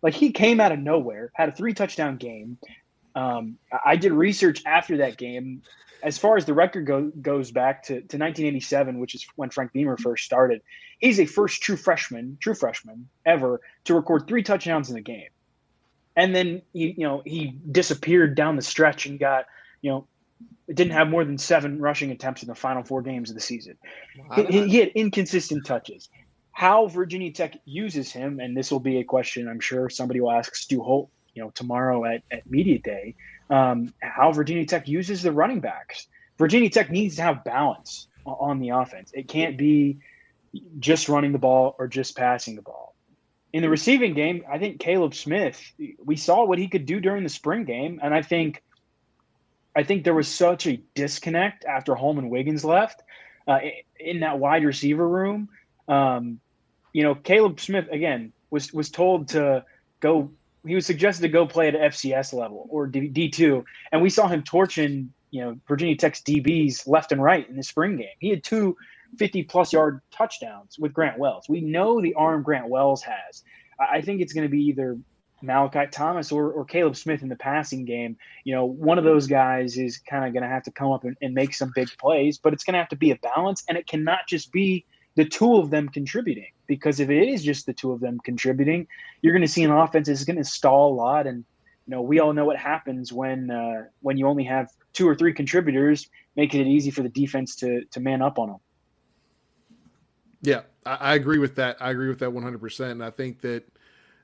[0.01, 2.57] Like he came out of nowhere, had a three touchdown game.
[3.15, 5.61] Um, I did research after that game
[6.03, 9.71] as far as the record go, goes back to, to 1987, which is when Frank
[9.73, 10.61] Beamer first started,
[10.99, 15.29] he's a first true freshman, true freshman ever to record three touchdowns in a game.
[16.15, 19.45] And then he, you know, he disappeared down the stretch and got,
[19.81, 20.07] you know,
[20.73, 23.77] didn't have more than seven rushing attempts in the final four games of the season.
[24.35, 26.09] He, he, had inconsistent touches.
[26.51, 30.31] How Virginia Tech uses him, and this will be a question I'm sure somebody will
[30.31, 33.15] ask Stu Holt, you know, tomorrow at, at media day
[33.49, 36.07] um, how Virginia Tech uses the running backs.
[36.37, 39.11] Virginia Tech needs to have balance on the offense.
[39.13, 39.99] It can't be
[40.79, 42.95] just running the ball or just passing the ball.
[43.53, 45.61] In the receiving game, I think Kaleb Smith,
[46.03, 48.63] we saw what he could do during the spring game, and I think
[49.75, 53.03] I think there was such a disconnect after Holman Wiggins left
[53.47, 53.59] uh,
[53.99, 55.49] in that wide receiver room.
[55.87, 56.39] Um,
[56.93, 59.65] you know, Kaleb Smith again was was told to
[59.99, 60.31] go.
[60.65, 64.27] He was suggested to go play at FCS level or D two, and we saw
[64.27, 68.07] him torching you know Virginia Tech's DBs left and right in the spring game.
[68.19, 68.77] He had two
[69.17, 71.45] 50 plus yard touchdowns with Grant Wells.
[71.49, 73.43] We know the arm Grant Wells has.
[73.79, 74.97] I think it's going to be either
[75.41, 78.17] Malachi Thomas or, or Kaleb Smith in the passing game.
[78.43, 81.03] You know, one of those guys is kind of going to have to come up
[81.03, 83.63] and, and make some big plays, but it's going to have to be a balance,
[83.67, 84.85] and it cannot just be
[85.15, 86.51] the two of them contributing.
[86.67, 88.87] Because if it is just the two of them contributing,
[89.21, 91.43] you're going to see an offense is going to stall a lot, and
[91.85, 95.15] you know we all know what happens when uh, when you only have two or
[95.15, 98.59] three contributors, making it easy for the defense to to man up on them.
[100.41, 101.77] Yeah, I, I agree with that.
[101.81, 102.59] I agree with that 100.
[102.59, 103.67] percent And I think that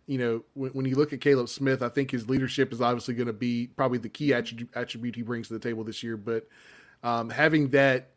[0.08, 3.14] you know, when, when, you look at Kaleb Smith, I think his leadership is obviously
[3.14, 6.16] going to be probably the key attribute, attribute he brings to the table this year.
[6.16, 6.48] But
[7.04, 8.12] um, having that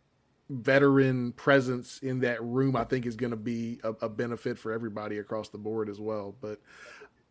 [0.50, 4.72] veteran presence in that room, I think, is going to be a, a, benefit for
[4.72, 6.34] everybody across the board as well.
[6.40, 6.60] But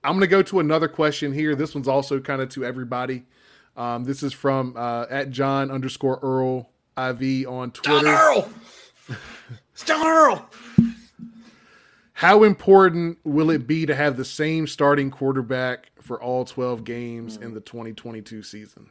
[0.03, 1.53] I'm going to go to another question here.
[1.53, 3.25] This one's also kind of to everybody.
[3.75, 8.05] Um, this is from uh, at John underscore Earl IV on Twitter.
[8.05, 8.49] John Earl.
[9.73, 10.49] it's John Earl.
[12.13, 17.37] How important will it be to have the same starting quarterback for all 12 games
[17.37, 17.43] mm.
[17.43, 18.89] in the 2022 season?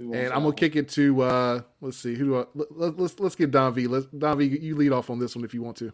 [0.00, 3.34] And I'm gonna kick it to uh, let's see who do I, let, let's let's
[3.34, 3.86] get Don V.
[3.86, 4.46] Let's Don V.
[4.46, 5.92] You lead off on this one if you want to.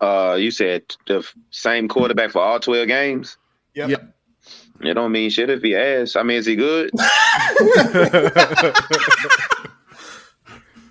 [0.00, 3.36] Uh, you said the same quarterback for all 12 games.
[3.74, 3.90] Yep.
[3.90, 4.14] yep.
[4.80, 6.16] It don't mean shit if he ass.
[6.16, 6.90] I mean, is he good?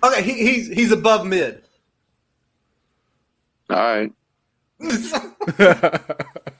[0.02, 1.62] okay, he, he's he's above mid.
[3.70, 4.12] All right.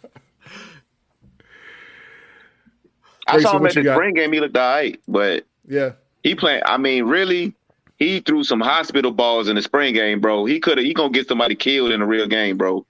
[3.26, 4.32] I saw him at the spring game.
[4.32, 5.92] He looked all right, but yeah,
[6.22, 6.62] he playing.
[6.66, 7.54] I mean, really,
[7.96, 10.44] he threw some hospital balls in the spring game, bro.
[10.44, 10.84] He could have.
[10.84, 12.84] He gonna get somebody killed in a real game, bro.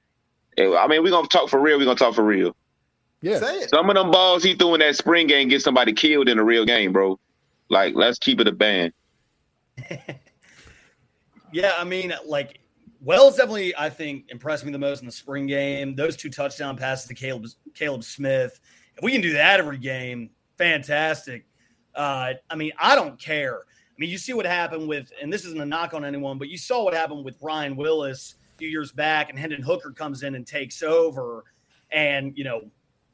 [0.58, 1.78] I mean, we gonna talk for real.
[1.78, 2.54] We gonna talk for real.
[3.22, 3.38] Yeah.
[3.68, 6.44] Some of them balls he threw in that spring game get somebody killed in a
[6.44, 7.18] real game, bro.
[7.68, 8.92] Like, let's keep it a band.
[11.52, 12.58] yeah, I mean, like
[13.00, 15.94] Wells definitely, I think, impressed me the most in the spring game.
[15.94, 18.60] Those two touchdown passes to Kaleb Kaleb Smith.
[18.96, 21.46] If we can do that every game, fantastic.
[21.94, 23.58] Uh, I mean, I don't care.
[23.58, 26.48] I mean, you see what happened with, and this isn't a knock on anyone, but
[26.48, 30.22] you saw what happened with Ryan Willis a few years back, and Hendon Hooker comes
[30.22, 31.44] in and takes over,
[31.90, 32.62] and you know,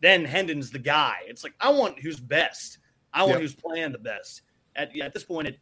[0.00, 1.16] then Hendon's the guy.
[1.26, 2.78] It's like I want who's best.
[3.12, 3.40] I want yep.
[3.40, 4.42] who's playing the best.
[4.76, 5.58] At, at this point, it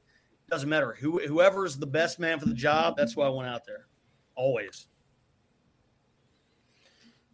[0.50, 2.94] doesn't matter who whoever's the best man for the job.
[2.96, 3.86] That's why I went out there
[4.34, 4.86] always.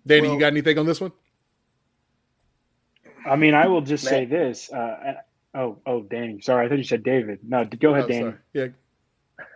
[0.06, 1.12] Danny, well, you got anything on this one?
[3.26, 4.72] I mean, I will just say this.
[4.72, 5.14] Uh,
[5.54, 6.40] oh, oh, Danny.
[6.40, 7.40] Sorry, I thought you said David.
[7.42, 8.34] No, go ahead, oh, Danny.
[8.54, 8.74] Sorry.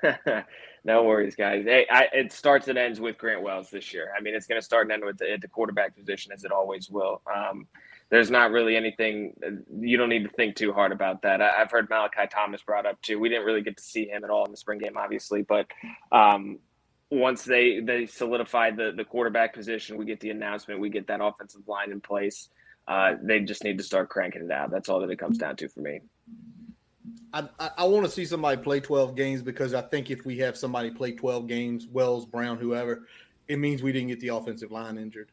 [0.05, 0.43] Yeah.
[0.85, 1.65] no worries, guys.
[1.65, 4.11] Hey, I, it starts and ends with Grant Wells this year.
[4.17, 6.53] I mean, it's going to start and end with the, the quarterback position as it
[6.53, 7.23] always will.
[7.35, 7.67] Um,
[8.09, 9.33] there's not really anything
[9.81, 11.43] you don't need to think too hard about that.
[11.43, 13.19] I, have heard Malachi Thomas brought up too.
[13.19, 15.67] We didn't really get to see him at all in the spring game, obviously, but
[16.13, 16.61] um,
[17.11, 21.21] once they they solidify the the quarterback position, we get the announcement, we get that
[21.21, 22.49] offensive line in place.
[22.89, 24.71] Uh, they just need to start cranking it out.
[24.71, 26.01] That's all that it comes down to for me.
[27.33, 30.39] I, I, I want to see somebody play 12 games because I think if we
[30.39, 33.07] have somebody play 12 games, Wells, Brown, whoever,
[33.49, 35.31] it means we didn't get the offensive line injured.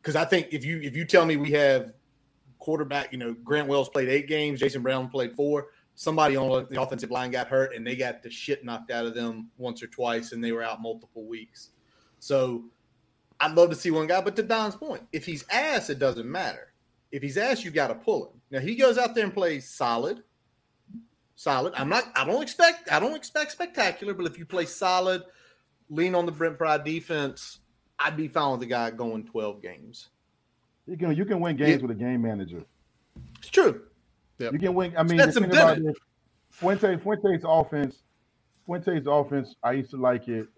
[0.00, 1.94] Because I think if you if you tell me we have
[2.58, 6.80] quarterback, you know, Grant Wells played eight games, Jason Brown played four, somebody on the
[6.80, 9.86] offensive line got hurt and they got the shit knocked out of them once or
[9.86, 11.70] twice and they were out multiple weeks.
[12.18, 12.64] So
[13.44, 16.26] I'd love to see one guy, but to Don's point, if he's ass, it doesn't
[16.26, 16.72] matter.
[17.12, 18.40] If he's ass, you got to pull him.
[18.50, 20.22] Now he goes out there and plays solid,
[21.36, 21.74] solid.
[21.76, 22.04] I'm not.
[22.16, 22.90] I don't expect.
[22.90, 25.24] I don't expect spectacular, but if you play solid,
[25.90, 27.58] lean on the Brent Pry defense,
[27.98, 30.08] I'd be fine with the guy going 12 games.
[30.86, 31.86] You can you can win games yeah.
[31.86, 32.64] with a game manager.
[33.40, 33.82] It's true.
[34.38, 34.54] Yep.
[34.54, 34.96] You can win.
[34.96, 35.96] I mean, the thing about it,
[36.48, 38.04] Fuente, Fuente's offense,
[38.64, 39.54] Fuente's offense.
[39.62, 40.48] I used to like it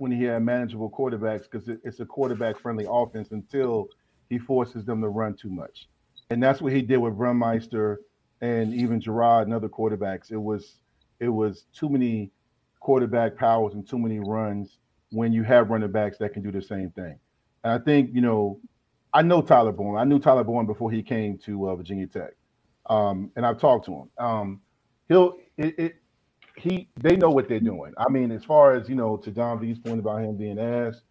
[0.00, 3.88] when he had manageable quarterbacks because it, it's a quarterback-friendly offense until
[4.28, 5.88] he forces them to run too much,
[6.30, 7.96] and that's what he did with Brumeister
[8.40, 10.30] and even Jerod and other quarterbacks.
[10.30, 10.76] It was
[11.18, 12.30] it was too many
[12.80, 14.78] quarterback powers and too many runs
[15.10, 17.18] when you have running backs that can do the same thing.
[17.64, 18.58] And I think you know,
[19.12, 19.96] I know Tyler Bowen.
[19.98, 22.32] I knew Tyler Bowen before he came to uh, Virginia Tech
[22.90, 24.10] um, and I've talked to him.
[24.18, 24.60] Um,
[25.08, 25.99] he'll it, it,
[26.60, 27.92] he they know what they're doing.
[27.98, 31.02] I mean, as far as you know, to Don V's point about him being asked,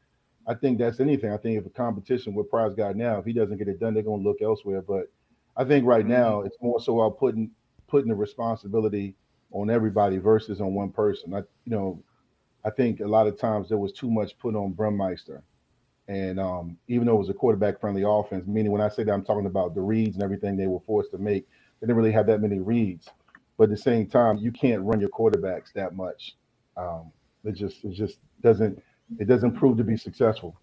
[0.47, 1.31] I think that's anything.
[1.31, 3.93] I think if a competition with Prize got now, if he doesn't get it done,
[3.93, 4.81] they're gonna look elsewhere.
[4.81, 5.11] But
[5.57, 6.11] I think right mm-hmm.
[6.11, 7.51] now it's more so about putting
[7.87, 9.15] putting the responsibility
[9.51, 11.33] on everybody versus on one person.
[11.33, 12.03] I you know,
[12.63, 15.43] I think a lot of times there was too much put on Burmeister.
[16.07, 19.13] And um, even though it was a quarterback friendly offense, meaning when I say that
[19.13, 21.47] I'm talking about the reads and everything they were forced to make,
[21.79, 23.07] they didn't really have that many reads.
[23.59, 26.37] But at the same time, you can't run your quarterbacks that much.
[26.77, 27.11] Um,
[27.43, 28.81] it just it just doesn't
[29.19, 30.55] it doesn't prove to be successful.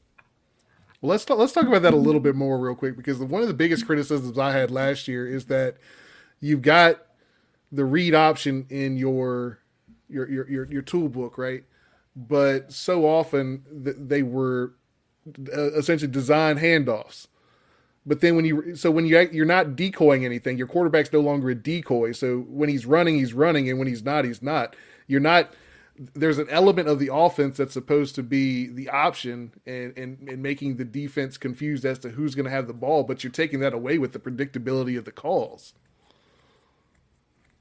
[1.03, 3.43] Well, let's talk, let's talk about that a little bit more real quick because one
[3.43, 5.77] of the biggest criticisms I had last year is that
[6.41, 7.03] you've got
[7.71, 9.59] the read option in your
[10.09, 11.65] your your your, your tool book, right?
[12.17, 14.73] But so often they were
[15.55, 17.27] uh, essentially design handoffs.
[18.07, 21.51] But then when you so when you you're not decoying anything, your quarterback's no longer
[21.51, 22.13] a decoy.
[22.13, 24.77] So when he's running, he's running, and when he's not, he's not.
[25.09, 25.53] You're not.
[26.15, 30.41] There's an element of the offense that's supposed to be the option and and, and
[30.41, 33.59] making the defense confused as to who's going to have the ball, but you're taking
[33.61, 35.75] that away with the predictability of the calls.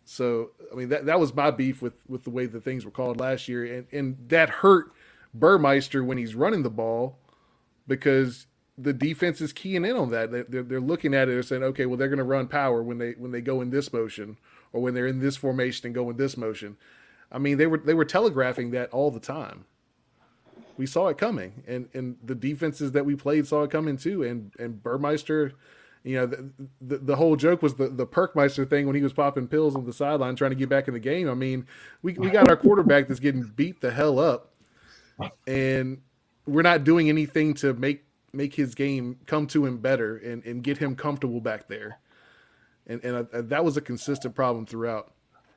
[0.03, 2.91] So I mean that that was my beef with with the way the things were
[2.91, 4.91] called last year, and and that hurt
[5.33, 7.17] Burmeister when he's running the ball
[7.87, 8.45] because
[8.77, 10.31] the defense is keying in on that.
[10.31, 12.97] They're, they're looking at it and saying, okay, well, they're going to run power when
[12.97, 14.37] they when they go in this motion,
[14.73, 16.77] or when they're in this formation and go in this motion.
[17.31, 19.65] I mean, they were they were telegraphing that all the time.
[20.77, 24.23] We saw it coming, and and the defenses that we played saw it coming too.
[24.23, 25.53] And and Burmeister,
[26.03, 29.13] you know, the, the, the whole joke was the the Perkmeister thing when he was
[29.13, 31.29] popping pills on the sideline trying to get back in the game.
[31.29, 31.65] I mean,
[32.01, 34.51] we we got our quarterback that's getting beat the hell up,
[35.47, 36.01] and
[36.45, 38.04] we're not doing anything to make
[38.35, 41.99] make his game come to him better and, and get him comfortable back there.
[42.87, 45.11] And and uh, that was a consistent problem throughout.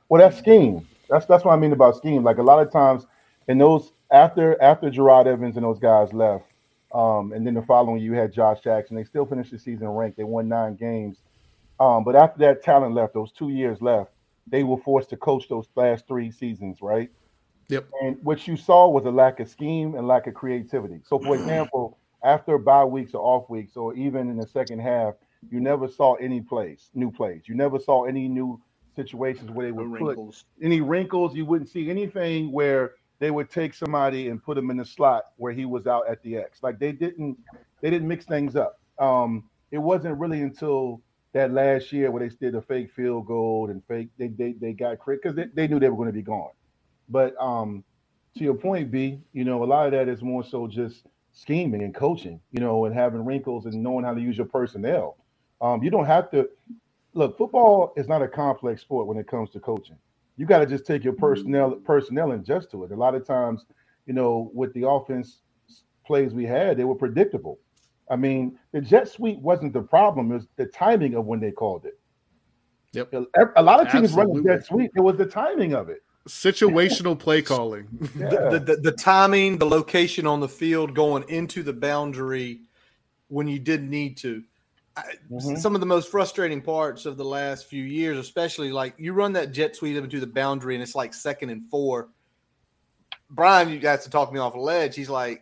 [0.07, 0.87] Well, that scheme.
[1.09, 2.23] That's that's what I mean about scheme.
[2.23, 3.05] Like a lot of times
[3.47, 6.45] in those after after Jerod Evans and those guys left,
[6.93, 8.95] um, and then the following you had Josh Jackson.
[8.95, 10.17] They still finished the season ranked.
[10.17, 11.17] They won nine games.
[11.79, 14.11] Um, but after that talent left, those two years left,
[14.47, 17.09] they were forced to coach those last three seasons, right?
[17.69, 17.87] Yep.
[18.01, 20.99] And what you saw was a lack of scheme and lack of creativity.
[21.05, 25.15] So, for example, after bye weeks or off weeks, or even in the second half,
[25.51, 27.43] you never saw any plays, new plays.
[27.47, 28.61] You never saw any new
[28.95, 30.45] situations where they would put wrinkles.
[30.61, 31.35] any wrinkles.
[31.35, 35.25] You wouldn't see anything where they would take somebody and put him in the slot
[35.37, 36.63] where he was out at the X.
[36.63, 37.37] Like they didn't,
[37.81, 38.79] they didn't mix things up.
[38.99, 41.01] Um, it wasn't really until
[41.33, 44.73] that last year where they did a fake field goal and fake they they, they
[44.73, 46.51] got crit because they, they knew they were going to be gone.
[47.09, 47.83] But um,
[48.37, 51.05] to your point, B, you know, a lot of that is more so just
[51.39, 55.17] scheming and coaching, you know, and having wrinkles and knowing how to use your personnel.
[55.61, 56.49] Um, you don't have to
[57.13, 57.37] look.
[57.37, 59.95] Football is not a complex sport when it comes to coaching.
[60.35, 62.91] You got to just take your personnel personnel and adjust to it.
[62.91, 63.65] A lot of times,
[64.05, 65.39] you know, with the offense
[66.05, 67.59] plays we had, they were predictable.
[68.11, 71.51] I mean, the jet sweep wasn't the problem; it was the timing of when they
[71.51, 71.99] called it.
[72.91, 73.13] Yep.
[73.55, 74.91] A lot of teams run jet sweep.
[74.95, 77.87] It was the timing of it situational play calling.
[78.17, 78.49] Yeah.
[78.49, 82.61] the, the, the, timing the location on the field going into the boundary
[83.27, 84.43] when you didn't need to.
[85.31, 85.55] Mm-hmm.
[85.55, 89.31] some of the most frustrating parts of the last few years especially like you run
[89.31, 92.09] that jet sweep into the boundary and it's like second and four.
[93.29, 94.95] Brian you guys to talk me off a ledge.
[94.95, 95.41] He's like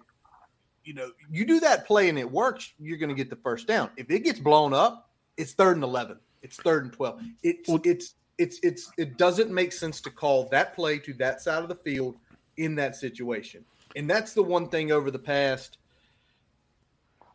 [0.83, 3.67] you know you do that play and it works you're going to get the first
[3.67, 3.89] down.
[3.97, 8.13] If it gets blown up it's third and 11 it's third and 12 it's it's
[8.37, 11.75] it's it's it doesn't make sense to call that play to that side of the
[11.75, 12.17] field
[12.57, 13.63] in that situation.
[13.95, 15.77] And that's the one thing over the past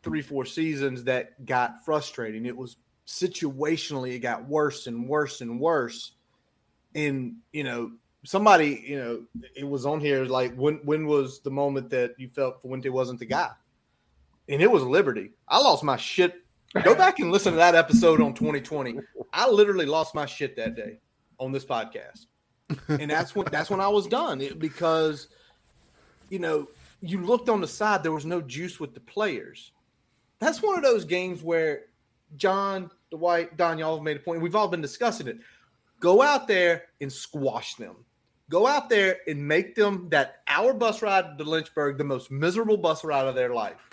[0.02, 2.46] three, four seasons that got frustrating.
[2.46, 2.76] It was
[3.06, 6.12] situationally, it got worse and worse and worse.
[6.94, 7.92] And, you know,
[8.24, 9.22] somebody, you know,
[9.56, 13.18] it was on here like when when was the moment that you felt Fuente wasn't
[13.18, 13.50] the guy?
[14.48, 15.30] And it was Liberty.
[15.48, 16.41] I lost my shit
[16.82, 18.98] Go back and listen to that episode on 2020.
[19.32, 21.00] I literally lost my shit that day
[21.38, 22.26] on this podcast,
[22.88, 25.28] and that's when that's when I was done it, because
[26.30, 26.68] you know
[27.00, 29.72] you looked on the side there was no juice with the players.
[30.38, 31.82] That's one of those games where
[32.36, 34.40] John, Dwight, Don, y'all have made a point.
[34.40, 35.38] We've all been discussing it.
[36.00, 37.96] Go out there and squash them.
[38.48, 42.76] Go out there and make them that hour bus ride to Lynchburg the most miserable
[42.76, 43.88] bus ride of their life.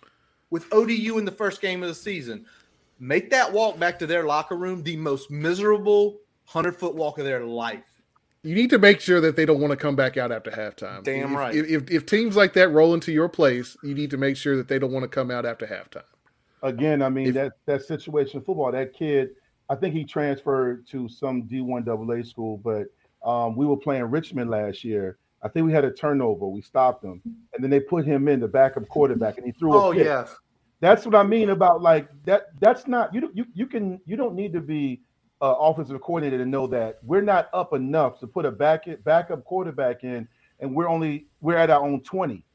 [0.49, 2.45] With ODU in the first game of the season,
[2.99, 6.19] make that walk back to their locker room the most miserable
[6.51, 7.83] 100 foot walk of their life.
[8.43, 11.03] You need to make sure that they don't want to come back out after halftime.
[11.03, 11.55] Damn if, right.
[11.55, 14.55] If, if, if, teams like that roll into your place, you need to make sure
[14.55, 16.03] that they don't want to come out after halftime.
[16.63, 18.71] Again, I mean if, that that situation football.
[18.71, 19.31] That kid,
[19.69, 22.87] I think he transferred to some D one AA school, but
[23.23, 25.17] Um, we were playing Richmond last year.
[25.43, 26.47] I think we had a turnover.
[26.47, 27.21] We stopped him,
[27.53, 29.73] and then they put him in the backup quarterback, and he threw.
[29.73, 30.05] Oh a pick.
[30.05, 30.35] yes.
[30.81, 32.47] That's what I mean about like that.
[32.59, 33.31] That's not you.
[33.33, 35.01] You you can you don't need to be
[35.41, 39.43] uh, offensive coordinator to know that we're not up enough to put a back backup
[39.43, 40.27] quarterback in,
[40.59, 42.45] and we're only we're at our own twenty.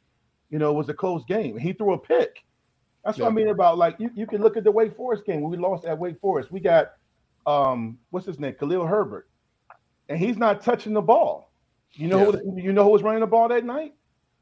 [0.51, 1.59] You know, it was a close game.
[1.59, 2.44] He threw a pick.
[3.05, 5.42] That's what I mean about like you, you can look at the Wake Forest game
[5.42, 6.51] when we lost at Wake Forest.
[6.51, 6.92] We got
[7.46, 9.28] um what's his name, Khalil Herbert,
[10.09, 11.52] and he's not touching the ball.
[11.92, 13.94] You know who you know who was running the ball that night?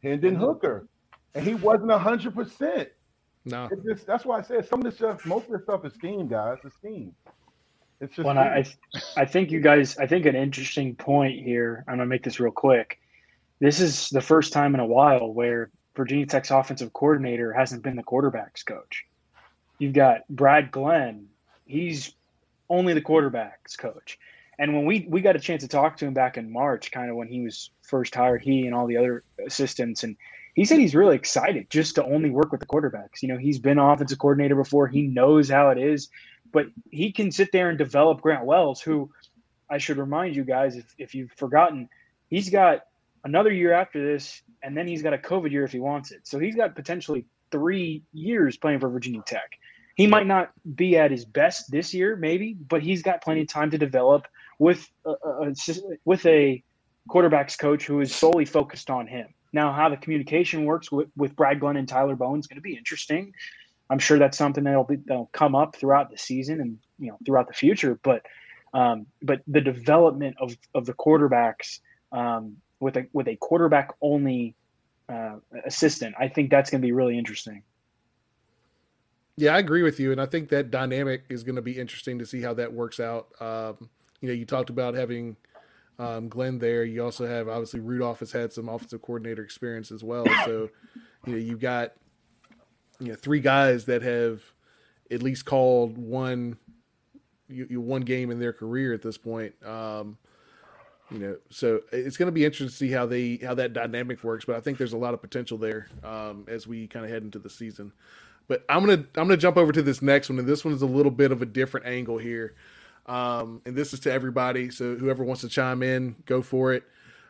[0.03, 0.87] Hendon Hooker,
[1.35, 2.89] and he wasn't hundred percent.
[3.45, 3.69] No.
[3.71, 5.95] It's just that's why I said some of this stuff, most of this stuff is
[5.95, 6.59] scheme, guys.
[6.65, 7.15] It's scheme.
[8.01, 8.65] It's just Well, and I,
[8.95, 11.85] I I think you guys, I think an interesting point here.
[11.89, 12.99] I'm gonna make this real quick.
[13.61, 17.97] This is the first time in a while where Virginia Tech's offensive coordinator hasn't been
[17.97, 19.05] the quarterbacks coach.
[19.79, 21.29] You've got Brad Glenn.
[21.65, 22.15] He's
[22.69, 24.19] only the quarterbacks coach.
[24.59, 27.11] And when we we got a chance to talk to him back in March, kind
[27.11, 30.17] of when he was first hired, he and all the other assistants, and
[30.55, 33.23] he said he's really excited just to only work with the quarterbacks.
[33.23, 34.87] You know, he's been offensive coordinator before.
[34.87, 36.09] He knows how it is,
[36.53, 39.11] but he can sit there and develop Grant Wells, who
[39.71, 41.89] I should remind you guys, if, if you've forgotten,
[42.29, 42.81] he's got
[43.25, 46.27] another year after this, and then he's got a COVID year if he wants it.
[46.27, 49.59] So he's got potentially three years playing for Virginia Tech.
[49.95, 53.49] He might not be at his best this year, maybe, but he's got plenty of
[53.49, 54.27] time to develop
[54.59, 55.55] with a, a,
[56.05, 56.63] with a
[57.09, 59.29] quarterbacks coach who is solely focused on him.
[59.53, 62.63] Now, how the communication works with, with Brad Glenn and Tyler Bowen is going to
[62.63, 63.33] be interesting.
[63.91, 67.19] I'm sure that's something that'll be that'll come up throughout the season and you know
[67.27, 67.99] throughout the future.
[68.03, 68.23] But
[68.73, 71.81] um, but the development of of the quarterbacks
[72.11, 74.55] um, with a with a quarterback only
[75.11, 77.63] uh, assistant, I think that's going to be really interesting.
[79.37, 82.19] Yeah, I agree with you, and I think that dynamic is going to be interesting
[82.19, 83.29] to see how that works out.
[83.41, 85.37] Um, you know, you talked about having
[85.99, 86.85] um, Glenn there.
[86.85, 90.27] You also have obviously Rudolph has had some offensive coordinator experience as well.
[90.45, 90.71] So,
[91.27, 91.93] you know, you've got
[92.99, 94.43] you know three guys that have
[95.11, 96.57] at least called one
[97.49, 99.55] you, you one game in their career at this point.
[99.65, 100.19] Um,
[101.11, 104.25] you know, so it's going to be interesting to see how they how that dynamic
[104.25, 104.45] works.
[104.47, 107.23] But I think there's a lot of potential there um, as we kind of head
[107.23, 107.93] into the season.
[108.49, 110.83] But I'm gonna I'm gonna jump over to this next one, and this one is
[110.83, 112.55] a little bit of a different angle here.
[113.07, 116.85] Um, and this is to everybody, so whoever wants to chime in, go for it.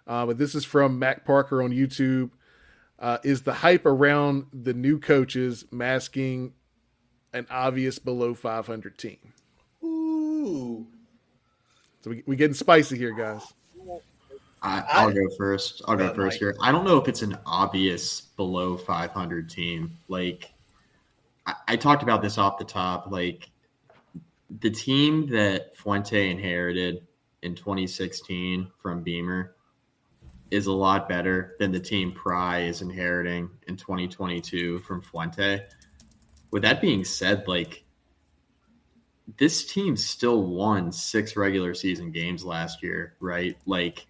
[0.07, 2.31] Uh, but this is from Mac Parker on YouTube.
[2.99, 6.53] Uh, is the hype around the new coaches masking
[7.33, 9.19] an obvious below 500 team?
[9.83, 10.87] Ooh.
[12.03, 13.43] So we we getting spicy here, guys.
[14.63, 15.83] I, I'll go first.
[15.89, 16.39] I'll go Go, first Mike.
[16.41, 16.57] here.
[16.63, 19.97] I don't know if it's an obvious below 500 team.
[20.09, 20.53] Like,
[21.47, 23.11] I, I talked about this off the top.
[23.11, 23.51] Like,
[24.61, 27.07] the team that Fuente inherited
[27.43, 29.55] in 2016 from Beamer
[30.51, 35.65] is a lot better than the team Pry is inheriting in 2022 from Fuente.
[36.51, 37.85] With that being said, like,
[39.39, 43.57] this team still won six regular season games last year, right?
[43.65, 44.07] Like,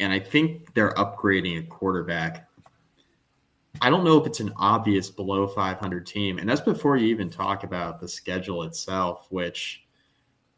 [0.00, 2.43] and I think they're upgrading a quarterback.
[3.80, 7.28] I don't know if it's an obvious below 500 team, and that's before you even
[7.28, 9.84] talk about the schedule itself, which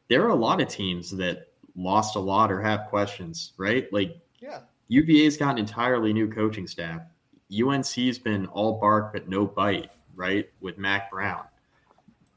[0.08, 3.92] there are a lot of teams that lost a lot or have questions, right?
[3.92, 4.60] Like Yeah.
[4.88, 7.02] UVA's got an entirely new coaching staff.
[7.50, 10.48] UNC's been all bark but no bite, right?
[10.60, 11.44] With Mack Brown.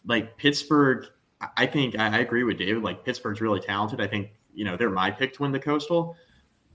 [0.06, 1.06] Like Pittsburgh,
[1.58, 2.84] I- think I agree with David.
[2.84, 4.02] Like Pittsburgh's really talented.
[4.02, 6.16] I think, you know, they're my pick to win the coastal.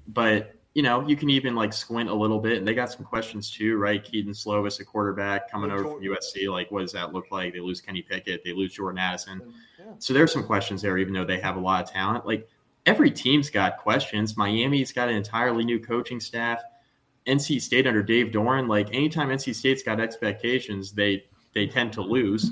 [0.09, 3.05] But, you know, you can even like squint a little bit and they got some
[3.05, 4.02] questions too, right?
[4.02, 6.51] Kedon Slovis, a quarterback coming over from USC.
[6.51, 7.52] Like, what does that look like?
[7.52, 9.55] They lose Kenny Pickett, they lose Jordan Addison.
[10.01, 12.26] So there's some questions there, even though they have a lot of talent.
[12.26, 12.48] Like
[12.86, 14.36] every team's got questions.
[14.36, 16.60] Miami's got an entirely new coaching staff.
[17.26, 22.02] NC State under Dave Doeren, like anytime NC State's got expectations, they they tend to
[22.02, 22.51] lose.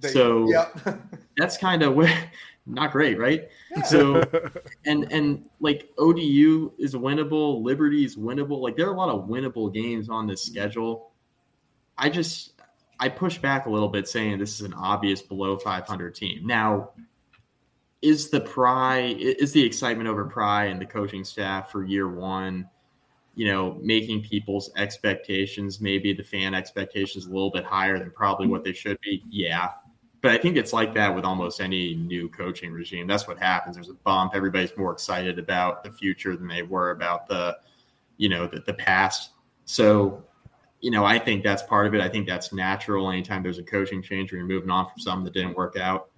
[0.00, 1.00] They- so Yep.
[1.38, 1.96] that's kind of
[2.66, 3.48] not great, right?
[3.86, 4.22] So
[4.86, 8.60] and and like ODU is winnable, Liberty is winnable.
[8.60, 10.54] Like there are a lot of winnable games on this mm-hmm.
[10.54, 11.10] schedule.
[11.98, 12.52] I just
[13.00, 16.46] I push back a little bit saying this is an obvious below 500 team.
[16.46, 16.90] Now,
[18.00, 22.68] is the pry is the excitement over pry and the coaching staff for year one,
[23.34, 28.46] you know, making people's expectations, maybe the fan expectations a little bit higher than probably
[28.46, 29.22] what they should be?
[29.30, 29.68] Yeah.
[30.22, 33.08] But I think it's like that with almost any new coaching regime.
[33.08, 33.74] That's what happens.
[33.74, 34.32] There's a bump.
[34.34, 37.58] Everybody's more excited about the future than they were about the,
[38.16, 39.32] you know, the, the past.
[39.64, 40.22] So,
[40.80, 42.00] you know, I think that's part of it.
[42.00, 43.10] I think that's natural.
[43.10, 46.10] Anytime there's a coaching change, or you're moving on from something that didn't work out.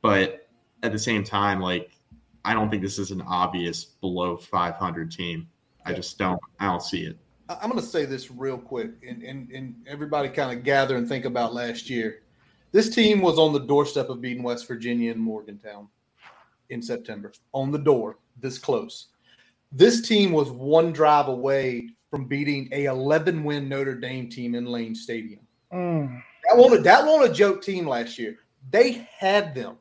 [0.00, 0.48] But
[0.84, 1.90] at the same time, like
[2.44, 5.48] I don't think this is an obvious below 500 team.
[5.84, 6.40] I just don't.
[6.60, 7.18] I don't see it.
[7.48, 11.08] I'm going to say this real quick, and, and, and everybody kind of gather and
[11.08, 12.22] think about last year.
[12.72, 15.88] This team was on the doorstep of beating West Virginia and Morgantown
[16.68, 17.32] in September.
[17.52, 19.08] On the door, this close.
[19.72, 24.66] This team was one drive away from beating a 11 win Notre Dame team in
[24.66, 25.40] Lane Stadium.
[25.72, 26.22] Mm.
[26.48, 28.36] That wasn't, that a joke team last year.
[28.70, 29.76] They had them,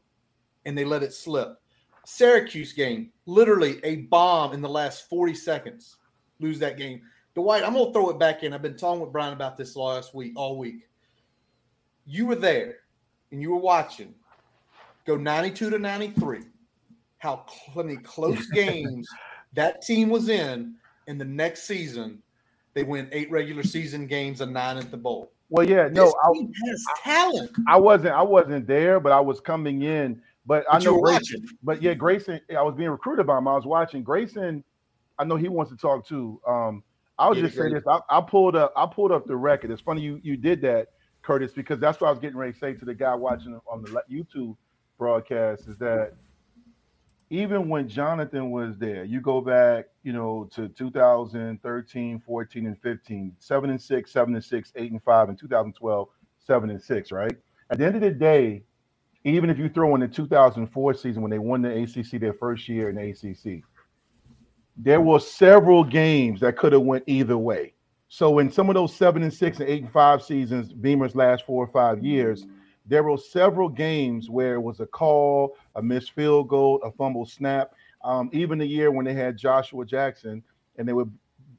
[0.65, 1.59] and they let it slip.
[2.05, 5.97] Syracuse game, literally a bomb in the last 40 seconds.
[6.39, 7.01] Lose that game.
[7.35, 8.53] Dwight, I'm gonna throw it back in.
[8.53, 10.88] I've been talking with Brian about this last week, all week.
[12.09, 12.77] You were there
[13.31, 14.15] and you were watching
[15.05, 16.41] go 92 to 93.
[17.19, 17.45] How
[17.75, 19.07] many close games
[19.53, 20.75] that team was in,
[21.07, 22.21] and the next season
[22.73, 25.31] they win eight regular season games and nine at the bowl.
[25.49, 27.51] Well, yeah, no, This I, has talent.
[27.67, 30.21] I wasn't I wasn't there, but I was coming in.
[30.45, 31.57] But, I But you know Grayson, watching.
[31.63, 33.47] but yeah, Grayson, I was being recruited by him.
[33.47, 34.63] I was watching Grayson.
[35.17, 36.39] I know he wants to talk too.
[36.47, 36.83] Um,
[37.19, 37.83] I'll just say this.
[37.85, 39.71] I, I pulled up I pulled up the record.
[39.71, 40.89] It's funny you you did that,
[41.29, 43.83] Curtis, because that's what I was getting ready to say to the guy watching on
[43.83, 44.57] the YouTube
[44.97, 46.13] broadcast is that
[47.29, 53.35] even when Jonathan was there, you go back, you know, to 2013, 14, and 15,
[53.37, 57.37] seven and six, seven and six, eight and five, and 2012, seven and six, right?
[57.69, 58.63] At the end of the day,
[59.23, 62.67] even if you throw in the 2004 season when they won the ACC their first
[62.67, 63.61] year in the ACC,
[64.75, 67.75] there were several games that could have went either way.
[68.09, 71.45] So in some of those seven and six and eight and five seasons, Beamer's last
[71.45, 72.47] four or five years,
[72.87, 77.25] there were several games where it was a call, a missed field goal, a fumble
[77.25, 77.73] snap.
[78.03, 80.43] Um, even the year when they had Joshua Jackson
[80.77, 81.05] and they were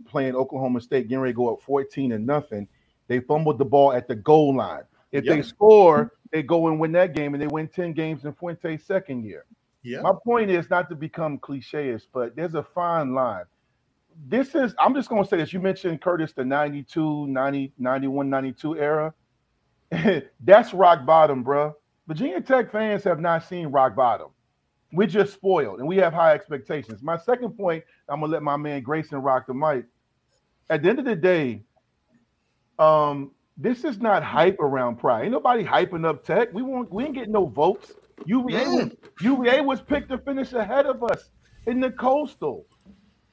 [0.06, 2.66] playing Oklahoma State, getting ready to go up 14 and nothing,
[3.06, 4.82] they fumbled the ball at the goal line.
[5.12, 8.32] If they score, they go and win that game, and they win 10 games in
[8.32, 9.44] Fuente's second year.
[9.82, 10.00] Yeah.
[10.00, 13.44] My point is not to become cliche-ish, but there's a fine line.
[14.26, 15.52] This is, I'm just going to say this.
[15.52, 19.14] You mentioned Curtis, the 92, 90, 91, 92 era.
[20.40, 21.74] That's rock bottom, bro.
[22.06, 24.28] Virginia Tech fans have not seen rock bottom.
[24.92, 27.02] We're just spoiled and we have high expectations.
[27.02, 29.84] My second point, I'm going to let my man Grayson rock the mic.
[30.68, 31.62] At the end of the day,
[32.78, 35.22] um, this is not hype around Pry.
[35.22, 36.48] Ain't nobody hyping up Tech.
[36.52, 36.90] We won't.
[36.92, 37.92] We ain't getting no votes.
[38.26, 41.30] UVA was UVA was picked to finish ahead of us
[41.66, 42.66] in the coastal.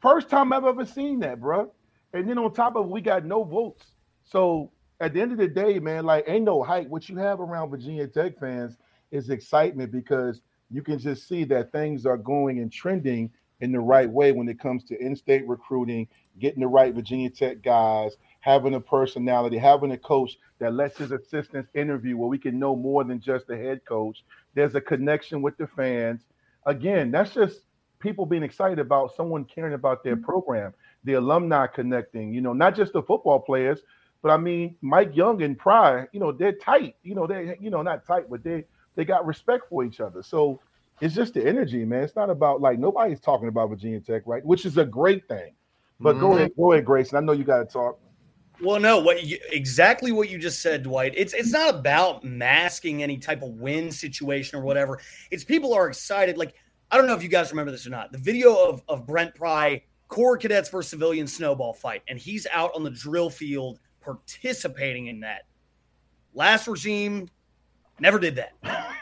[0.02, 1.72] First time I've ever seen that, bro.
[2.14, 3.86] And then on top of it, we got no votes.
[4.24, 6.88] So at the end of the day, man, like ain't no hype.
[6.88, 8.78] What you have around Virginia Tech fans
[9.12, 13.80] is excitement because you can just see that things are going and trending in the
[13.80, 16.08] right way when it comes to in-state recruiting,
[16.40, 21.12] getting the right Virginia Tech guys, having a personality, having a coach that lets his
[21.12, 24.24] assistants interview where we can know more than just the head coach.
[24.54, 26.22] There's a connection with the fans.
[26.66, 27.62] Again, that's just
[28.00, 32.76] people being excited about someone caring about their program, the alumni connecting, you know, not
[32.76, 33.82] just the football players,
[34.22, 36.96] but I mean Mike Young and Pry, you know, they're tight.
[37.04, 38.66] You know, they you know, not tight, but they
[38.96, 40.24] they got respect for each other.
[40.24, 40.60] So
[41.00, 42.04] it's just the energy, man.
[42.04, 44.44] It's not about like nobody's talking about Virginia Tech, right?
[44.46, 45.54] Which is a great thing.
[46.00, 46.38] But go Mhm.
[46.38, 47.18] ahead, go ahead, Grayson.
[47.18, 48.00] I know you got to talk.
[48.60, 51.14] Well, no, what you, exactly what you just said, Dwight.
[51.16, 55.00] It's it's not about masking any type of win situation or whatever.
[55.30, 56.38] It's people are excited.
[56.38, 56.56] Like
[56.92, 58.12] I don't know if you guys remember this or not.
[58.12, 62.72] The video of of Brent Pry, Corps Cadets versus Civilian Snowball fight, and he's out
[62.76, 65.44] on the drill field participating in that.
[66.34, 67.30] Last regime
[68.00, 68.54] never did that.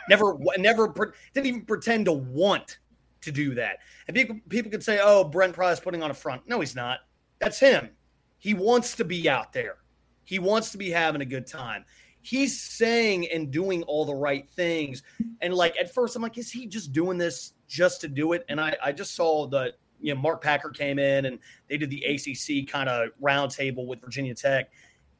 [0.10, 2.80] Never, never pre- didn't even pretend to want
[3.22, 3.80] to do that.
[4.08, 6.76] And people people could say, "Oh, Brent Pry is putting on a front." No, he's
[6.76, 7.00] not.
[7.40, 7.90] That's him.
[8.38, 9.78] He wants to be out there.
[10.24, 11.86] He wants to be having a good time.
[12.26, 15.04] He's saying and doing all the right things.
[15.42, 18.44] And like at first, I'm like, is he just doing this just to do it?
[18.50, 21.38] And I, I just saw the, you know, Mark Packer came in and
[21.70, 24.72] they did the ACC kind of roundtable with Virginia Tech.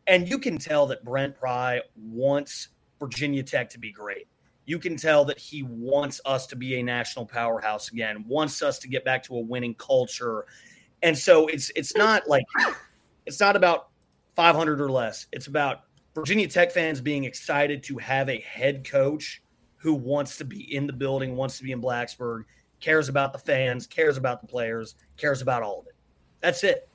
[0.08, 2.70] And you can tell that Brent Pry wants
[3.00, 4.28] Virginia Tech to be great.
[4.66, 8.80] You can tell that he wants us to be a national powerhouse again, wants us
[8.80, 10.46] to get back to a winning culture.
[11.04, 12.46] And so it's it's not like
[13.28, 13.90] it's not about
[14.36, 15.28] 500 or less.
[15.32, 15.82] It's about
[16.16, 19.44] Virginia Tech fans being excited to have a head coach
[19.76, 22.46] who wants to be in the building, wants to be in Blacksburg,
[22.80, 25.96] cares about the fans, cares about the players, cares about all of it.
[26.40, 26.88] That's it.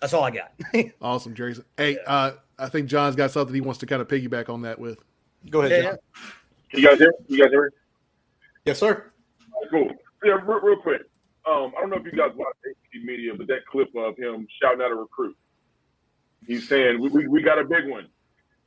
[0.00, 0.52] That's all I got.
[1.00, 1.64] Awesome, Jason.
[1.76, 4.78] Hey, uh, I think John's got something he wants to kind of piggyback on that
[4.78, 4.98] with.
[5.50, 5.84] Go ahead.
[5.84, 5.90] Yeah.
[5.90, 5.98] John.
[6.72, 7.14] You guys hear?
[7.28, 7.72] You guys hear?
[8.64, 9.10] Yes, sir.
[9.70, 9.88] Cool.
[10.24, 11.02] Yeah, real, real quick.
[11.46, 14.46] Um, I don't know if you guys watch ACC media, but that clip of him
[14.60, 15.36] shouting out a recruit,
[16.48, 18.08] he's saying, "We, we, we got a big one."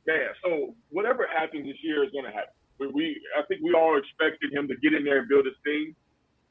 [0.06, 2.54] Man, so whatever happens this year is going to happen.
[2.78, 5.54] We, we I think we all expected him to get in there and build his
[5.66, 5.94] team.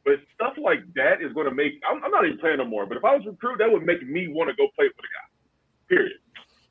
[0.06, 1.82] But stuff like that is going to make.
[1.90, 2.86] I'm, I'm not even playing no more.
[2.86, 5.10] But if I was recruit, that would make me want to go play for the
[5.10, 5.28] guy.
[5.90, 6.18] Period.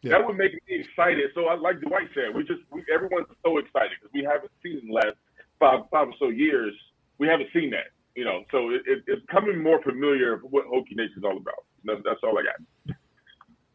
[0.03, 0.19] Yeah.
[0.19, 1.31] That would make me excited.
[1.35, 4.81] So I like Dwight said, we just we, everyone's so excited because we haven't seen
[4.83, 5.17] in the last
[5.59, 6.75] five five or so years.
[7.19, 7.93] We haven't seen that.
[8.17, 11.37] You know, so it, it, it's coming more familiar of what Hokie Nation is all
[11.37, 11.63] about.
[11.85, 12.97] That's, that's all I got.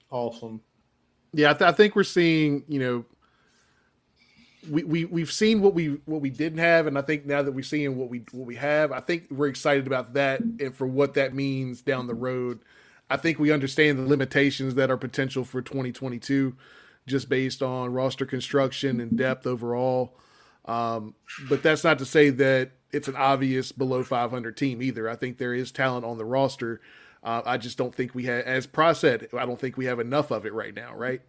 [0.10, 0.62] Awesome.
[1.36, 2.64] Yeah, I, th- I think we're seeing.
[2.70, 3.06] You know,
[4.70, 7.52] we, we we've seen what we what we didn't have, and I think now that
[7.54, 10.88] we're seeing what we what we have, I think we're excited about that and for
[10.88, 12.60] what that means down the road.
[13.10, 16.56] I think we understand the limitations that are potential for 2022,
[17.08, 20.16] just based on roster construction and depth overall.
[20.66, 21.16] Um,
[21.50, 25.10] but that's not to say that it's an obvious below 500 team either.
[25.10, 26.82] I think there is talent on the roster.
[27.26, 30.00] Uh, I just don't think we have, as Pry said, I don't think we have
[30.00, 31.22] enough of it right now, right?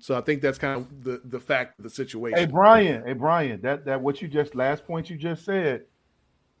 [0.00, 2.38] So I think that's kind of the the fact of the situation.
[2.38, 5.84] Hey Brian, hey Brian, that that what you just last point you just said,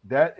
[0.04, 0.38] that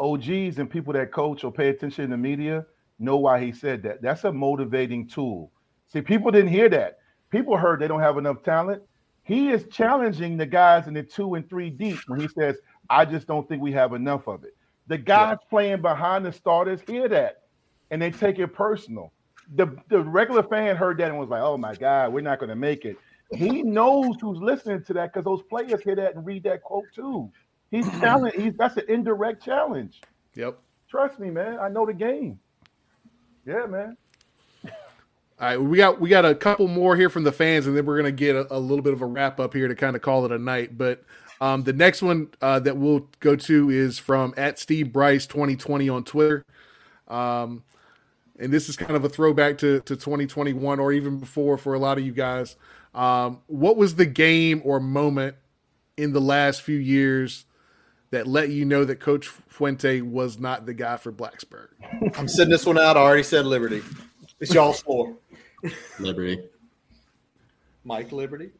[0.00, 2.64] OGs and people that coach or pay attention in the media
[2.98, 4.02] know why he said that.
[4.02, 5.50] That's a motivating tool.
[5.92, 6.98] See, people didn't hear that.
[7.30, 8.82] People heard they don't have enough talent.
[9.24, 12.56] He is challenging the guys in the two and three deep when he says,
[12.88, 14.56] I just don't think we have enough of it.
[14.86, 15.48] The guys yeah.
[15.50, 17.42] playing behind the starters hear that
[17.90, 19.12] and they take it personal.
[19.54, 22.50] The, the regular fan heard that and was like, oh my God, we're not going
[22.50, 22.96] to make it.
[23.32, 26.86] He knows who's listening to that because those players hear that and read that quote
[26.94, 27.30] too.
[27.70, 28.40] He's challenging.
[28.40, 30.00] He's that's an indirect challenge.
[30.34, 30.58] Yep.
[30.88, 31.58] Trust me, man.
[31.58, 32.38] I know the game.
[33.44, 33.96] Yeah, man.
[35.40, 37.86] All right, we got we got a couple more here from the fans, and then
[37.86, 40.02] we're gonna get a, a little bit of a wrap up here to kind of
[40.02, 40.76] call it a night.
[40.76, 41.04] But
[41.40, 45.54] um, the next one uh, that we'll go to is from at Steve Bryce twenty
[45.54, 46.44] twenty on Twitter,
[47.06, 47.62] um,
[48.38, 51.58] and this is kind of a throwback to to twenty twenty one or even before
[51.58, 52.56] for a lot of you guys.
[52.94, 55.36] Um, what was the game or moment
[55.96, 57.44] in the last few years
[58.10, 61.68] that let you know that Coach Fuente was not the guy for Blacksburg?
[62.16, 62.96] I'm sending this one out.
[62.96, 63.82] I already said Liberty.
[64.40, 65.16] It's y'all's floor.
[65.98, 66.42] Liberty.
[67.84, 68.50] Mike Liberty.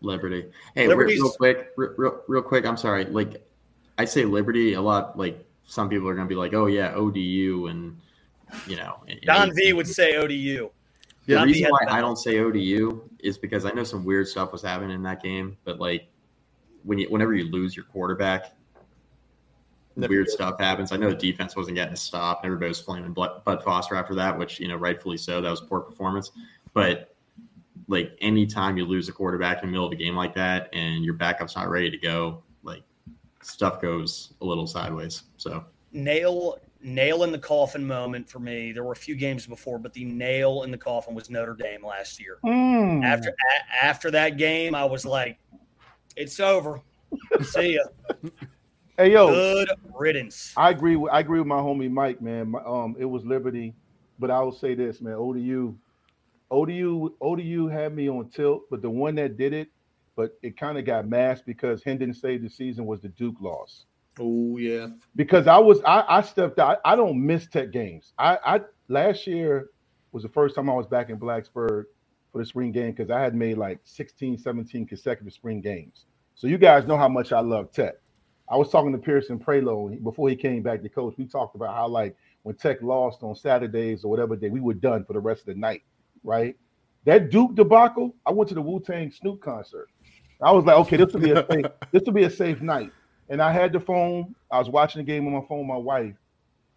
[0.00, 0.46] Liberty.
[0.74, 1.20] Hey, Liberty's...
[1.20, 2.66] real quick, real, real quick.
[2.66, 3.04] I'm sorry.
[3.04, 3.46] Like,
[3.98, 5.16] I say Liberty a lot.
[5.16, 7.96] Like, some people are going to be like, "Oh yeah, ODU," and
[8.66, 10.70] you know, Don V would say ODU.
[11.26, 14.52] The Don reason why I don't say ODU is because I know some weird stuff
[14.52, 16.08] was happening in that game, but like
[16.82, 18.54] when you whenever you lose your quarterback,
[19.96, 20.32] Never weird did.
[20.32, 20.92] stuff happens.
[20.92, 22.42] I know the defense wasn't getting a stop.
[22.44, 25.40] Everybody was flaming Bud Foster after that, which you know rightfully so.
[25.40, 26.32] That was poor performance.
[26.72, 27.14] But
[27.88, 31.04] like anytime you lose a quarterback in the middle of a game like that, and
[31.04, 32.82] your backup's not ready to go, like
[33.42, 35.24] stuff goes a little sideways.
[35.36, 38.72] So nail nail in the coffin moment for me.
[38.72, 41.84] There were a few games before, but the nail in the coffin was Notre Dame
[41.84, 42.38] last year.
[42.44, 43.04] Mm.
[43.04, 45.38] After a, after that game, I was like,
[46.16, 46.80] it's over.
[47.42, 47.82] See ya.
[48.98, 50.52] Hey yo, good riddance.
[50.54, 50.96] I agree.
[50.96, 52.50] With, I agree with my homie Mike, man.
[52.50, 53.74] My, um, it was Liberty,
[54.18, 55.14] but I will say this, man.
[55.14, 55.74] ODU,
[56.50, 59.68] ODU, ODU had me on tilt, but the one that did it,
[60.14, 63.86] but it kind of got masked because Hendon saved the season was the Duke loss.
[64.18, 66.78] Oh yeah, because I was I, I stepped out.
[66.84, 68.12] I don't miss Tech games.
[68.18, 69.70] I, I last year
[70.12, 71.84] was the first time I was back in Blacksburg
[72.32, 76.06] for the spring game because I had made like 16, 17 consecutive spring games.
[76.34, 77.94] So you guys know how much I love Tech.
[78.50, 81.14] I was talking to Pierson Prioleau before he came back to coach.
[81.16, 84.74] We talked about how like when Tech lost on Saturdays or whatever day, we were
[84.74, 85.82] done for the rest of the night,
[86.22, 86.56] right?
[87.04, 89.88] That Duke debacle, I went to the Wu Tang Snoop concert.
[90.42, 92.92] I was like, okay, this will be a safe, this will be a safe night.
[93.32, 94.36] And I had the phone.
[94.52, 96.14] I was watching the game on my phone, with my wife,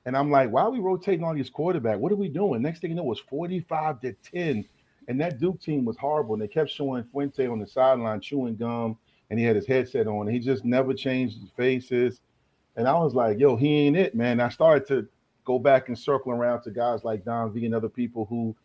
[0.06, 1.99] and I'm like, why are we rotating all these quarterback?
[1.99, 2.64] What are we doing?
[2.64, 4.65] Next thing you know, it was 45 to 10
[5.07, 6.34] and that Duke team was horrible.
[6.34, 8.98] And they kept showing Fuente on the sideline chewing gum,
[9.30, 10.27] and he had his headset on.
[10.27, 12.22] And he just never changed his faces.
[12.76, 14.40] And I was like, yo, he ain't it, man.
[14.40, 15.07] I started to
[15.45, 18.56] go back and circle around to guys like Don V and other people who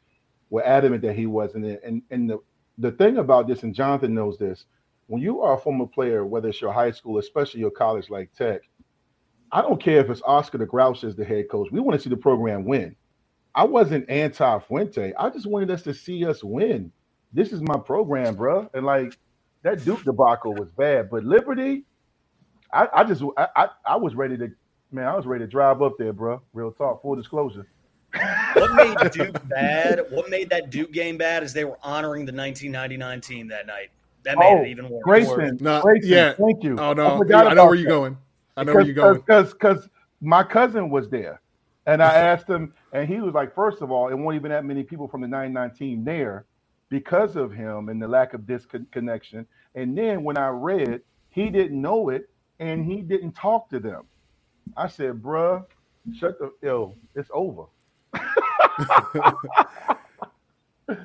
[0.49, 1.81] were adamant that he wasn't it.
[1.85, 2.39] And and the
[2.79, 4.65] the thing about this, and Jonathan knows this,
[5.11, 8.33] when you are a former player, whether it's your high school, especially your college like
[8.33, 8.61] Tech,
[9.51, 11.69] I don't care if it's Oscar the Grouch as the head coach.
[11.73, 12.95] We want to see the program win.
[13.53, 15.13] I wasn't anti Fuente.
[15.19, 16.93] I just wanted us to see us win.
[17.33, 18.71] This is my program, bro.
[18.73, 19.19] And like
[19.63, 21.83] that Duke debacle was bad, but Liberty,
[22.73, 24.53] I, I just I, I, I was ready to
[24.93, 26.41] man, I was ready to drive up there, bro.
[26.53, 27.67] Real talk, full disclosure.
[28.53, 30.03] what made Duke bad?
[30.11, 33.91] What made that Duke game bad is they were honoring the 1999 team that night.
[34.25, 35.03] That made oh, it even worse.
[35.03, 36.33] Grayson, no, Grayson, yeah.
[36.35, 36.79] thank you.
[36.79, 38.17] Oh no, I, I know where you're going.
[38.57, 39.21] I know because, where you're going.
[39.21, 39.89] Because because
[40.21, 41.41] my cousin was there.
[41.87, 44.65] And I asked him, and he was like, first of all, it won't even that
[44.65, 46.47] many people from the 99 team there
[46.89, 49.47] because of him and the lack of disconnection.
[49.75, 52.29] And then when I read He didn't know it,
[52.59, 54.03] and he didn't talk to them.
[54.77, 55.65] I said, "Bruh,
[56.13, 57.67] shut the yo, it's over."
[58.15, 58.21] All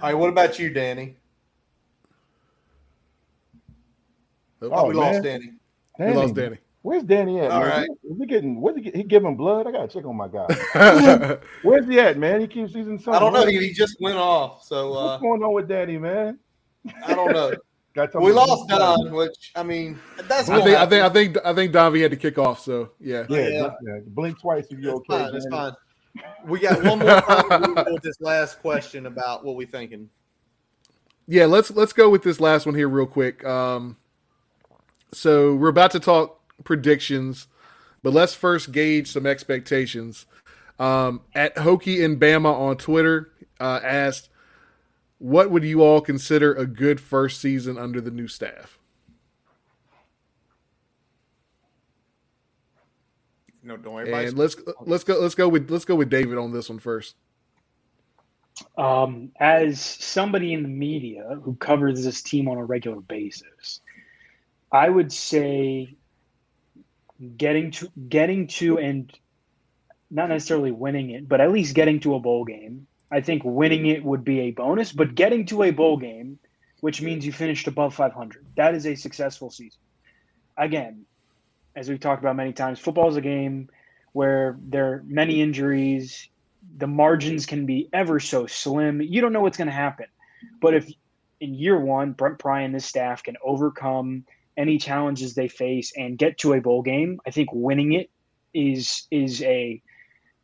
[0.02, 1.16] right, what about you, Danny?
[4.72, 5.14] Oh, we man.
[5.14, 5.52] lost Danny.
[6.00, 6.58] We lost Danny.
[6.82, 7.50] Where's Danny at?
[7.50, 7.70] All man?
[7.70, 7.90] right.
[8.04, 8.62] Is he getting?
[8.62, 9.66] Where's he, get, he giving blood?
[9.66, 11.38] I gotta check on my guy.
[11.64, 12.42] Where's he at, man?
[12.42, 13.16] He keeps using something.
[13.16, 13.46] I don't know.
[13.48, 16.38] He, he just went off, so uh, What's going on with Danny, man?
[17.06, 17.54] I don't know.
[18.20, 19.98] We lost Don, which I mean,
[20.28, 22.60] that's I think, I think I think I think Davi had to kick off.
[22.60, 23.70] So yeah, Yeah, Yeah.
[23.82, 24.00] yeah.
[24.08, 25.24] blink twice if you're It's okay.
[25.24, 25.34] fine.
[25.36, 25.74] It's fine.
[26.46, 30.10] We got one more with this last question about what we thinking.
[31.26, 31.46] yeah.
[31.46, 33.46] Let's let's go with this last one here real quick.
[33.46, 33.96] Um,
[35.16, 37.48] so we're about to talk predictions,
[38.04, 40.26] but let's first gauge some expectations.
[40.78, 44.30] Um, at Hokie and Bama on Twitter uh, asked,
[45.18, 48.78] "What would you all consider a good first season under the new staff?"
[53.66, 54.56] No, don't worry about And let's
[54.86, 57.16] let's go let's go with let's go with David on this one first.
[58.78, 63.82] Um, as somebody in the media who covers this team on a regular basis,
[64.76, 65.96] I would say
[67.38, 69.12] getting to getting to and
[70.12, 72.86] not necessarily winning it, but at least getting to a bowl game.
[73.10, 76.40] I think winning it would be a bonus, but getting to a bowl game,
[76.82, 79.80] which means you finished above 500, that is a successful season.
[80.58, 81.06] Again,
[81.76, 83.70] as we've talked about many times, football is a game
[84.12, 86.28] where there are many injuries.
[86.78, 89.02] The margins can be ever so slim.
[89.02, 90.08] You don't know what's going to happen.
[90.62, 90.92] But if
[91.40, 94.26] in year one, Brent Pry and this staff can overcome
[94.58, 98.10] any challenges they face and get to a bowl game, I think winning it
[98.54, 99.82] is is a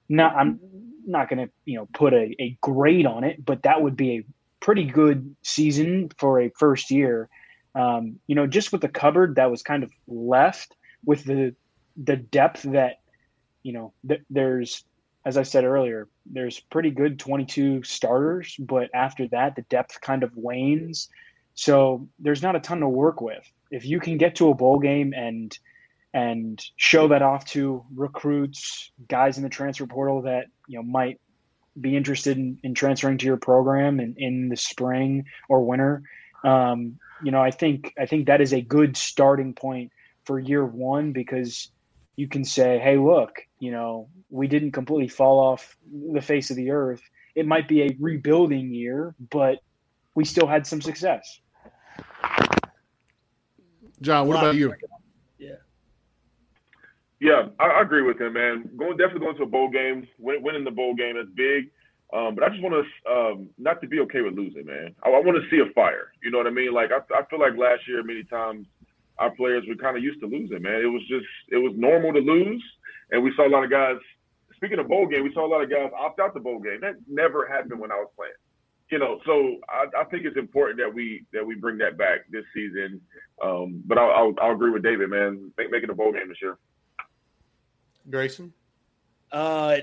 [0.09, 0.59] not I'm
[1.05, 4.17] not going to you know put a, a grade on it, but that would be
[4.17, 4.25] a
[4.59, 7.29] pretty good season for a first year.
[7.73, 10.75] Um, you know, just with the cupboard that was kind of left
[11.05, 11.55] with the
[12.01, 12.99] the depth that
[13.63, 14.83] you know th- there's
[15.25, 20.23] as I said earlier, there's pretty good 22 starters, but after that, the depth kind
[20.23, 21.09] of wanes.
[21.53, 23.43] So there's not a ton to work with.
[23.71, 25.57] If you can get to a bowl game and
[26.13, 31.19] and show that off to recruits, guys in the transfer portal that you know might
[31.79, 36.03] be interested in, in transferring to your program in, in the spring or winter,
[36.43, 39.91] um, you know, I think I think that is a good starting point
[40.25, 41.69] for year one because
[42.15, 45.77] you can say, hey, look, you know, we didn't completely fall off
[46.13, 47.01] the face of the earth.
[47.35, 49.59] It might be a rebuilding year, but
[50.15, 51.39] we still had some success.
[54.01, 54.73] John, what about you?
[57.21, 58.69] Yeah, I, I agree with him, man.
[58.75, 61.69] Going definitely going to a bowl game, win, winning the bowl game is big.
[62.11, 64.95] Um, but I just want to um, not to be okay with losing, man.
[65.03, 66.11] I, I want to see a fire.
[66.23, 66.73] You know what I mean?
[66.73, 68.65] Like I, I feel like last year, many times
[69.19, 70.81] our players were kind of used to losing, man.
[70.81, 72.63] It was just it was normal to lose,
[73.11, 73.97] and we saw a lot of guys.
[74.55, 76.81] Speaking of bowl game, we saw a lot of guys opt out the bowl game.
[76.81, 78.33] That never happened when I was playing.
[78.91, 82.29] You know, so I, I think it's important that we that we bring that back
[82.29, 82.99] this season.
[83.41, 85.49] Um, but I'll, I'll, I'll agree with David, man.
[85.57, 86.57] Make, making a bowl game this year.
[88.09, 88.51] Grayson?
[89.31, 89.77] Uh,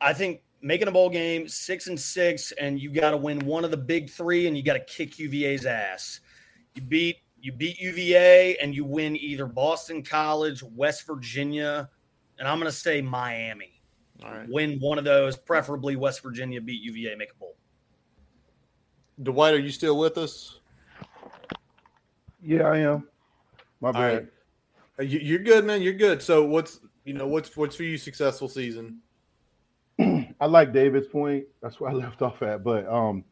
[0.00, 3.66] I think making a bowl game six and six, and you got to win one
[3.66, 6.20] of the big three, and you got to kick UVA's ass.
[6.74, 11.90] You beat you beat UVA, and you win either Boston College, West Virginia,
[12.38, 13.82] and I'm going to say Miami.
[14.24, 14.48] All right.
[14.48, 16.62] Win one of those, preferably West Virginia.
[16.62, 17.57] Beat UVA, make a bowl.
[19.22, 20.60] Dwight, are you still with us?
[22.42, 23.08] Yeah, I am.
[23.80, 24.00] My bad.
[24.14, 24.26] right.
[24.98, 25.82] Uh, you- You're good, man.
[25.82, 26.22] You're good.
[26.22, 28.98] So what's you know what's what's for you successful season?
[30.00, 31.44] I like David's point.
[31.62, 32.62] That's where I left off at.
[32.62, 33.24] But um,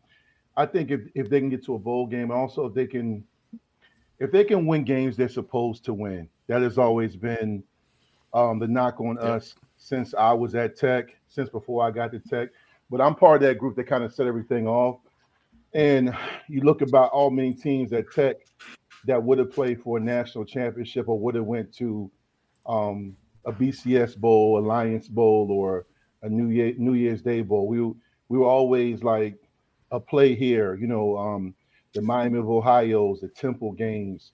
[0.57, 3.23] I think if, if they can get to a bowl game, also if they can,
[4.19, 7.63] if they can win games they're supposed to win, that has always been
[8.35, 9.35] um, the knock on Yeah.
[9.35, 12.49] us since I was at Tech, since before I got to Tech.
[12.91, 14.99] But I'm part of that group that kind of set everything off.
[15.77, 16.17] And
[16.49, 18.37] you look about all many teams at Tech
[19.05, 22.11] that would have played for a national championship or would have went to
[22.65, 25.85] um, a BCS bowl, Alliance Bowl, or
[26.23, 27.69] a New Year New Year's Day bowl.
[27.69, 27.81] We
[28.31, 29.37] we were always like
[29.91, 31.55] a play here, you know, um,
[31.93, 34.33] the Miami of Ohio's, the Temple games.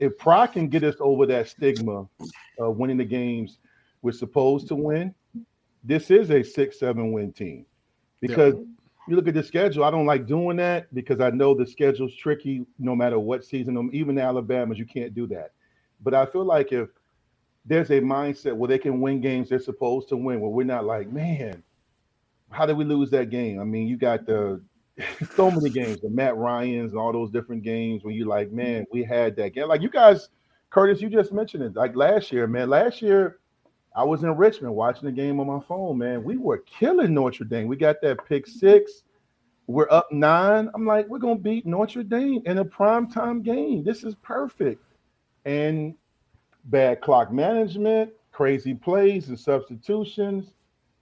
[0.00, 2.08] If Pry can get us over that stigma
[2.58, 3.58] of winning the games
[4.00, 5.14] we're supposed to win,
[5.84, 7.66] this is a six, seven win team.
[8.22, 8.54] Because
[9.08, 12.14] you look at the schedule, I don't like doing that because I know the schedule's
[12.14, 13.90] tricky no matter what season.
[13.92, 15.52] Even Alabama's, you can't do that.
[16.02, 16.88] But I feel like if
[17.64, 20.84] there's a mindset where they can win games they're supposed to win, where we're not
[20.84, 21.62] like, man,
[22.50, 23.60] how did we lose that game?
[23.60, 24.60] I mean, you got the
[25.34, 28.86] so many games, the Matt Ryan's and all those different games where you're like, man,
[28.92, 29.68] we had that game.
[29.68, 30.28] Like you guys
[30.70, 31.74] Curtis, you just mentioned it.
[31.76, 32.68] Like last year, man.
[32.68, 33.38] Last year,
[33.94, 36.22] I was in Richmond watching the game on my phone, man.
[36.22, 37.68] We were killing Notre Dame.
[37.68, 39.02] We got that pick six.
[39.66, 40.70] We're up nine.
[40.74, 43.84] I'm like, we're gonna beat Notre Dame in a primetime game.
[43.84, 44.82] This is perfect.
[45.44, 45.94] And
[46.64, 50.52] bad clock management, crazy plays and substitutions,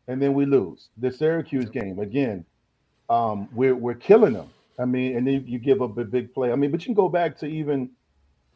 [0.09, 0.89] and then we lose.
[0.99, 2.45] The Syracuse game again.
[3.09, 4.49] Um, we're we're killing them.
[4.79, 6.53] I mean, and then you give up a big play.
[6.53, 7.91] I mean, but you can go back to even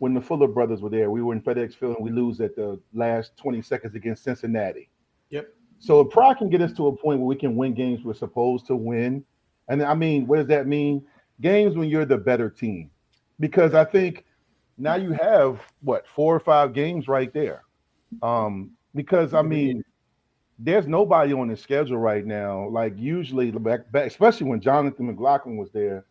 [0.00, 1.10] when the Fuller brothers were there.
[1.10, 4.88] We were in FedEx Field and we lose at the last 20 seconds against Cincinnati.
[5.28, 5.52] Yep.
[5.78, 8.14] So if Pry can get us to a point where we can win games we're
[8.14, 9.22] supposed to win,
[9.68, 11.04] and I mean, what does that mean?
[11.42, 12.90] Games when you're the better team,
[13.38, 14.24] because I think
[14.78, 17.62] now you have what four or five games right there.
[18.22, 19.84] Um, because I mean,
[20.58, 22.68] there's nobody on the schedule right now.
[22.70, 26.06] Like usually, back, back especially when Jonathan McLaughlin was there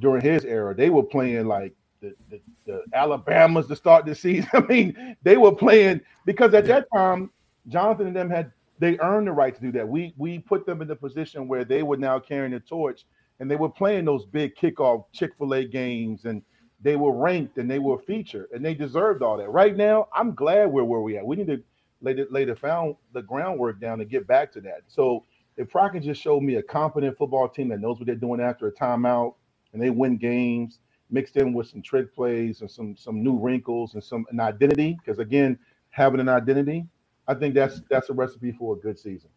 [0.00, 4.48] during his era, they were playing like the, the, the Alabamas to start the season.
[4.54, 7.30] I mean, they were playing because at that time,
[7.68, 9.86] Jonathan and them had they earned the right to do that.
[9.86, 13.04] We we put them in the position where they were now carrying the torch,
[13.38, 16.42] and they were playing those big kickoff Chick Fil A games, and
[16.82, 19.50] they were ranked and they were featured, and they deserved all that.
[19.50, 21.26] Right now, I'm glad we're where we at.
[21.26, 21.62] We need to
[22.00, 24.82] lay the, lay the found the groundwork down to get back to that.
[24.88, 25.24] So
[25.58, 28.40] if Pry can just show me a competent football team that knows what they're doing
[28.40, 29.34] after a timeout,
[29.74, 30.78] and they win games
[31.10, 34.96] mixed in with some trick plays and some some new wrinkles and some an identity.
[34.98, 35.58] Because again,
[35.90, 36.86] having an identity,
[37.28, 39.30] I think that's that's a recipe for a good season.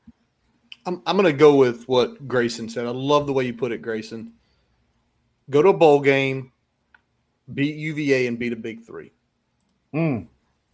[0.85, 2.85] I'm I'm gonna go with what Grayson said.
[2.85, 4.33] I love the way you put it, Grayson.
[5.49, 6.51] Go to a bowl game,
[7.53, 9.11] beat UVA, and beat a big three.
[9.93, 10.27] Mm.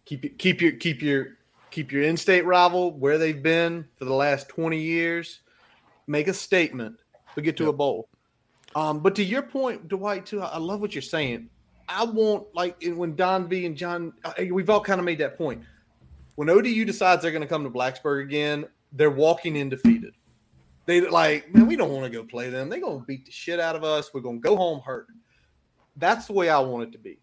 [0.04, 1.26] Keep keep your keep your
[1.70, 5.40] keep your in-state rival where they've been for the last 20 years.
[6.06, 6.96] Make a statement,
[7.34, 7.74] but get to yep.
[7.74, 8.08] a bowl.
[8.74, 11.48] Um, but to your point, Dwight, too, I love what you're saying.
[11.88, 15.36] I want like when Don V and John, uh, we've all kind of made that
[15.36, 15.62] point.
[16.36, 20.14] When ODU decides they're going to come to Blacksburg again, they're walking in defeated.
[20.86, 22.68] They like, man, we don't want to go play them.
[22.68, 24.14] They're going to beat the shit out of us.
[24.14, 25.08] We're going to go home hurt.
[25.96, 27.18] That's the way I want it to be.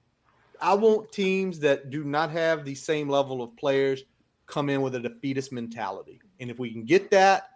[0.62, 4.04] I want teams that do not have the same level of players
[4.46, 6.20] come in with a defeatist mentality.
[6.40, 7.50] And if we can get that,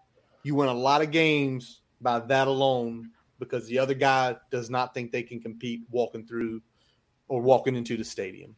[0.44, 3.12] you win a lot of games by that alone
[3.42, 6.62] because the other guy does not think they can compete walking through
[7.28, 8.56] or walking into the stadium.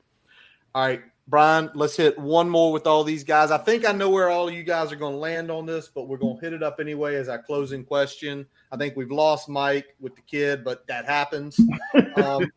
[0.75, 3.49] All right, Brian, let's hit one more with all these guys.
[3.49, 5.87] I think I know where all of you guys are going to land on this,
[5.87, 8.45] but we're going to hit it up anyway as our closing question.
[8.71, 11.57] I think we've lost Mike with the kid, but that happens.
[12.17, 12.51] um,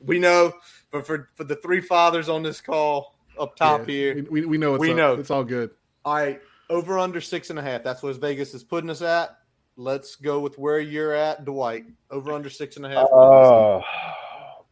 [0.00, 0.52] we know,
[0.90, 4.58] but for, for the three fathers on this call up top yeah, here, we, we
[4.58, 4.96] know it's we up.
[4.96, 5.70] know it's all good.
[6.04, 7.84] All right, over under six and a half.
[7.84, 9.39] That's what Vegas is putting us at.
[9.80, 11.86] Let's go with where you're at, Dwight.
[12.10, 13.08] Over under six and a half.
[13.10, 13.80] Uh,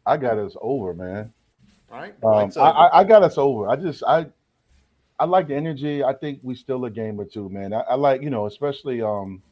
[0.05, 1.33] I got us over, man.
[1.91, 2.15] All right.
[2.23, 3.71] Um, I, I, got us over.
[3.71, 4.27] I just I
[5.19, 6.05] I like the energy.
[6.05, 7.73] I think we still a game or two, man.
[7.73, 9.43] I, I like, you know, especially um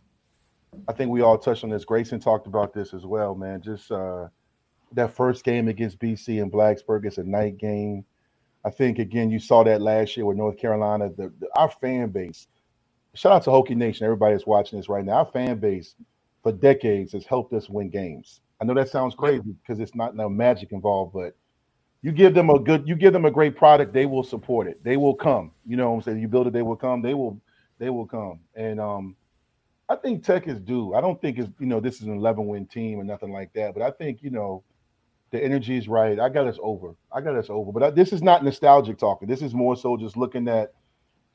[0.88, 1.86] I think we all touched on this.
[1.86, 3.62] Grayson talked about this as well, man.
[3.62, 4.28] Just uh
[4.92, 8.04] that first game against BC and Blacksburg is a night game.
[8.62, 11.08] I think again you saw that last year with North Carolina.
[11.08, 12.46] The, the our fan base
[13.16, 15.14] shout out to Hokie Nation, everybody that's watching this right now.
[15.14, 15.96] Our fan base
[16.42, 18.40] for decades has helped us win games.
[18.60, 21.36] I know that sounds crazy because it's not no magic involved, but
[22.02, 24.82] you give them a good, you give them a great product, they will support it.
[24.84, 25.52] They will come.
[25.66, 26.20] You know what I'm saying?
[26.20, 27.02] You build it, they will come.
[27.02, 27.40] They will,
[27.78, 28.40] they will come.
[28.56, 29.16] And um,
[29.88, 30.94] I think Tech is due.
[30.94, 33.52] I don't think it's you know this is an 11 win team or nothing like
[33.54, 34.64] that, but I think you know
[35.32, 36.20] the energy is right.
[36.20, 36.96] I got us over.
[37.12, 37.72] I got us over.
[37.72, 39.28] But I, this is not nostalgic talking.
[39.28, 40.74] This is more so just looking at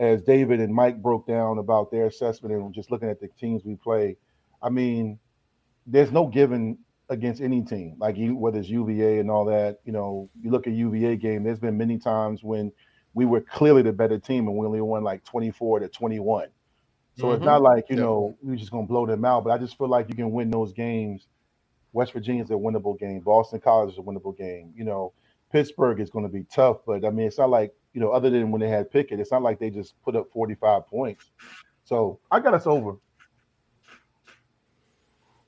[0.01, 3.63] as David and Mike broke down about their assessment and just looking at the teams
[3.63, 4.17] we play,
[4.61, 5.19] I mean,
[5.85, 6.79] there's no given
[7.09, 9.77] against any team, like whether it's UVA and all that.
[9.85, 11.43] You know, you look at UVA game.
[11.43, 12.71] There's been many times when
[13.13, 16.47] we were clearly the better team and we only won like 24 to 21.
[17.17, 17.35] So mm-hmm.
[17.35, 19.43] it's not like you know we're just gonna blow them out.
[19.43, 21.27] But I just feel like you can win those games.
[21.93, 23.19] West Virginia's a winnable game.
[23.19, 24.73] Boston College is a winnable game.
[24.75, 25.13] You know,
[25.51, 28.29] Pittsburgh is going to be tough, but I mean, it's not like you know, other
[28.29, 31.31] than when they had Pickett, it's not like they just put up 45 points.
[31.83, 32.95] So I got us over.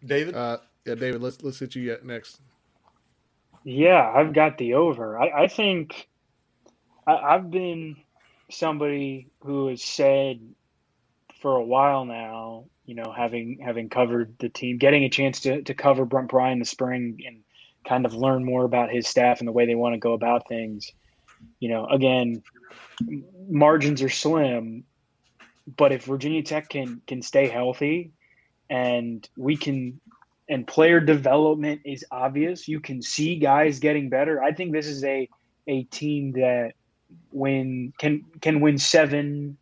[0.06, 0.36] David?
[0.36, 2.42] Uh, yeah, David, let's let's hit you yet next.
[3.64, 5.18] Yeah, I've got the over.
[5.18, 6.10] I, I think
[7.08, 7.96] I, I've been
[8.52, 10.42] somebody who has said
[11.42, 15.62] for a while now, you know, having having covered the team, getting a chance to
[15.62, 17.38] to cover Brent Pry in the spring and
[17.88, 20.50] kind of learn more about his staff and the way they want to go about
[20.50, 20.92] things
[21.60, 22.44] you know, again,
[23.50, 24.84] margins are slim,
[25.78, 28.12] but if Virginia Tech can can stay healthy
[28.70, 30.00] and we can
[30.50, 34.44] and player development is obvious, you can see guys getting better.
[34.44, 35.30] I think this is a
[35.68, 36.74] a team that
[37.32, 39.58] win can can win seven,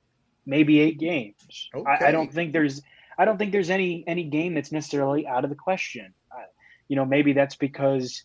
[0.46, 1.70] maybe eight games.
[1.74, 1.90] Okay.
[1.90, 2.82] I, I, don't think there's
[3.18, 6.14] I don't think there's any any game that's necessarily out of the question.
[6.32, 6.44] Uh,
[6.88, 8.24] you know, maybe that's because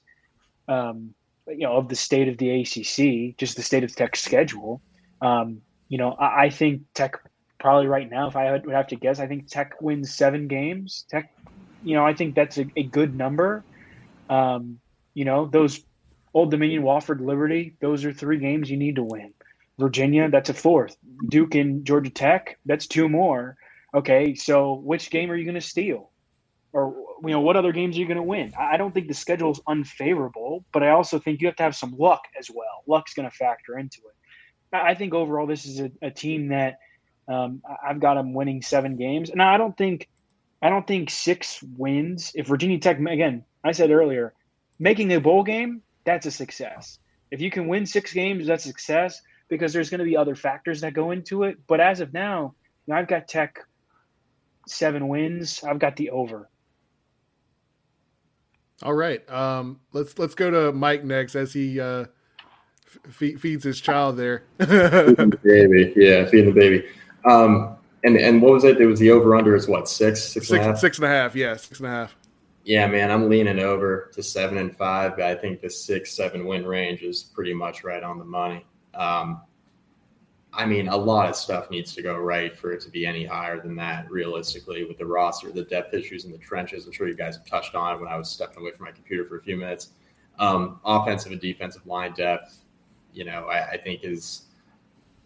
[0.69, 1.15] um,
[1.49, 4.81] you know of the state of the ACC, just the state of Tech's schedule.
[5.21, 7.17] Um, you know, I, I, think Tech
[7.59, 11.07] probably right now, if I would have to guess, I think Tech wins seven games.
[11.09, 11.33] Tech,
[11.83, 13.65] you know, I think that's a, a good number.
[14.29, 14.79] Um,
[15.15, 15.81] you know, those
[16.35, 19.33] Old Dominion, Wofford, Liberty, those are three games you need to win.
[19.79, 20.97] Virginia, that's a fourth.
[21.29, 23.57] Duke and Georgia Tech, that's two more.
[23.95, 26.11] Okay, so which game are you going to steal?
[26.73, 28.53] Or you know, what other games are you going to win?
[28.59, 31.77] I don't think the schedule is unfavorable, but I also think you have to have
[31.77, 32.83] some luck as well.
[32.87, 34.15] Luck's going to factor into it.
[34.73, 36.79] I think overall this is a, a team that
[37.29, 39.31] um, I've got them winning seven games.
[39.35, 40.09] Now I don't think
[40.63, 42.33] I don't think six wins.
[42.35, 44.35] If Virginia Tech again, I said earlier,
[44.79, 46.99] making a bowl game that's a success.
[47.31, 50.81] If you can win six games, that's success because there's going to be other factors
[50.81, 51.59] that go into it.
[51.67, 52.55] But as of now,
[52.87, 53.59] you know, I've got Tech
[54.67, 55.63] seven wins.
[55.65, 56.49] I've got the over.
[58.83, 62.05] All right, um, let's let's go to Mike next as he uh,
[63.09, 64.45] f- feeds his child there.
[64.59, 66.87] the baby, yeah, feeding the baby.
[67.25, 68.81] Um, and and what was it?
[68.81, 70.79] It was the over under is what six six, six and a half?
[70.79, 72.17] Six and a half, yeah, six and a half.
[72.65, 75.19] Yeah, man, I'm leaning over to seven and five.
[75.21, 78.67] I think the six, seven win range is pretty much right on the money.
[78.93, 79.41] Um,
[80.57, 83.25] I mean, a lot of stuff needs to go right for it to be any
[83.25, 86.87] higher than that, realistically, with the roster, the depth issues in the trenches.
[86.87, 89.25] I'm sure you guys have touched on when I was stepping away from my computer
[89.25, 89.91] for a few minutes.
[90.39, 92.59] Um, offensive and defensive line depth,
[93.13, 94.47] you know, I, I think is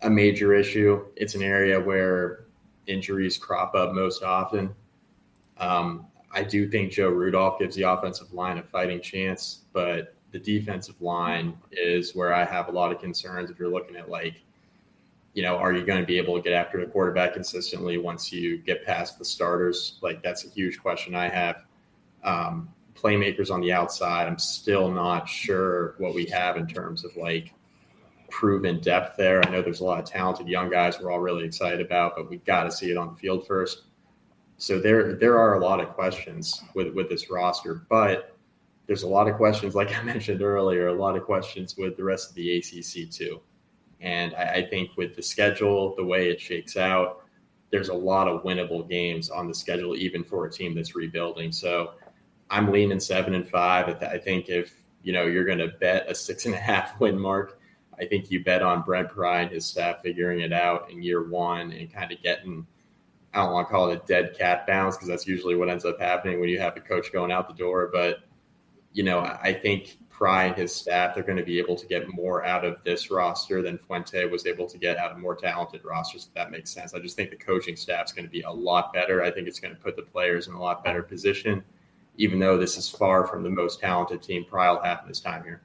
[0.03, 1.07] a major issue.
[1.17, 2.47] It's an area where
[2.87, 4.75] injuries crop up most often.
[5.59, 10.39] Um, I do think Joe Rudolph gives the offensive line a fighting chance, but the
[10.39, 13.51] defensive line is where I have a lot of concerns.
[13.51, 14.43] If you're looking at like,
[15.35, 18.33] you know, are you going to be able to get after the quarterback consistently once
[18.33, 19.99] you get past the starters?
[20.03, 21.65] Like that's a huge question I have.
[22.25, 27.17] Um, playmakers on the outside, I'm still not sure what we have in terms of
[27.17, 27.55] like
[28.29, 29.45] proven depth there.
[29.47, 32.29] I know there's a lot of talented young guys we're all really excited about, but
[32.29, 33.85] we've got to see it on the field first.
[34.57, 38.37] So there there are a lot of questions with with this roster, but
[38.87, 42.05] there's a lot of questions, like I mentioned earlier, a lot of questions with the
[42.05, 43.41] rest of the ACC too.
[44.01, 47.23] And I, I think with the schedule, the way it shakes out,
[47.71, 51.53] there's a lot of winnable games on the schedule, even for a team that's rebuilding.
[51.53, 51.93] So
[52.51, 54.03] I'm leaning seven and five.
[54.03, 57.19] I think if you know you're going to bet a six and a half win
[57.19, 57.61] mark,
[57.99, 61.73] I think you bet on Brent and his staff figuring it out in year one
[61.73, 62.67] and kind of getting
[63.33, 65.85] I don't want to call it a dead cat bounce because that's usually what ends
[65.85, 67.89] up happening when you have a coach going out the door.
[67.93, 68.21] But
[68.93, 72.07] you know, I think Pry and his staff are going to be able to get
[72.13, 75.83] more out of this roster than Fuente was able to get out of more talented
[75.83, 76.27] rosters.
[76.27, 78.51] If that makes sense, I just think the coaching staff is going to be a
[78.51, 79.23] lot better.
[79.23, 81.65] I think it's going to put the players in a lot better position,
[82.19, 85.21] even though this is far from the most talented team Pry will have in his
[85.21, 85.63] time here.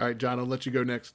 [0.00, 1.14] All right, John, I'll let you go next.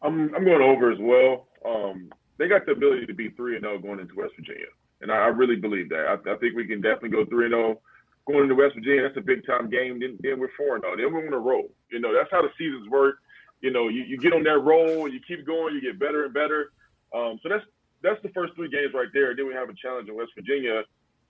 [0.00, 1.48] I'm I'm going over as well.
[1.66, 4.66] Um, they got the ability to be three and zero oh going into West Virginia,
[5.00, 6.06] and I, I really believe that.
[6.06, 7.80] I, I, think we can definitely go three and zero oh
[8.28, 9.02] going into West Virginia.
[9.02, 9.98] That's a big time game.
[10.00, 10.96] Then, then we're four and zero.
[10.96, 11.70] Then we're going to roll.
[11.90, 13.16] You know, that's how the seasons work.
[13.60, 16.34] You know, you, you get on that roll, you keep going, you get better and
[16.34, 16.70] better.
[17.14, 17.64] Um, so that's
[18.02, 19.34] that's the first three games right there.
[19.34, 20.82] Then we have a challenge in West Virginia,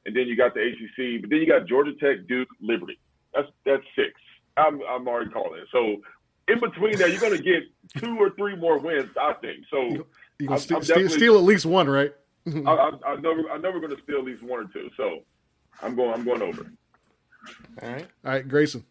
[0.04, 2.98] and then you got the ACC, but then you got Georgia Tech, Duke, Liberty.
[3.34, 4.12] That's that's six.
[4.56, 5.68] I'm I'm already calling it.
[5.72, 6.02] So
[6.48, 7.62] in between that, you're going to get
[7.98, 9.64] two or three more wins, I think.
[9.70, 10.04] So
[10.38, 12.12] you can steal, steal, at least one, right?
[12.46, 14.90] I, I, I know I know we're going to steal at least one or two.
[14.96, 15.20] So
[15.82, 16.70] I'm going I'm going over.
[17.82, 18.84] All right, all right, Grayson.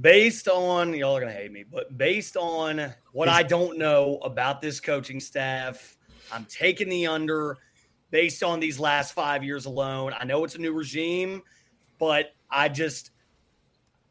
[0.00, 4.18] Based on y'all are going to hate me, but based on what I don't know
[4.22, 5.96] about this coaching staff,
[6.32, 7.58] I'm taking the under.
[8.10, 11.42] Based on these last five years alone, I know it's a new regime,
[11.98, 13.12] but I just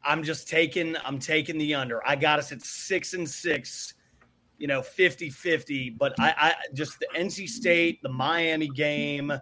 [0.02, 2.06] I'm just taking I'm taking the under.
[2.06, 3.94] I got us at six and six,
[4.58, 5.98] you know, 50-50.
[5.98, 9.32] But I, I just the NC State, the Miami game,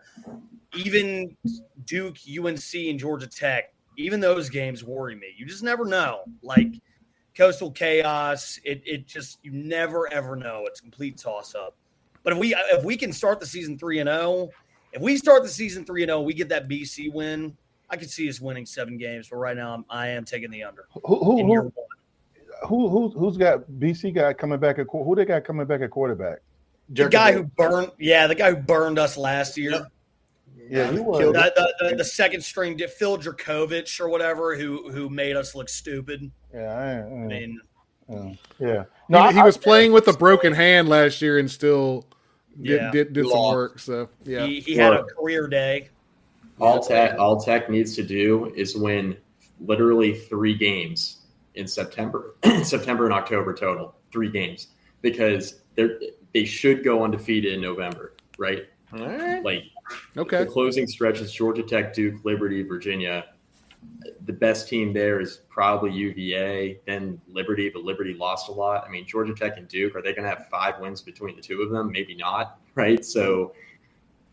[0.74, 1.36] even
[1.85, 5.35] Duke, UNC, and Georgia Tech, even those games worry me.
[5.36, 6.20] You just never know.
[6.43, 6.74] Like
[7.36, 10.65] coastal chaos, it it just you never ever know.
[10.66, 11.77] It's complete toss up.
[12.23, 14.51] But if we if we can start the season three and zero, oh,
[14.93, 17.57] if we start the season three and zero, we get that BC win.
[17.90, 20.62] I could see us winning seven games, but right now I'm, I am taking the
[20.65, 20.86] under.
[21.05, 21.73] Who who
[22.66, 25.90] who, who who's got BC guy coming back at who they got coming back at
[25.90, 26.40] quarterback?
[26.90, 29.86] The guy who burned, yeah, the guy who burned us last year.
[30.70, 31.19] Yeah, he was.
[31.19, 35.69] The, the, the, the second string Phil Dracovic or whatever who who made us look
[35.69, 36.31] stupid.
[36.53, 37.61] Yeah, I, I, I mean,
[38.11, 38.85] uh, yeah.
[39.09, 42.07] No, he, I, he was playing with a broken hand last year and still
[42.61, 42.90] did Yeah.
[42.90, 43.55] did, did some Lost.
[43.55, 43.78] work.
[43.78, 45.89] So yeah, he, he had a career day.
[46.61, 49.16] All Tech, all Tech needs to do is win
[49.61, 51.19] literally three games
[51.55, 54.69] in September, September and October total, three games,
[55.03, 55.99] because they're
[56.35, 58.66] they should go undefeated in November, right?
[58.93, 59.43] All right.
[59.43, 59.62] Like
[60.16, 60.39] okay.
[60.39, 63.27] the closing stretch is Georgia Tech, Duke, Liberty, Virginia.
[64.27, 68.85] The best team there is probably UVA, then Liberty, but Liberty lost a lot.
[68.86, 71.43] I mean, Georgia Tech and Duke, are they going to have five wins between the
[71.43, 71.90] two of them?
[71.93, 73.05] Maybe not, right?
[73.05, 73.52] So,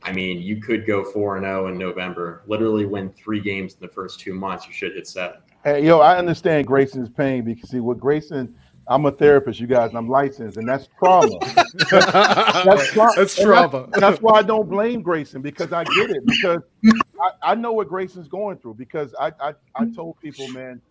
[0.03, 3.79] I mean, you could go 4 and 0 in November, literally win three games in
[3.79, 4.67] the first two months.
[4.67, 5.37] You should hit seven.
[5.63, 8.55] Hey, yo, I understand Grayson's pain because see, what Grayson,
[8.87, 11.27] I'm a therapist, you guys, and I'm licensed, and that's trauma.
[11.89, 13.89] That's, tra- That's and trauma.
[13.93, 17.73] and that's why I don't blame Grayson because I get it because I, I know
[17.73, 20.81] what Grayson's going through because I, I I told people, man,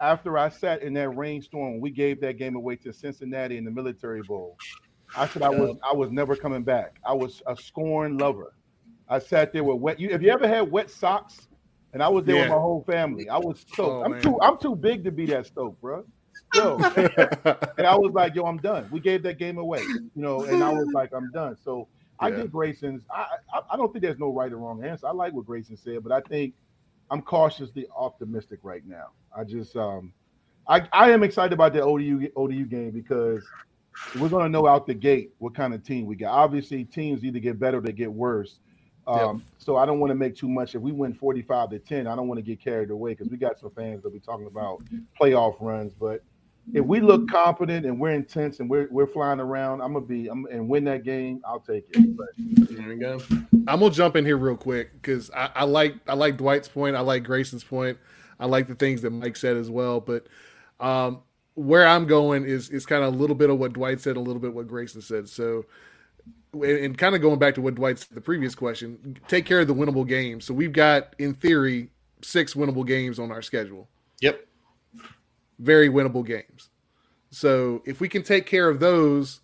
[0.00, 3.70] after I sat in that rainstorm, we gave that game away to Cincinnati in the
[3.70, 4.56] Military Bowl.
[5.16, 6.98] I said I was I was never coming back.
[7.06, 8.54] I was a scorn lover.
[9.08, 9.98] I sat there with wet.
[9.98, 11.48] You have you ever had wet socks?
[11.94, 13.30] And I was there with my whole family.
[13.30, 13.80] I was stoked.
[13.80, 14.20] Oh, I'm man.
[14.20, 16.04] too I'm too big to be that stoked, bro.
[16.52, 18.88] Yo, and I was like, yo, I'm done.
[18.90, 21.56] We gave that game away, you know, and I was like, I'm done.
[21.62, 21.88] So
[22.20, 22.36] I Yeah.
[22.36, 23.02] get Grayson's.
[23.10, 25.06] I, I I don't think there's no right or wrong answer.
[25.06, 26.54] I like what Grayson said, but I think
[27.10, 29.08] I'm cautiously optimistic right now.
[29.36, 30.12] I just um
[30.68, 33.52] I I am excited about the ODU ODU game because
[34.14, 36.32] we're gonna know out the gate what kind of team we got.
[36.32, 38.60] Obviously, teams either get better or they get worse.
[39.06, 40.74] Um, So I don't want to make too much.
[40.74, 43.36] If we win 45 to 10, I don't want to get carried away because we
[43.38, 44.82] got some fans that be talking about
[45.20, 45.94] playoff runs.
[45.94, 46.22] But
[46.74, 50.28] if we look competent and we're intense and we're we're flying around, I'm gonna be
[50.28, 51.40] I'm, and win that game.
[51.46, 52.16] I'll take it.
[52.16, 53.20] But There we go.
[53.66, 56.96] I'm gonna jump in here real quick because I, I like I like Dwight's point.
[56.96, 57.98] I like Grayson's point.
[58.40, 60.00] I like the things that Mike said as well.
[60.00, 60.26] But
[60.80, 61.22] um,
[61.54, 64.20] where I'm going is is kind of a little bit of what Dwight said, a
[64.20, 65.28] little bit what Grayson said.
[65.28, 65.64] So,
[66.52, 69.60] and, and kind of going back to what Dwight said the previous question, take care
[69.60, 70.44] of the winnable games.
[70.44, 71.90] So we've got, in theory,
[72.22, 73.88] six winnable games on our schedule.
[74.20, 74.47] Yep.
[75.58, 76.70] Very winnable games.
[77.30, 79.40] So if we can take care of those,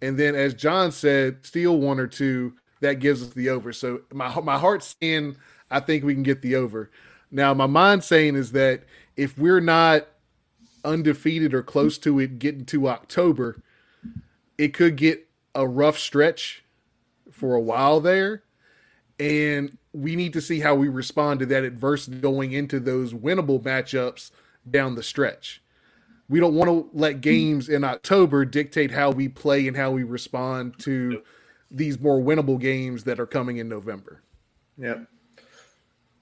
[0.00, 3.72] and then as John said, steal one or two, that gives us the over.
[3.72, 5.36] So my my heart's saying
[5.70, 6.90] I think we can get the over.
[7.30, 8.84] Now my mind saying is that
[9.16, 10.06] if we're not
[10.84, 13.62] undefeated or close to it getting to October,
[14.58, 16.64] it could get a rough stretch
[17.32, 18.42] for a while there.
[19.18, 23.62] And we need to see how we respond to that adversity going into those winnable
[23.62, 24.30] matchups
[24.70, 25.62] down the stretch.
[26.28, 30.02] We don't want to let games in October dictate how we play and how we
[30.02, 31.22] respond to
[31.70, 34.22] these more winnable games that are coming in November.
[34.78, 35.06] Yep.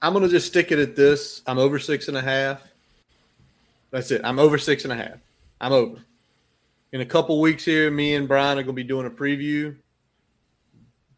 [0.01, 1.41] I'm gonna just stick it at this.
[1.47, 2.61] I'm over six and a half.
[3.91, 4.21] That's it.
[4.23, 5.17] I'm over six and a half.
[5.59, 5.97] I'm over.
[6.91, 9.75] In a couple weeks here, me and Brian are gonna be doing a preview.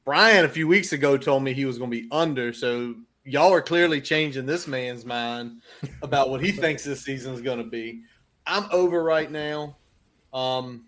[0.05, 2.95] Brian a few weeks ago told me he was gonna be under, so
[3.27, 5.61] y'all are clearly changing this man's mind
[6.01, 8.01] about what he thinks this season is gonna be.
[8.45, 9.75] I'm over right now.
[10.33, 10.85] Um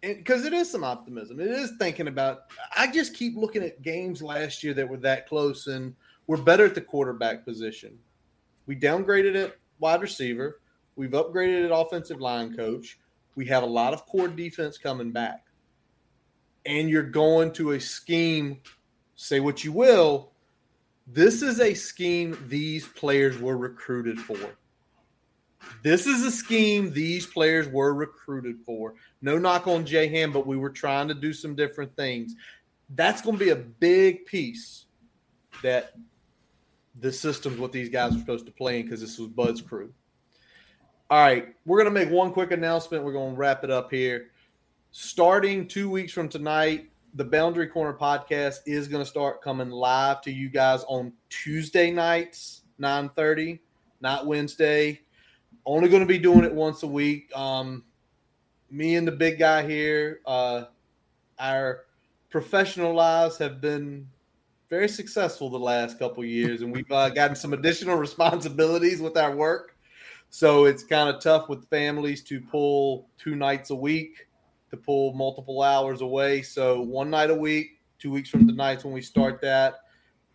[0.00, 1.40] because it is some optimism.
[1.40, 2.44] It is thinking about.
[2.76, 5.94] I just keep looking at games last year that were that close, and
[6.26, 7.98] we're better at the quarterback position.
[8.66, 10.60] We downgraded at wide receiver.
[10.96, 12.98] We've upgraded at offensive line coach.
[13.34, 15.44] We have a lot of core defense coming back,
[16.64, 18.60] and you're going to a scheme.
[19.16, 20.32] Say what you will.
[21.12, 24.38] This is a scheme these players were recruited for.
[25.82, 28.94] This is a scheme these players were recruited for.
[29.20, 32.36] No knock on Jay Ham, but we were trying to do some different things.
[32.94, 34.86] That's going to be a big piece
[35.62, 35.94] that
[37.00, 39.92] the system's what these guys are supposed to play in because this was Bud's crew.
[41.10, 43.02] All right, we're going to make one quick announcement.
[43.02, 44.30] We're going to wrap it up here.
[44.92, 50.20] Starting two weeks from tonight, the Boundary Corner podcast is going to start coming live
[50.22, 53.58] to you guys on Tuesday nights, 9:30,
[54.00, 55.00] not Wednesday.
[55.66, 57.34] Only going to be doing it once a week.
[57.36, 57.84] Um,
[58.70, 60.64] me and the big guy here, uh,
[61.38, 61.84] our
[62.30, 64.08] professional lives have been
[64.70, 69.34] very successful the last couple years, and we've uh, gotten some additional responsibilities with our
[69.34, 69.76] work.
[70.30, 74.28] So it's kind of tough with families to pull two nights a week,
[74.70, 76.42] to pull multiple hours away.
[76.42, 79.80] So one night a week, two weeks from tonight's when we start that.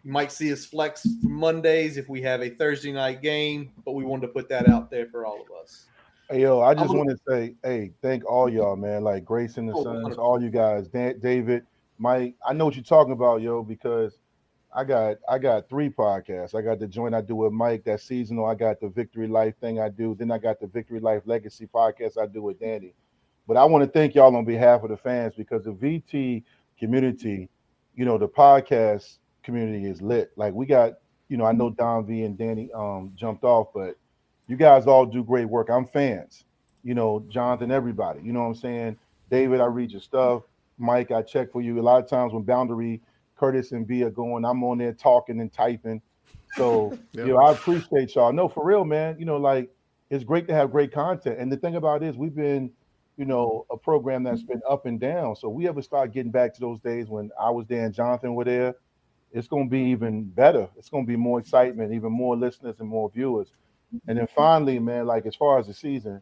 [0.03, 3.93] You might see us flex for Mondays if we have a Thursday night game, but
[3.93, 5.87] we wanted to put that out there for all of us.
[6.29, 9.03] Hey, yo, I just want to say, hey, thank all y'all, man.
[9.03, 11.65] Like Grace and the Oh, Sons, all you guys, Dan, David,
[11.97, 12.35] Mike.
[12.45, 14.17] I know what you're talking about, yo, because
[14.75, 16.53] I got I got three podcasts.
[16.53, 18.45] I got the joint I do with Mike, that seasonal.
[18.45, 20.15] I got the Victory Life thing I do.
[20.15, 22.93] Then I got the Victory Life Legacy podcast I do with Danny.
[23.47, 26.43] But I want to thank y'all on behalf of the fans because the VT
[26.79, 27.49] community,
[27.95, 30.31] you know, the podcast community is lit.
[30.35, 30.93] Like we got,
[31.29, 33.95] you know, I know Don V and Danny um jumped off, but
[34.47, 35.69] you guys all do great work.
[35.69, 36.45] I'm fans,
[36.83, 38.21] you know, Jonathan, everybody.
[38.23, 38.97] You know what I'm saying?
[39.29, 40.43] David, I read your stuff.
[40.77, 41.79] Mike, I check for you.
[41.79, 43.01] A lot of times when Boundary
[43.37, 44.45] Curtis and B are going.
[44.45, 46.01] I'm on there talking and typing.
[46.55, 48.33] So you know, I appreciate y'all.
[48.33, 49.17] No, for real, man.
[49.19, 49.69] You know, like
[50.09, 51.39] it's great to have great content.
[51.39, 52.71] And the thing about it is we've been,
[53.17, 54.53] you know, a program that's mm-hmm.
[54.53, 55.35] been up and down.
[55.35, 58.35] So we ever start getting back to those days when I was there and Jonathan
[58.35, 58.75] were there,
[59.31, 60.67] it's gonna be even better.
[60.77, 63.49] It's gonna be more excitement, even more listeners and more viewers.
[64.07, 64.35] And then mm-hmm.
[64.35, 66.21] finally, man, like as far as the season,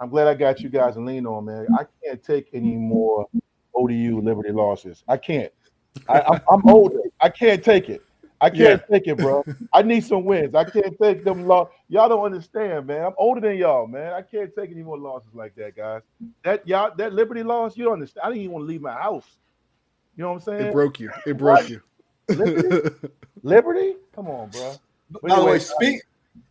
[0.00, 1.66] I'm glad I got you guys to lean on, man.
[1.78, 3.26] I can't take any more
[3.74, 5.04] ODU Liberty losses.
[5.08, 5.52] I can't.
[6.08, 7.00] I, am older.
[7.20, 8.02] I can't take it.
[8.40, 8.76] I can't yeah.
[8.98, 9.44] take it, bro.
[9.72, 10.54] I need some wins.
[10.54, 11.68] I can't take them loss.
[11.88, 13.04] Y'all don't understand, man.
[13.04, 14.12] I'm older than y'all, man.
[14.12, 16.02] I can't take any more losses like that, guys.
[16.44, 18.22] That y'all that Liberty loss, you don't understand.
[18.24, 19.26] I didn't even want to leave my house.
[20.16, 20.66] You know what I'm saying?
[20.68, 21.10] It broke you.
[21.26, 21.82] It broke you.
[22.28, 23.08] Liberty?
[23.42, 23.94] Liberty?
[24.14, 24.74] Come on, bro.
[25.10, 26.02] But By the way, speak,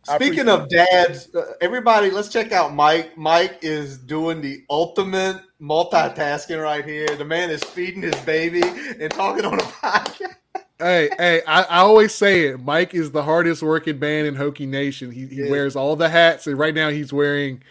[0.02, 3.16] Speaking of dads, uh, everybody, let's check out Mike.
[3.16, 7.06] Mike is doing the ultimate multitasking right here.
[7.16, 10.36] The man is feeding his baby and talking on a podcast.
[10.80, 12.60] Hey, hey, I, I, always say it.
[12.64, 15.10] Mike is the hardest working man in Hokie Nation.
[15.10, 15.50] He, he yeah.
[15.50, 17.62] wears all the hats, and right now he's wearing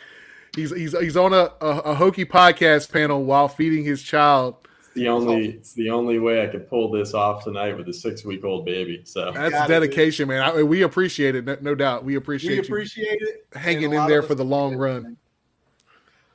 [0.56, 4.56] he's he's he's on a, a, a Hokie podcast panel while feeding his child
[5.00, 8.26] the only it's the only way I could pull this off tonight with a six
[8.26, 9.02] week old baby.
[9.06, 10.42] So that's dedication, man.
[10.42, 12.04] I, we appreciate it, no, no, doubt.
[12.04, 12.62] We appreciate it.
[12.62, 15.18] we appreciate it hanging in there for the long run.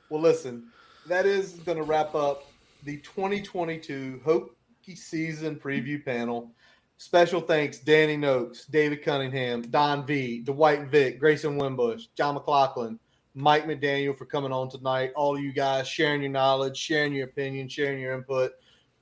[0.09, 0.67] Well, listen,
[1.07, 2.45] that is going to wrap up
[2.83, 6.51] the 2022 Hokie season preview panel.
[6.97, 12.99] Special thanks, Danny Noakes, David Cunningham, Don V, Dwight Vick, Grayson Wimbush, John McLaughlin,
[13.33, 15.11] Mike McDaniel for coming on tonight.
[15.15, 18.53] All of you guys sharing your knowledge, sharing your opinion, sharing your input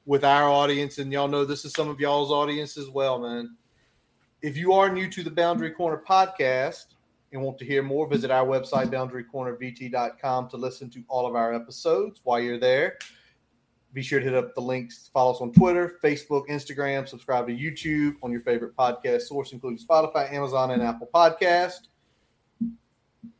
[0.08, 0.98] with our audience.
[0.98, 3.56] And y'all know this is some of y'all's audience as well, man.
[4.42, 6.86] If you are new to the Boundary Corner podcast
[7.32, 11.54] and want to hear more, visit our website, boundarycornervt.com, to listen to all of our
[11.54, 12.98] episodes while you're there.
[13.94, 17.54] Be sure to hit up the links, follow us on Twitter, Facebook, Instagram, subscribe to
[17.54, 21.88] YouTube on your favorite podcast source, including Spotify, Amazon, and Apple Podcast.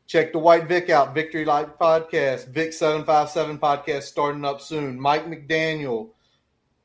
[0.06, 4.62] Check the Dwight Vick out, Victory Life Podcast, Vic seven five seven podcast starting up
[4.62, 5.00] soon.
[5.00, 6.12] Mike McDaniel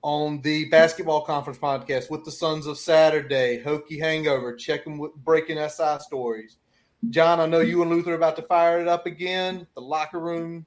[0.03, 5.59] on the Basketball Conference podcast with the Sons of Saturday, Hokie Hangover, checking with breaking
[5.59, 6.57] SI stories.
[7.11, 9.66] John, I know you and Luther are about to fire it up again.
[9.74, 10.65] The Locker Room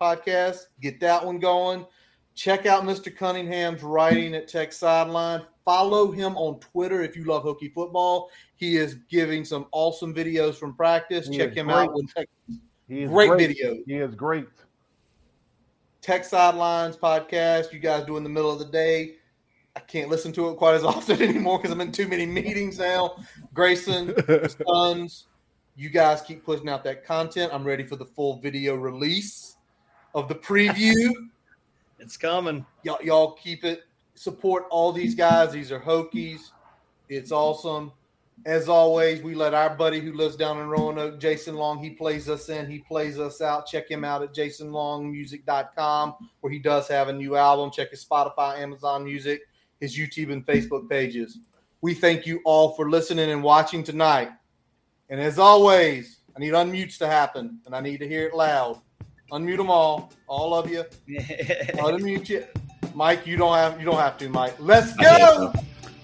[0.00, 1.86] podcast, get that one going.
[2.34, 3.14] Check out Mr.
[3.14, 5.42] Cunningham's writing at Tech Sideline.
[5.64, 8.30] Follow him on Twitter if you love Hokie football.
[8.56, 11.28] He is giving some awesome videos from practice.
[11.28, 11.76] He Check him great.
[11.76, 11.96] out.
[12.14, 12.28] Tech,
[12.88, 13.76] he is great, great video.
[13.86, 14.48] He is great.
[16.00, 17.72] Tech Sidelines podcast.
[17.72, 19.14] You guys do in the middle of the day.
[19.76, 22.78] I can't listen to it quite as often anymore because I'm in too many meetings
[22.78, 23.16] now.
[23.54, 24.14] Grayson,
[24.66, 25.26] Sons,
[25.76, 27.52] you guys keep pushing out that content.
[27.54, 29.53] I'm ready for the full video release
[30.14, 31.10] of the preview.
[32.00, 32.66] It's coming.
[32.82, 33.84] Y'all, y'all keep it.
[34.14, 35.52] Support all these guys.
[35.52, 36.50] These are Hokies.
[37.08, 37.92] It's awesome.
[38.44, 42.28] As always, we let our buddy who lives down in Roanoke, Jason Long, he plays
[42.28, 43.66] us in, he plays us out.
[43.66, 47.70] Check him out at jasonlongmusic.com, where he does have a new album.
[47.70, 49.40] Check his Spotify, Amazon Music,
[49.80, 51.38] his YouTube and Facebook pages.
[51.80, 54.30] We thank you all for listening and watching tonight.
[55.08, 58.82] And as always, I need unmutes to happen, and I need to hear it loud.
[59.32, 60.84] Unmute them all, all of you.
[61.08, 62.44] Unmute you,
[62.94, 63.26] Mike.
[63.26, 64.56] You don't have you don't have to, Mike.
[64.58, 65.52] Let's go.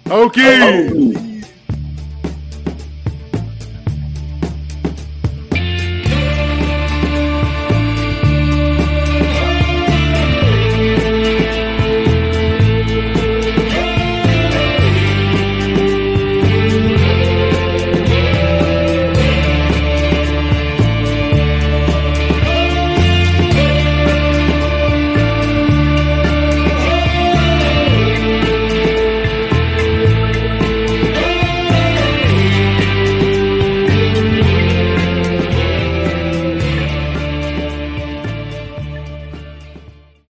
[0.08, 1.42] Okay.